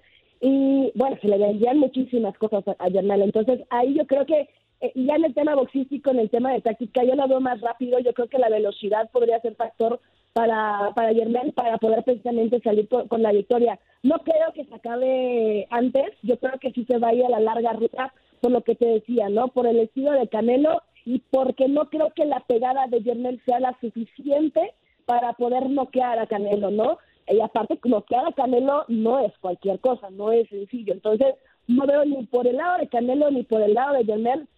y 0.48 0.92
bueno, 0.94 1.18
se 1.20 1.26
le 1.26 1.38
vendían 1.38 1.76
muchísimas 1.78 2.38
cosas 2.38 2.62
a, 2.68 2.76
a. 2.78 2.86
Entonces, 2.86 3.62
ahí 3.68 3.94
yo 3.94 4.06
creo 4.06 4.24
que 4.24 4.48
eh, 4.80 4.92
ya 4.94 5.16
en 5.16 5.24
el 5.24 5.34
tema 5.34 5.56
boxístico, 5.56 6.12
en 6.12 6.20
el 6.20 6.30
tema 6.30 6.52
de 6.52 6.60
táctica, 6.60 7.02
yo 7.02 7.16
lo 7.16 7.26
veo 7.26 7.40
más 7.40 7.60
rápido. 7.60 7.98
Yo 7.98 8.14
creo 8.14 8.28
que 8.28 8.38
la 8.38 8.48
velocidad 8.48 9.10
podría 9.10 9.40
ser 9.40 9.56
factor 9.56 9.98
para, 10.34 10.92
para 10.94 11.12
Germán 11.12 11.50
para 11.50 11.78
poder 11.78 12.04
precisamente 12.04 12.60
salir 12.60 12.86
con, 12.86 13.08
con 13.08 13.22
la 13.22 13.32
victoria. 13.32 13.80
No 14.04 14.20
creo 14.20 14.52
que 14.54 14.66
se 14.66 14.74
acabe 14.76 15.66
antes, 15.70 16.12
yo 16.22 16.38
creo 16.38 16.60
que 16.60 16.70
sí 16.70 16.84
se 16.84 16.98
va 16.98 17.08
a 17.08 17.14
ir 17.14 17.24
a 17.24 17.30
la 17.30 17.40
larga 17.40 17.72
ruta, 17.72 18.14
por 18.40 18.52
lo 18.52 18.60
que 18.60 18.76
te 18.76 18.86
decía, 18.86 19.28
¿no? 19.28 19.48
Por 19.48 19.66
el 19.66 19.80
estilo 19.80 20.12
de 20.12 20.28
Canelo 20.28 20.80
y 21.04 21.24
porque 21.32 21.66
no 21.66 21.90
creo 21.90 22.10
que 22.14 22.24
la 22.24 22.38
pegada 22.38 22.86
de 22.86 23.02
Germán 23.02 23.40
sea 23.46 23.58
la 23.58 23.76
suficiente 23.80 24.74
para 25.06 25.32
poder 25.32 25.68
noquear 25.70 26.20
a 26.20 26.28
Canelo, 26.28 26.70
¿no? 26.70 26.98
Y 27.28 27.40
aparte, 27.40 27.78
noquear 27.84 28.26
a 28.26 28.32
Canelo 28.32 28.84
no 28.88 29.18
es 29.20 29.36
cualquier 29.38 29.80
cosa, 29.80 30.10
no 30.10 30.32
es 30.32 30.48
sencillo. 30.48 30.92
Entonces, 30.92 31.34
no 31.66 31.86
veo 31.86 32.04
ni 32.04 32.24
por 32.26 32.46
el 32.46 32.56
lado 32.56 32.78
de 32.78 32.88
Canelo 32.88 33.30
ni 33.30 33.42
por 33.42 33.62
el 33.62 33.74
lado 33.74 33.94
de 33.94 34.04
Germán 34.04 34.48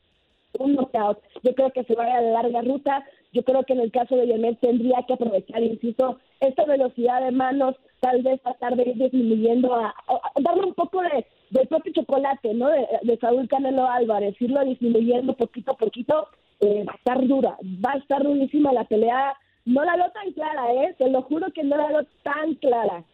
un 0.58 0.74
knockout. 0.74 1.18
Yo 1.42 1.54
creo 1.54 1.70
que 1.70 1.84
se 1.84 1.94
va 1.94 2.04
a 2.04 2.20
la 2.20 2.42
larga 2.42 2.62
ruta. 2.62 3.04
Yo 3.32 3.42
creo 3.44 3.62
que 3.64 3.74
en 3.74 3.80
el 3.80 3.92
caso 3.92 4.16
de 4.16 4.26
Yemen 4.26 4.56
tendría 4.56 5.02
que 5.06 5.12
aprovechar, 5.12 5.62
insisto, 5.62 6.18
esta 6.40 6.64
velocidad 6.64 7.22
de 7.22 7.30
manos, 7.30 7.76
tal 8.00 8.22
vez 8.22 8.40
tratar 8.42 8.74
de 8.76 8.90
ir 8.90 8.96
disminuyendo, 8.96 9.74
a, 9.74 9.94
darle 10.40 10.64
un 10.64 10.74
poco 10.74 11.02
de, 11.02 11.66
propio 11.66 11.92
chocolate, 11.92 12.54
¿no? 12.54 12.68
De, 12.68 12.86
de 13.02 13.18
Saúl 13.18 13.48
Canelo 13.48 13.86
Álvarez, 13.86 14.34
irlo 14.40 14.64
disminuyendo 14.64 15.34
poquito 15.34 15.72
a 15.72 15.76
poquito, 15.76 16.28
eh, 16.60 16.84
va 16.84 16.92
a 16.92 16.96
estar 16.96 17.26
dura, 17.26 17.58
va 17.84 17.92
a 17.92 17.98
estar 17.98 18.22
durísima 18.22 18.72
la 18.72 18.84
pelea. 18.84 19.36
No 19.68 19.84
la 19.84 19.96
veo 19.96 20.10
tan 20.12 20.32
clara, 20.32 20.72
¿eh? 20.72 20.94
Te 20.98 21.10
lo 21.10 21.22
juro 21.22 21.46
que 21.54 21.62
no 21.62 21.76
la 21.76 21.86
veo 21.88 22.06
tan 22.22 22.54
clara. 22.54 23.04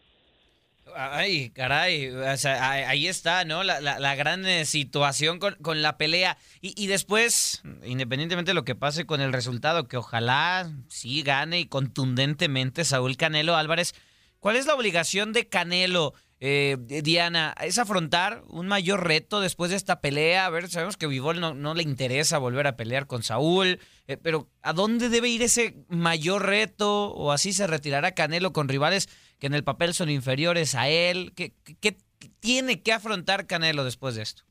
Ay, 0.94 1.48
caray, 1.50 2.09
o 2.11 2.36
sea, 2.36 2.70
ahí 2.70 3.09
está, 3.09 3.44
¿no? 3.46 3.64
La, 3.64 3.80
la- 3.80 3.98
la 3.98 4.14
gran 4.14 4.44
eh, 4.44 4.66
situación 4.66 5.38
con, 5.38 5.55
con 5.57 5.80
la 5.80 5.96
pelea. 5.96 6.36
Y, 6.61 6.74
y 6.80 6.86
después, 6.88 7.62
independientemente 7.84 8.50
de 8.50 8.55
lo 8.55 8.64
que 8.64 8.74
pase 8.74 9.07
con 9.07 9.20
el 9.22 9.32
resultado, 9.32 9.88
que 9.88 9.96
ojalá 9.96 10.70
sí 10.88 11.22
gane 11.22 11.59
y 11.61 11.66
contundentemente 11.66 12.84
Saúl 12.84 13.16
Canelo 13.16 13.57
Álvarez, 13.57 13.94
¿cuál 14.40 14.57
es 14.57 14.66
la 14.66 14.74
obligación 14.74 15.32
de 15.32 15.48
Canelo, 15.48 16.12
eh, 16.41 16.76
Diana? 16.78 17.55
¿Es 17.62 17.78
afrontar 17.78 18.43
un 18.49 18.66
mayor 18.66 19.07
reto 19.07 19.41
después 19.41 19.70
de 19.70 19.76
esta 19.76 20.01
pelea? 20.01 20.47
A 20.47 20.51
ver, 20.51 20.68
sabemos 20.68 20.97
que 20.97 21.07
Vivol 21.07 21.41
no, 21.41 21.55
no 21.55 21.74
le 21.74 21.82
interesa 21.82 22.39
volver 22.39 22.66
a 22.66 22.76
pelear 22.76 23.07
con 23.07 23.22
Saúl, 23.22 23.78
eh, 24.07 24.16
pero 24.16 24.49
¿a 24.62 24.72
dónde 24.72 25.09
debe 25.09 25.28
ir 25.28 25.43
ese 25.43 25.85
mayor 25.89 26.47
reto? 26.47 27.12
¿O 27.14 27.32
así 27.32 27.53
se 27.53 27.66
retirará 27.66 28.12
Canelo 28.12 28.53
con 28.53 28.68
rivales 28.68 29.09
que 29.39 29.47
en 29.47 29.55
el 29.55 29.64
papel 29.64 29.95
son 29.95 30.11
inferiores 30.11 30.74
a 30.74 30.89
él? 30.89 31.32
¿Qué, 31.35 31.55
qué- 31.80 31.97
tiene 32.41 32.82
que 32.82 32.93
afrontar 32.93 33.47
Canelo 33.47 33.85
después 33.85 34.14
de 34.14 34.22
esto? 34.22 34.43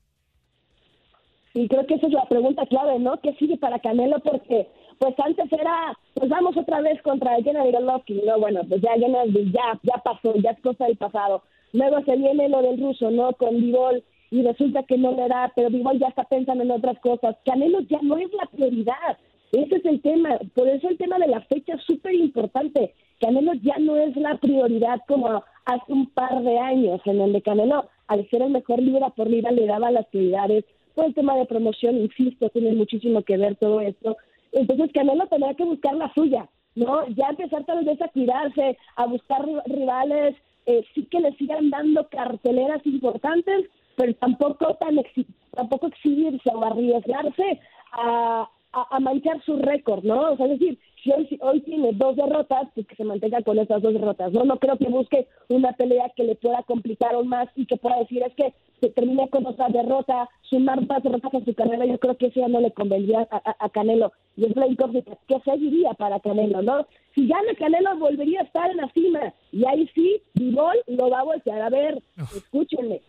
Y 1.54 1.68
creo 1.68 1.86
que 1.86 1.94
esa 1.94 2.08
es 2.08 2.12
la 2.12 2.26
pregunta 2.28 2.66
clave, 2.66 2.98
¿no? 2.98 3.20
¿Qué 3.20 3.32
sigue 3.34 3.56
para 3.58 3.78
Canelo? 3.78 4.18
Porque, 4.20 4.68
pues 4.98 5.14
antes 5.24 5.52
era, 5.52 5.96
pues 6.14 6.28
vamos 6.28 6.56
otra 6.56 6.80
vez 6.80 7.00
contra 7.02 7.36
Gennady 7.42 7.70
Golovkin, 7.70 8.26
¿no? 8.26 8.40
Bueno, 8.40 8.62
pues 8.68 8.82
ya 8.82 8.90
ya, 8.96 9.78
ya 9.82 10.02
pasó, 10.02 10.34
ya 10.36 10.50
es 10.50 10.60
cosa 10.60 10.86
del 10.86 10.96
pasado. 10.96 11.44
Luego 11.74 12.02
se 12.04 12.16
viene 12.16 12.48
lo 12.48 12.62
del 12.62 12.80
ruso, 12.80 13.10
¿no? 13.10 13.32
Con 13.34 13.60
Vivol, 13.60 14.02
y 14.30 14.42
resulta 14.42 14.84
que 14.84 14.96
no 14.96 15.12
le 15.12 15.28
da, 15.28 15.52
pero 15.54 15.68
Vivol 15.70 15.98
ya 15.98 16.06
está 16.08 16.24
pensando 16.24 16.64
en 16.64 16.70
otras 16.70 16.98
cosas. 17.00 17.36
Canelo 17.44 17.80
ya 17.80 17.98
no 18.02 18.16
es 18.16 18.32
la 18.32 18.46
prioridad. 18.46 19.18
Ese 19.52 19.76
es 19.76 19.84
el 19.84 20.00
tema. 20.00 20.38
Por 20.54 20.68
eso 20.68 20.88
el 20.88 20.96
tema 20.98 21.18
de 21.18 21.28
la 21.28 21.40
fecha 21.42 21.74
es 21.74 21.82
súper 21.82 22.14
importante. 22.14 22.94
Canelo 23.20 23.52
ya 23.54 23.76
no 23.78 23.96
es 23.96 24.16
la 24.16 24.36
prioridad 24.38 25.00
como 25.06 25.44
hace 25.66 25.92
un 25.92 26.06
par 26.10 26.42
de 26.42 26.58
años, 26.58 27.00
en 27.04 27.18
donde 27.18 27.42
Canelo, 27.42 27.88
al 28.06 28.28
ser 28.30 28.42
el 28.42 28.50
mejor 28.50 28.80
libra 28.80 29.10
por 29.10 29.28
libra, 29.28 29.50
le 29.50 29.66
daba 29.66 29.90
las 29.90 30.06
prioridades. 30.06 30.64
Por 30.94 31.06
el 31.06 31.14
tema 31.14 31.36
de 31.36 31.46
promoción, 31.46 31.96
insisto, 31.98 32.50
tiene 32.50 32.72
muchísimo 32.72 33.22
que 33.22 33.36
ver 33.36 33.56
todo 33.56 33.80
esto. 33.80 34.16
Entonces 34.52 34.90
Canelo 34.92 35.26
tendrá 35.26 35.54
que 35.54 35.64
buscar 35.64 35.94
la 35.94 36.12
suya, 36.14 36.48
¿no? 36.76 37.06
Ya 37.08 37.30
empezar 37.30 37.64
tal 37.64 37.84
vez 37.84 38.00
a 38.00 38.08
cuidarse, 38.08 38.78
a 38.96 39.06
buscar 39.06 39.42
ri- 39.44 39.62
rivales, 39.66 40.36
eh, 40.66 40.84
sí 40.94 41.06
que 41.10 41.20
le 41.20 41.32
sigan 41.36 41.70
dando 41.70 42.08
carteleras 42.08 42.84
importantes, 42.86 43.66
pero 43.96 44.14
tampoco 44.14 44.74
tan 44.74 44.96
exhi- 44.96 45.26
tampoco 45.52 45.88
exhibirse 45.88 46.50
o 46.52 46.64
arriesgarse 46.64 47.60
a, 47.92 48.48
a, 48.72 49.00
manchar 49.00 49.42
su 49.44 49.56
récord, 49.58 50.04
¿no? 50.04 50.32
O 50.32 50.36
sea, 50.36 50.46
es 50.46 50.58
decir, 50.58 50.78
si 51.04 51.12
hoy, 51.12 51.38
hoy 51.42 51.60
tiene 51.60 51.92
dos 51.92 52.16
derrotas, 52.16 52.68
pues 52.74 52.86
que 52.86 52.96
se 52.96 53.04
mantenga 53.04 53.42
con 53.42 53.58
esas 53.58 53.80
dos 53.82 53.92
derrotas, 53.92 54.32
¿no? 54.32 54.42
No 54.44 54.58
creo 54.58 54.76
que 54.78 54.88
busque 54.88 55.28
una 55.48 55.72
pelea 55.74 56.10
que 56.16 56.24
le 56.24 56.34
pueda 56.34 56.62
complicar 56.64 57.14
aún 57.14 57.28
más 57.28 57.48
y 57.54 57.66
que 57.66 57.76
pueda 57.76 57.98
decir 57.98 58.22
es 58.24 58.34
que 58.34 58.52
se 58.80 58.88
termine 58.90 59.28
con 59.28 59.46
otra 59.46 59.68
derrota, 59.68 60.28
sumar 60.42 60.84
más 60.86 61.02
derrotas 61.02 61.32
a 61.34 61.44
su 61.44 61.54
carrera, 61.54 61.84
yo 61.86 61.98
creo 61.98 62.16
que 62.16 62.26
eso 62.26 62.40
ya 62.40 62.48
no 62.48 62.60
le 62.60 62.72
convendría 62.72 63.28
a, 63.30 63.36
a- 63.36 63.56
a 63.60 63.68
Canelo. 63.68 64.12
Y 64.36 64.46
es 64.46 64.56
la 64.56 64.66
incógnita, 64.66 65.16
¿qué 65.28 65.36
seguiría 65.44 65.92
para 65.94 66.18
Canelo, 66.20 66.60
no? 66.62 66.86
Si 67.14 67.28
gana 67.28 67.54
Canelo, 67.58 67.96
volvería 67.98 68.40
a 68.40 68.44
estar 68.44 68.70
en 68.70 68.78
la 68.78 68.88
cima. 68.92 69.32
Y 69.52 69.64
ahí 69.66 69.88
sí, 69.94 70.20
Vivol 70.34 70.76
lo 70.88 71.08
va 71.10 71.20
a 71.20 71.24
voltear 71.24 71.62
a 71.62 71.68
ver. 71.70 72.02
Escúchenme. 72.34 73.00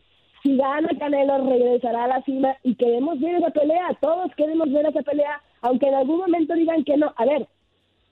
Si 0.43 0.55
gana 0.55 0.89
Canelo, 0.99 1.39
regresará 1.49 2.03
a 2.03 2.07
la 2.07 2.21
cima 2.23 2.55
y 2.63 2.75
queremos 2.75 3.19
ver 3.19 3.35
esa 3.35 3.49
pelea. 3.49 3.97
Todos 3.99 4.31
queremos 4.35 4.71
ver 4.71 4.85
esa 4.85 5.01
pelea, 5.01 5.41
aunque 5.61 5.87
en 5.87 5.95
algún 5.95 6.17
momento 6.19 6.53
digan 6.53 6.83
que 6.83 6.97
no. 6.97 7.11
A 7.17 7.25
ver, 7.25 7.47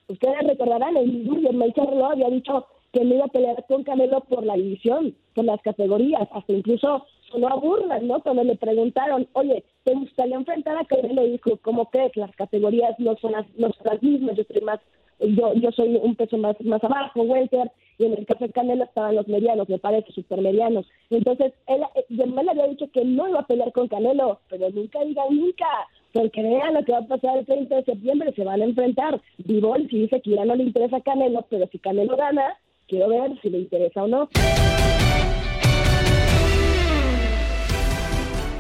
ustedes 0.07 0.47
recordarán, 0.47 0.97
el 0.97 1.29
Germán 1.41 1.73
Charlo 1.73 2.05
había 2.05 2.29
dicho 2.29 2.65
que 2.91 3.03
no 3.03 3.15
iba 3.15 3.25
a 3.25 3.29
pelear 3.29 3.65
con 3.67 3.83
Canelo 3.83 4.21
por 4.21 4.45
la 4.45 4.55
división, 4.55 5.15
por 5.33 5.45
las 5.45 5.61
categorías, 5.61 6.27
hasta 6.31 6.53
incluso 6.53 7.05
sonó 7.31 7.47
a 7.47 7.55
burlas, 7.55 8.03
¿no? 8.03 8.21
Cuando 8.21 8.43
le 8.43 8.55
preguntaron, 8.55 9.27
oye, 9.33 9.63
¿te 9.83 9.93
gustaría 9.93 10.35
enfrentar 10.35 10.77
a 10.77 10.85
Canelo? 10.85 11.25
Y 11.25 11.31
dijo, 11.31 11.57
¿cómo 11.63 11.89
crees? 11.89 12.15
Las 12.15 12.35
categorías 12.35 12.97
no 12.99 13.15
son 13.17 13.31
las, 13.31 13.47
no 13.57 13.71
son 13.71 13.85
las 13.85 14.03
mismas, 14.03 14.37
yo 14.37 14.43
soy 14.43 14.61
más, 14.61 14.79
yo, 15.20 15.53
yo 15.53 15.72
soy 15.72 15.95
un 16.01 16.16
peso 16.16 16.38
más, 16.38 16.59
más 16.61 16.84
abajo, 16.84 17.22
welter, 17.22 17.72
y 17.97 18.05
en 18.05 18.14
el 18.14 18.26
caso 18.26 18.45
de 18.45 18.51
Canelo 18.51 18.84
estaban 18.84 19.16
los 19.16 19.28
medianos, 19.28 19.70
me 19.70 19.80
parece, 19.80 20.11
supermedianos. 20.11 20.86
Entonces, 21.09 21.53
él, 21.68 21.82
eh, 21.95 22.05
Germán 22.09 22.45
le 22.45 22.51
había 22.51 22.68
dicho 22.68 22.89
que 22.91 23.05
no 23.05 23.28
iba 23.30 23.39
a 23.39 23.47
pelear 23.47 23.72
con 23.72 23.88
Canelo, 23.88 24.39
pero 24.49 24.70
nunca 24.70 25.03
digan 25.03 25.28
nunca, 25.30 25.68
porque 26.11 26.41
vean 26.41 26.74
lo 26.74 26.84
que 26.84 26.91
va 26.91 26.99
a 26.99 27.07
pasar 27.07 27.38
el 27.38 27.45
30 27.45 27.76
de 27.76 27.84
septiembre, 27.84 28.34
se 28.36 28.43
van 28.43 28.61
a 28.61 28.66
enfrentar. 28.66 29.22
Vivol 29.38 29.88
si 29.89 29.99
dice 29.99 30.22
que 30.22 30.32
ya 30.32 30.45
no 30.45 30.55
le 30.55 30.64
interesa 30.64 30.97
a 30.97 31.01
Canelo, 31.01 31.45
pero 31.49 31.68
si 31.68 31.80
Canelo 31.80 32.16
gana, 32.16 32.57
quiero 32.88 33.09
ver 33.09 33.39
si 33.41 33.49
le 33.49 33.59
interesa 33.59 34.03
o 34.03 34.07
no. 34.07 34.30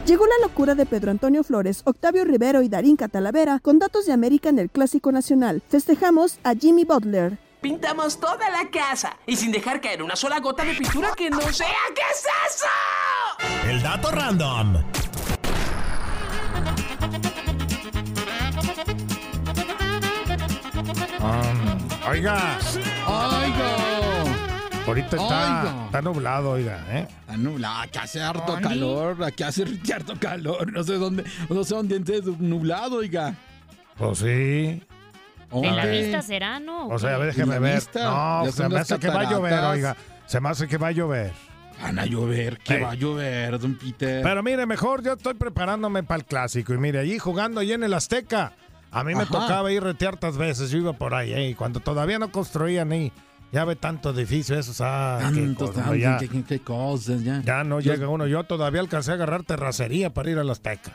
Llegó 0.05 0.25
la 0.27 0.45
locura 0.45 0.75
de 0.75 0.85
Pedro 0.85 1.11
Antonio 1.11 1.45
Flores, 1.45 1.81
Octavio 1.85 2.25
Rivero 2.25 2.61
y 2.61 2.67
Darín 2.67 2.97
Catalavera 2.97 3.59
con 3.59 3.79
datos 3.79 4.05
de 4.05 4.11
América 4.11 4.49
en 4.49 4.59
el 4.59 4.69
Clásico 4.69 5.13
Nacional. 5.13 5.63
Festejamos 5.69 6.39
a 6.43 6.55
Jimmy 6.55 6.83
Butler. 6.83 7.37
Pintamos 7.61 8.19
toda 8.19 8.49
la 8.49 8.69
casa 8.69 9.15
y 9.25 9.37
sin 9.37 9.53
dejar 9.53 9.79
caer 9.79 10.03
una 10.03 10.17
sola 10.17 10.41
gota 10.41 10.65
de 10.65 10.73
pintura 10.73 11.13
que 11.15 11.29
no 11.29 11.39
sea 11.39 11.67
qué 11.95 12.01
es 12.11 12.25
eso. 12.49 13.69
El 13.69 13.81
dato 13.81 14.11
random. 14.11 14.75
Um, 21.21 22.09
oiga. 22.09 22.59
Oiga. 23.07 23.82
Ahorita 24.85 25.15
está, 25.15 25.85
está 25.85 26.01
nublado, 26.01 26.51
oiga, 26.51 26.83
¿eh? 26.89 27.07
Está 27.21 27.37
nublado, 27.37 27.81
aquí 27.81 27.99
hace 27.99 28.21
harto 28.21 28.57
calor, 28.61 29.23
aquí 29.23 29.43
hace 29.43 29.63
harto 29.93 30.13
calor, 30.19 30.71
no 30.71 30.83
sé 30.83 30.93
dónde, 30.95 31.23
no 31.49 31.63
sé 31.63 31.75
dónde 31.75 31.95
esté 31.97 32.21
nublado, 32.39 32.97
oiga. 32.97 33.35
Pues 33.97 34.19
sí. 34.19 34.83
En 35.51 35.75
la 35.75 35.85
vista 35.85 36.21
será, 36.21 36.59
¿no? 36.59 36.87
O 36.87 36.99
sea, 36.99 37.17
qué? 37.17 37.25
déjeme 37.25 37.53
la 37.53 37.59
ver. 37.59 37.75
vista, 37.75 38.03
No, 38.43 38.51
se 38.51 38.67
me 38.69 38.79
hace 38.79 38.99
que 38.99 39.07
va 39.07 39.21
a 39.21 39.31
llover, 39.31 39.63
oiga. 39.65 39.95
Se 40.25 40.39
me 40.41 40.49
hace 40.49 40.67
que 40.67 40.77
va 40.77 40.87
a 40.87 40.91
llover. 40.91 41.31
Van 41.81 41.99
a 41.99 42.05
llover, 42.05 42.59
que 42.59 42.79
va 42.79 42.91
a 42.91 42.95
llover, 42.95 43.59
don 43.59 43.75
Peter. 43.75 44.21
Pero 44.23 44.43
mire, 44.43 44.65
mejor 44.65 45.03
yo 45.03 45.13
estoy 45.13 45.33
preparándome 45.33 46.03
para 46.03 46.19
el 46.19 46.25
clásico. 46.25 46.73
Y 46.73 46.77
mire, 46.77 46.99
allí 46.99 47.19
jugando 47.19 47.59
allí 47.59 47.73
en 47.73 47.83
el 47.83 47.93
Azteca. 47.93 48.53
A 48.91 49.03
mí 49.03 49.15
me 49.15 49.25
tocaba 49.25 49.71
ir 49.71 49.83
rete 49.83 50.05
hartas 50.05 50.37
veces. 50.37 50.69
Yo 50.69 50.77
iba 50.77 50.93
por 50.93 51.13
ahí, 51.15 51.33
¿eh? 51.33 51.55
cuando 51.57 51.79
todavía 51.79 52.19
no 52.19 52.31
construían 52.31 52.89
ni. 52.89 53.11
Ya 53.53 53.63
ve 53.65 53.75
tanto 53.75 54.09
edificio 54.09 54.57
esos. 54.57 54.81
Ah, 54.81 55.19
qué 55.33 55.39
Tantos, 55.41 55.73
tantos, 55.73 55.97
ya, 55.99 56.17
qué, 56.17 56.27
qué- 56.27 56.43
qué 56.43 56.59
cosas, 56.59 57.23
ya. 57.23 57.41
ya 57.45 57.63
no 57.63 57.79
llega 57.79 58.07
uno. 58.09 58.25
Yo 58.27 58.43
todavía 58.45 58.81
alcancé 58.81 59.11
a 59.11 59.13
agarrar 59.13 59.43
terracería 59.43 60.11
para 60.11 60.31
ir 60.31 60.39
al 60.39 60.49
Azteca. 60.49 60.93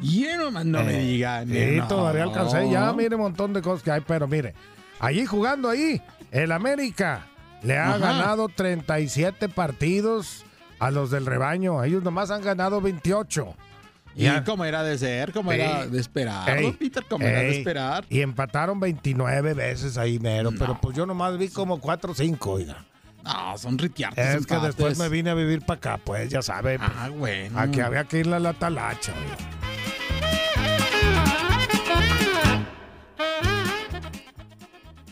Y 0.00 0.24
nomás 0.38 0.64
no 0.64 0.82
me 0.82 0.96
Eh, 0.98 1.04
digan. 1.04 1.48
Sí, 1.48 1.76
no. 1.76 1.86
todavía 1.88 2.22
alcancé. 2.24 2.68
Ya, 2.70 2.90
mire, 2.94 3.14
un 3.14 3.20
montón 3.22 3.52
de 3.52 3.60
cosas 3.60 3.82
que 3.82 3.90
hay. 3.92 4.00
Pero 4.00 4.26
mire, 4.26 4.54
allí 5.00 5.26
jugando 5.26 5.68
ahí, 5.68 6.00
el 6.30 6.50
América 6.50 7.26
le 7.62 7.76
ha 7.76 7.90
Ajá. 7.90 7.98
ganado 7.98 8.48
37 8.48 9.50
partidos 9.50 10.44
a 10.78 10.90
los 10.90 11.10
del 11.10 11.26
rebaño. 11.26 11.84
Ellos 11.84 12.02
nomás 12.02 12.30
han 12.30 12.40
ganado 12.42 12.80
28. 12.80 13.54
Y 14.14 14.28
como 14.44 14.64
era 14.64 14.82
de 14.82 14.98
ser, 14.98 15.32
como 15.32 15.52
Sí. 15.52 15.60
era 15.60 15.86
de 15.86 16.00
esperar, 16.00 16.48
Ey, 16.58 16.64
don 16.64 16.76
Peter, 16.76 17.04
como 17.08 17.26
era 17.26 17.40
de 17.40 17.58
esperar. 17.58 18.04
Y 18.10 18.20
empataron 18.20 18.78
29 18.80 19.54
veces 19.54 19.96
ahí, 19.98 20.18
mero. 20.18 20.50
Pero 20.58 20.78
pues 20.80 20.96
yo 20.96 21.06
nomás 21.06 21.38
vi 21.38 21.48
como 21.48 21.80
4 21.80 22.12
o 22.12 22.14
5, 22.14 22.50
oiga. 22.52 22.84
No, 23.24 23.56
son 23.56 23.78
ritiartes 23.78 24.24
Es 24.26 24.46
que 24.46 24.54
empates. 24.54 24.76
después 24.76 24.98
me 24.98 25.08
vine 25.08 25.30
a 25.30 25.34
vivir 25.34 25.60
para 25.64 25.78
acá, 25.78 25.98
pues 26.04 26.28
ya 26.28 26.42
sabe. 26.42 26.78
pues, 26.78 26.90
Ah, 26.96 27.08
bueno. 27.08 27.58
Aquí 27.58 27.80
había 27.80 28.04
que 28.04 28.18
irle 28.18 28.36
a 28.36 28.40
la 28.40 28.52
talacha, 28.52 29.12
oiga. 29.12 29.36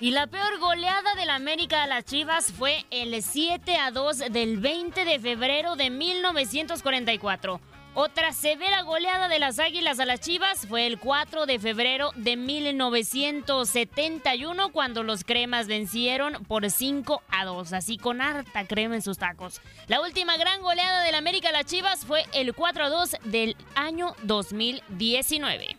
Y 0.01 0.13
la 0.13 0.27
peor 0.27 0.59
goleada 0.61 1.15
del 1.15 1.29
América 1.29 1.83
a 1.83 1.87
las 1.87 2.05
Chivas 2.07 2.53
fue 2.53 2.87
el 2.91 3.23
7 3.23 3.77
a 3.77 3.91
2 3.91 4.19
del 4.33 4.57
20 4.59 5.05
de 5.05 5.19
febrero 5.19 5.77
de 5.77 5.91
1944. 5.91 7.61
Otra 7.95 8.33
severa 8.33 8.83
goleada 8.83 9.27
de 9.27 9.41
las 9.41 9.59
Águilas 9.59 9.99
a 9.99 10.07
las 10.07 10.21
Chivas 10.21 10.65
fue 10.69 10.87
el 10.87 11.01
4 11.01 11.47
de 11.47 11.59
febrero 11.59 12.13
de 12.15 12.37
1971 12.37 14.71
cuando 14.71 15.03
los 15.03 15.25
cremas 15.25 15.67
vencieron 15.67 16.45
por 16.45 16.71
5 16.71 17.21
a 17.31 17.45
2, 17.45 17.73
así 17.73 17.99
con 17.99 18.21
harta 18.21 18.65
crema 18.65 18.95
en 18.95 19.03
sus 19.03 19.19
tacos. 19.19 19.61
La 19.89 20.01
última 20.01 20.37
gran 20.37 20.63
goleada 20.63 21.03
del 21.03 21.17
América 21.17 21.49
a 21.49 21.53
las 21.53 21.67
Chivas 21.67 22.07
fue 22.07 22.25
el 22.33 22.55
4 22.55 22.85
a 22.85 22.91
2 22.91 23.17
del 23.25 23.57
año 23.75 24.15
2019. 24.23 25.77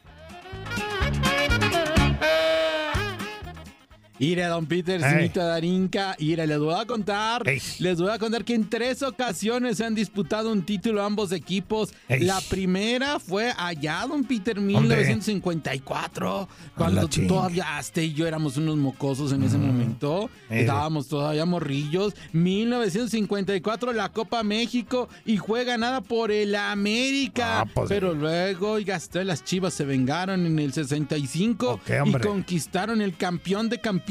Ire, 4.22 4.46
don 4.46 4.68
Peter, 4.68 5.02
Ey. 5.02 5.10
señorita 5.10 5.46
Darinka, 5.46 6.16
Ire, 6.20 6.46
les 6.46 6.60
voy 6.60 6.76
a 6.80 6.86
contar, 6.86 7.42
les 7.80 8.00
voy 8.00 8.12
a 8.12 8.20
contar 8.20 8.46
que 8.46 8.54
en 8.54 8.70
tres 8.70 9.02
ocasiones 9.02 9.78
se 9.78 9.84
han 9.86 9.96
disputado 9.96 10.52
un 10.52 10.62
título 10.62 11.04
ambos 11.04 11.32
equipos. 11.32 11.92
Ey. 12.08 12.20
La 12.20 12.40
primera 12.42 13.18
fue 13.18 13.52
allá, 13.58 14.06
don 14.08 14.24
Peter, 14.24 14.58
¿Dónde? 14.58 14.74
1954, 14.74 16.48
cuando 16.78 17.08
ching. 17.08 17.28
todavía 17.28 17.78
Aste 17.80 18.04
y 18.06 18.14
yo 18.14 18.28
éramos 18.28 18.58
unos 18.58 18.78
mocosos 18.78 19.32
en 19.32 19.42
ese 19.42 19.58
momento, 19.58 20.30
Ey. 20.52 20.60
estábamos 20.62 21.08
todavía 21.08 21.46
morrillos. 21.46 22.14
1954 22.32 23.92
la 23.92 24.10
Copa 24.10 24.44
México 24.44 25.10
y 25.26 25.38
fue 25.38 25.64
ganada 25.64 26.00
por 26.02 26.32
el 26.32 26.54
América. 26.54 27.62
Ah, 27.62 27.66
pues, 27.74 27.90
Pero 27.90 28.14
luego, 28.14 28.74
oiga, 28.74 28.98
hasta 28.98 29.24
las 29.24 29.44
Chivas 29.44 29.74
se 29.74 29.84
vengaron 29.84 30.46
en 30.46 30.60
el 30.60 30.74
65 30.74 31.72
Ok, 31.72 31.90
y 31.90 31.94
hombre. 31.94 32.24
conquistaron 32.28 33.02
el 33.02 33.18
campeón 33.18 33.68
de 33.70 33.80
campeones. 33.80 34.11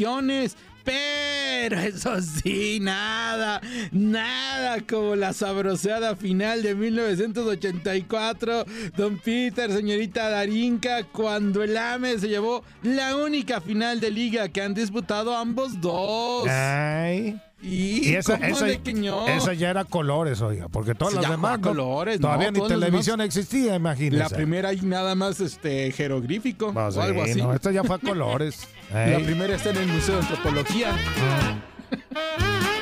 Pero 0.84 1.78
eso 1.78 2.20
sí, 2.22 2.78
nada, 2.80 3.60
nada 3.92 4.80
como 4.80 5.14
la 5.14 5.32
sabroseada 5.32 6.16
final 6.16 6.62
de 6.62 6.74
1984. 6.74 8.64
Don 8.96 9.18
Peter, 9.18 9.70
señorita 9.70 10.30
Darinka, 10.30 11.04
cuando 11.04 11.62
el 11.62 11.76
AME 11.76 12.18
se 12.18 12.28
llevó 12.28 12.64
la 12.82 13.16
única 13.16 13.60
final 13.60 14.00
de 14.00 14.10
liga 14.10 14.48
que 14.48 14.62
han 14.62 14.74
disputado 14.74 15.36
ambos 15.36 15.80
dos. 15.80 16.48
Ay. 16.48 17.38
Y, 17.62 18.08
Y 18.10 18.14
esa, 18.14 18.38
¿cómo 18.38 18.46
esa, 18.48 18.68
esa 18.70 19.52
ya 19.52 19.68
era 19.68 19.84
colores, 19.84 20.40
oiga, 20.40 20.68
porque 20.70 20.94
todas 20.94 21.12
las 21.14 21.30
demás. 21.30 21.58
no- 21.60 21.68
colores, 21.68 22.18
no, 22.18 22.28
todavía 22.28 22.50
ni 22.50 22.66
televisión 22.66 23.18
demás- 23.18 23.36
existía, 23.36 23.74
imagínese. 23.74 24.16
La 24.22 24.28
primera 24.30 24.72
y 24.72 24.80
nada 24.80 25.14
más 25.14 25.40
este 25.40 25.92
jeroglífico 25.92 26.72
Pues 26.72 26.96
o 26.96 27.02
algo 27.02 27.22
sí, 27.26 27.30
así. 27.32 27.42
no, 27.42 27.52
esta 27.52 27.70
ya 27.70 27.84
fue 27.84 27.96
a 27.96 27.98
colores. 27.98 28.66
La 28.94 29.18
Ey. 29.18 29.24
primera 29.24 29.54
está 29.56 29.70
en 29.70 29.76
el 29.76 29.88
Museo 29.88 30.14
de 30.16 30.20
Antropología. 30.22 30.96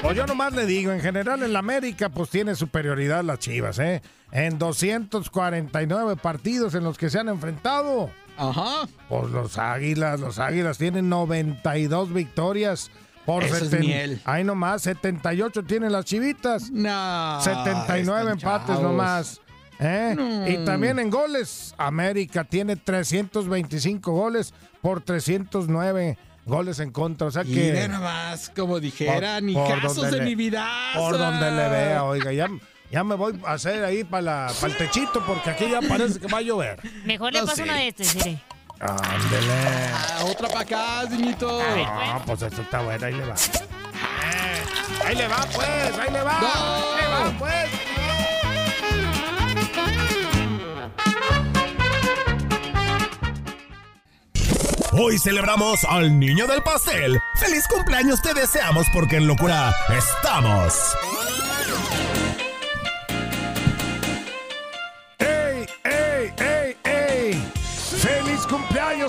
Pues 0.03 0.17
yo 0.17 0.27
nomás 0.27 0.53
le 0.55 0.65
digo, 0.65 0.93
en 0.93 1.01
general 1.01 1.43
en 1.43 1.53
la 1.53 1.59
América 1.59 2.09
pues 2.09 2.31
tiene 2.31 2.55
superioridad 2.55 3.25
las 3.25 3.41
Chivas, 3.41 3.79
¿eh? 3.81 4.01
En 4.31 4.59
249 4.59 6.17
partidos 6.17 6.75
en 6.75 6.85
los 6.85 6.97
que 6.97 7.11
se 7.11 7.19
han 7.19 7.29
enfrentado. 7.29 8.11
Ajá. 8.37 8.87
Pues 9.09 9.31
los 9.31 9.59
Águilas, 9.59 10.21
los 10.21 10.39
Águilas 10.39 10.79
tienen 10.79 11.09
92 11.09 12.13
victorias. 12.13 12.91
Por 13.29 13.45
Eso 13.45 13.57
es 13.57 13.71
seten- 13.71 13.81
miel. 13.81 14.21
Ahí 14.25 14.43
nomás, 14.43 14.81
78 14.83 15.63
tienen 15.65 15.93
las 15.93 16.07
Chivitas. 16.07 16.71
No. 16.71 17.39
79 17.43 18.01
están 18.01 18.29
empates 18.33 18.67
chavos. 18.69 18.83
nomás. 18.83 19.41
¿eh? 19.79 20.15
No. 20.17 20.49
Y 20.49 20.65
también 20.65 20.99
en 20.99 21.11
goles, 21.11 21.75
América 21.77 22.45
tiene 22.45 22.77
325 22.77 24.13
goles 24.13 24.55
por 24.81 25.03
309 25.03 26.17
goles 26.47 26.81
en 26.81 26.91
contra. 26.91 27.27
O 27.27 27.31
sea 27.31 27.45
que... 27.45 27.51
Mira 27.73 27.89
nomás, 27.89 28.51
como 28.57 28.81
dijera, 28.81 29.41
ni 29.43 29.55
casos 29.55 30.11
de 30.11 30.19
le- 30.21 30.25
mi 30.25 30.35
vida. 30.35 30.67
Por 30.97 31.19
donde 31.19 31.51
le 31.51 31.69
vea, 31.69 32.05
oiga, 32.05 32.33
ya, 32.33 32.49
ya 32.91 33.05
me 33.05 33.15
voy 33.15 33.39
a 33.45 33.53
hacer 33.53 33.85
ahí 33.85 34.05
para 34.05 34.49
el 34.65 34.77
techito 34.77 35.23
porque 35.27 35.51
aquí 35.51 35.71
ya 35.71 35.81
parece 35.83 36.19
que 36.19 36.27
va 36.29 36.39
a 36.39 36.43
llover. 36.43 36.81
Mejor 37.05 37.33
le 37.35 37.41
No 37.41 37.45
paso 37.45 37.57
sé. 37.59 37.63
una 37.65 37.75
de 37.75 37.89
este, 37.89 38.05
Siri. 38.05 38.41
Ándele. 38.81 39.89
Ah, 39.93 40.25
otra 40.25 40.49
para 40.49 40.61
acá, 40.61 41.09
señorito. 41.09 41.61
No, 41.61 42.23
pues 42.27 42.43
esto 42.43 42.63
está 42.63 42.81
bueno, 42.81 43.07
ahí 43.07 43.13
le 43.15 43.27
va. 43.27 43.35
Eh, 43.35 44.63
Ahí 45.07 45.15
le 45.17 45.27
va, 45.29 45.47
pues, 45.55 45.99
ahí 45.99 46.13
le 46.13 46.23
va. 46.23 46.39
Ahí 46.39 47.03
le 47.03 47.09
va, 47.09 47.39
pues. 47.39 47.71
Hoy 54.93 55.19
celebramos 55.19 55.85
al 55.85 56.19
niño 56.19 56.47
del 56.47 56.63
pastel. 56.63 57.21
¡Feliz 57.37 57.67
cumpleaños 57.69 58.21
te 58.23 58.35
deseamos 58.35 58.87
porque 58.93 59.17
en 59.17 59.27
locura 59.27 59.75
estamos! 59.97 60.75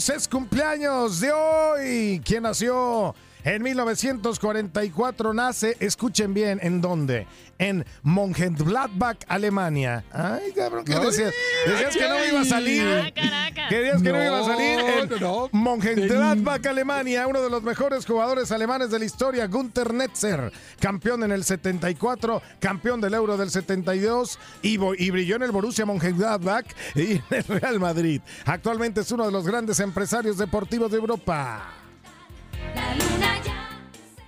Es 0.08 0.30
cumpleaños 0.30 1.20
de 1.20 1.30
hoy. 1.30 2.22
¿Quién 2.24 2.44
nació? 2.44 3.14
En 3.46 3.64
1944 3.64 5.34
nace, 5.34 5.78
escuchen 5.80 6.34
bien, 6.34 6.60
¿en 6.62 6.82
dónde? 6.82 7.26
En 7.58 7.86
Mönchengladbach, 8.04 9.20
Alemania. 9.30 10.04
Ay, 10.12 10.52
cabrón, 10.54 10.84
¿qué 10.84 11.00
decías? 11.00 11.34
Decías 11.66 11.96
que 11.96 12.10
no 12.10 12.16
me 12.16 12.28
iba 12.28 12.42
a 12.42 12.46
salir. 12.46 12.84
Ah, 12.86 13.12
caraca. 13.16 13.70
Querías 13.70 14.02
que 14.02 14.12
no, 14.12 14.18
No, 14.18 14.26
iba 14.26 14.40
a 14.40 14.44
salir. 14.44 14.80
En 14.80 15.10
no, 15.10 15.18
no. 15.20 15.50
Mönchengladbach, 15.54 16.66
Alemania, 16.66 17.28
uno 17.28 17.42
de 17.42 17.50
los 17.50 17.64
mejores 17.64 18.06
jugadores 18.06 18.52
alemanes 18.52 18.92
de 18.92 19.00
la 19.00 19.06
historia, 19.06 19.48
Gunther 19.48 19.94
Netzer, 19.94 20.52
campeón 20.82 21.24
en 21.24 21.32
el 21.32 21.46
74, 21.46 22.42
campeón 22.60 23.00
del 23.00 23.14
Euro 23.14 23.38
del 23.38 23.50
72 23.50 24.38
y, 24.62 24.78
y 24.98 25.12
brilló 25.12 25.38
en 25.38 25.44
el 25.44 25.52
Borussia 25.52 25.86
Mönchengladbach 25.86 26.66
y 26.94 27.14
en 27.14 27.24
el 27.30 27.44
Real 27.46 27.80
Madrid. 27.80 28.20
Actualmente 28.46 29.00
es 29.00 29.12
uno 29.14 29.26
de 29.26 29.32
los 29.32 29.48
grandes 29.48 29.80
empresarios 29.80 30.38
deportivos 30.38 30.92
de 30.92 30.98
Europa. 30.98 31.79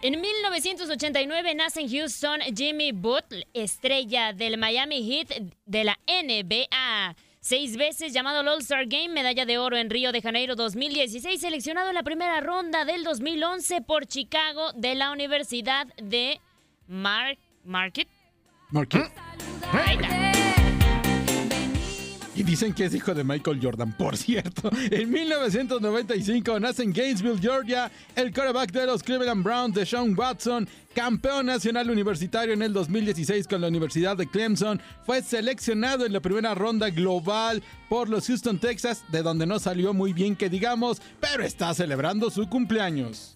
En 0.03 0.19
1989 0.19 1.53
nace 1.53 1.81
en 1.81 1.89
Houston 1.89 2.41
Jimmy 2.55 2.91
Butler, 2.91 3.47
estrella 3.53 4.33
del 4.33 4.57
Miami 4.57 5.03
Heat 5.03 5.53
de 5.65 5.83
la 5.83 5.99
NBA. 6.07 7.15
Seis 7.39 7.77
veces 7.77 8.11
llamado 8.11 8.39
al 8.39 8.47
All-Star 8.47 8.87
Game, 8.87 9.09
medalla 9.09 9.45
de 9.45 9.57
oro 9.59 9.77
en 9.77 9.89
Río 9.89 10.11
de 10.11 10.21
Janeiro 10.21 10.55
2016, 10.55 11.39
seleccionado 11.39 11.89
en 11.89 11.95
la 11.95 12.03
primera 12.03 12.39
ronda 12.41 12.83
del 12.85 13.03
2011 13.03 13.81
por 13.81 14.07
Chicago 14.07 14.71
de 14.73 14.95
la 14.95 15.11
Universidad 15.11 15.87
de 15.97 16.39
Mar 16.87 17.37
Market. 17.63 18.07
Marqués. 18.71 19.07
Ahí 19.71 19.95
está. 19.95 20.30
Y 22.41 22.43
dicen 22.43 22.73
que 22.73 22.85
es 22.85 22.95
hijo 22.95 23.13
de 23.13 23.23
Michael 23.23 23.59
Jordan, 23.61 23.95
por 23.95 24.17
cierto. 24.17 24.71
En 24.89 25.11
1995 25.11 26.59
nace 26.59 26.81
en 26.81 26.91
Gainesville, 26.91 27.39
Georgia, 27.39 27.91
el 28.15 28.33
quarterback 28.33 28.71
de 28.71 28.87
los 28.87 29.03
Cleveland 29.03 29.43
Browns, 29.43 29.75
de 29.75 29.85
Sean 29.85 30.17
Watson, 30.17 30.67
campeón 30.95 31.45
nacional 31.45 31.91
universitario 31.91 32.55
en 32.55 32.63
el 32.63 32.73
2016 32.73 33.47
con 33.47 33.61
la 33.61 33.67
Universidad 33.67 34.17
de 34.17 34.25
Clemson. 34.25 34.81
Fue 35.05 35.21
seleccionado 35.21 36.03
en 36.03 36.13
la 36.13 36.19
primera 36.19 36.55
ronda 36.55 36.89
global 36.89 37.61
por 37.87 38.09
los 38.09 38.25
Houston 38.25 38.57
Texas, 38.57 39.03
de 39.09 39.21
donde 39.21 39.45
no 39.45 39.59
salió 39.59 39.93
muy 39.93 40.11
bien 40.11 40.35
que 40.35 40.49
digamos, 40.49 40.99
pero 41.19 41.43
está 41.43 41.71
celebrando 41.75 42.31
su 42.31 42.49
cumpleaños. 42.49 43.35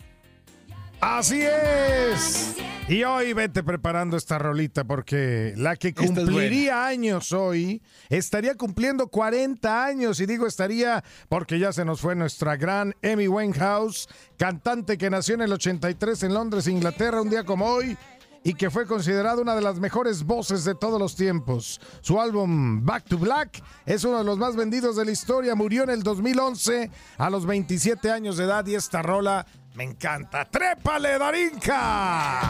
Así 0.99 1.41
es. 1.41 2.55
Y 2.87 3.03
hoy 3.03 3.33
vete 3.33 3.63
preparando 3.63 4.15
esta 4.15 4.37
rolita 4.37 4.83
porque 4.83 5.53
la 5.57 5.75
que 5.75 5.91
cumpliría 5.91 6.85
años 6.85 7.31
hoy 7.31 7.81
estaría 8.09 8.53
cumpliendo 8.53 9.07
40 9.07 9.85
años. 9.85 10.19
Y 10.19 10.27
digo 10.27 10.45
estaría 10.45 11.03
porque 11.27 11.57
ya 11.57 11.73
se 11.73 11.83
nos 11.83 11.99
fue 11.99 12.15
nuestra 12.15 12.57
gran 12.57 12.93
Amy 13.03 13.27
Winehouse, 13.27 14.07
cantante 14.37 14.99
que 14.99 15.09
nació 15.09 15.33
en 15.33 15.41
el 15.41 15.53
83 15.53 16.21
en 16.23 16.33
Londres, 16.35 16.67
Inglaterra, 16.67 17.21
un 17.21 17.29
día 17.31 17.43
como 17.43 17.65
hoy. 17.65 17.97
Y 18.43 18.53
que 18.53 18.69
fue 18.69 18.85
considerada 18.85 19.41
una 19.41 19.55
de 19.55 19.63
las 19.63 19.79
mejores 19.79 20.23
voces 20.23 20.63
de 20.63 20.75
todos 20.75 20.99
los 20.99 21.15
tiempos. 21.15 21.81
Su 22.01 22.21
álbum 22.21 22.85
Back 22.85 23.05
to 23.05 23.17
Black 23.17 23.63
es 23.87 24.03
uno 24.03 24.19
de 24.19 24.23
los 24.23 24.37
más 24.37 24.55
vendidos 24.55 24.95
de 24.95 25.05
la 25.05 25.09
historia. 25.09 25.55
Murió 25.55 25.81
en 25.81 25.89
el 25.89 26.03
2011 26.03 26.91
a 27.17 27.29
los 27.31 27.47
27 27.47 28.11
años 28.11 28.37
de 28.37 28.43
edad 28.43 28.63
y 28.67 28.75
esta 28.75 29.01
rola 29.01 29.47
me 29.75 29.83
encanta. 29.83 30.45
¡Trépale, 30.45 31.17
Darinka! 31.19 32.41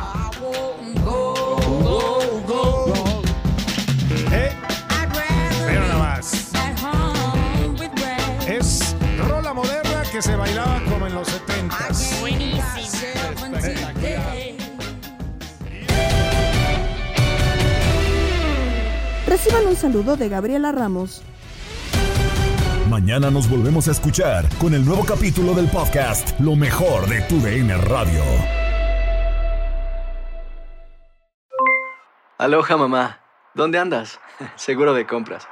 Eh, 4.32 4.52
Mira 5.68 5.82
nada 5.82 5.98
más. 5.98 6.52
Es 8.48 8.96
rola 9.28 9.54
moderna 9.54 10.04
que 10.12 10.22
se 10.22 10.36
bailaba 10.36 10.82
como 10.86 11.08
en 11.08 11.16
los 11.16 11.28
70 11.28 11.76
Reciban 19.28 19.66
un 19.68 19.76
saludo 19.76 20.16
de 20.16 20.30
Gabriela 20.30 20.72
Ramos. 20.72 21.24
Mañana 22.90 23.32
nos 23.32 23.50
volvemos 23.50 23.88
a 23.88 23.92
escuchar 23.92 24.48
con 24.60 24.76
el 24.76 24.86
nuevo 24.86 25.04
capítulo 25.06 25.56
del 25.56 25.68
podcast 25.68 26.40
Lo 26.40 26.56
mejor 26.56 27.08
de 27.08 27.20
tu 27.22 27.40
DN 27.40 27.76
Radio. 27.78 28.22
Aloha 32.38 32.78
mamá, 32.78 33.22
¿dónde 33.56 33.80
andas? 33.80 34.20
Seguro 34.56 34.94
de 34.94 35.08
compras. 35.08 35.48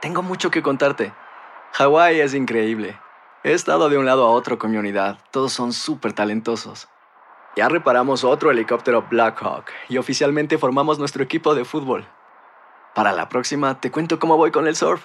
Tengo 0.00 0.22
mucho 0.22 0.52
que 0.52 0.62
contarte. 0.62 1.12
Hawái 1.72 2.20
es 2.20 2.34
increíble. 2.34 2.96
He 3.42 3.52
estado 3.52 3.88
de 3.88 3.98
un 3.98 4.06
lado 4.06 4.24
a 4.24 4.30
otro 4.30 4.56
con 4.56 4.70
mi 4.70 4.76
unidad. 4.76 5.18
Todos 5.32 5.52
son 5.52 5.72
súper 5.72 6.12
talentosos. 6.12 6.86
Ya 7.56 7.68
reparamos 7.68 8.22
otro 8.22 8.52
helicóptero 8.52 9.04
Blackhawk 9.10 9.64
y 9.88 9.98
oficialmente 9.98 10.56
formamos 10.56 11.00
nuestro 11.00 11.24
equipo 11.24 11.56
de 11.56 11.64
fútbol. 11.64 12.06
Para 12.94 13.10
la 13.10 13.28
próxima 13.28 13.80
te 13.80 13.90
cuento 13.90 14.20
cómo 14.20 14.36
voy 14.36 14.52
con 14.52 14.68
el 14.68 14.76
surf 14.76 15.04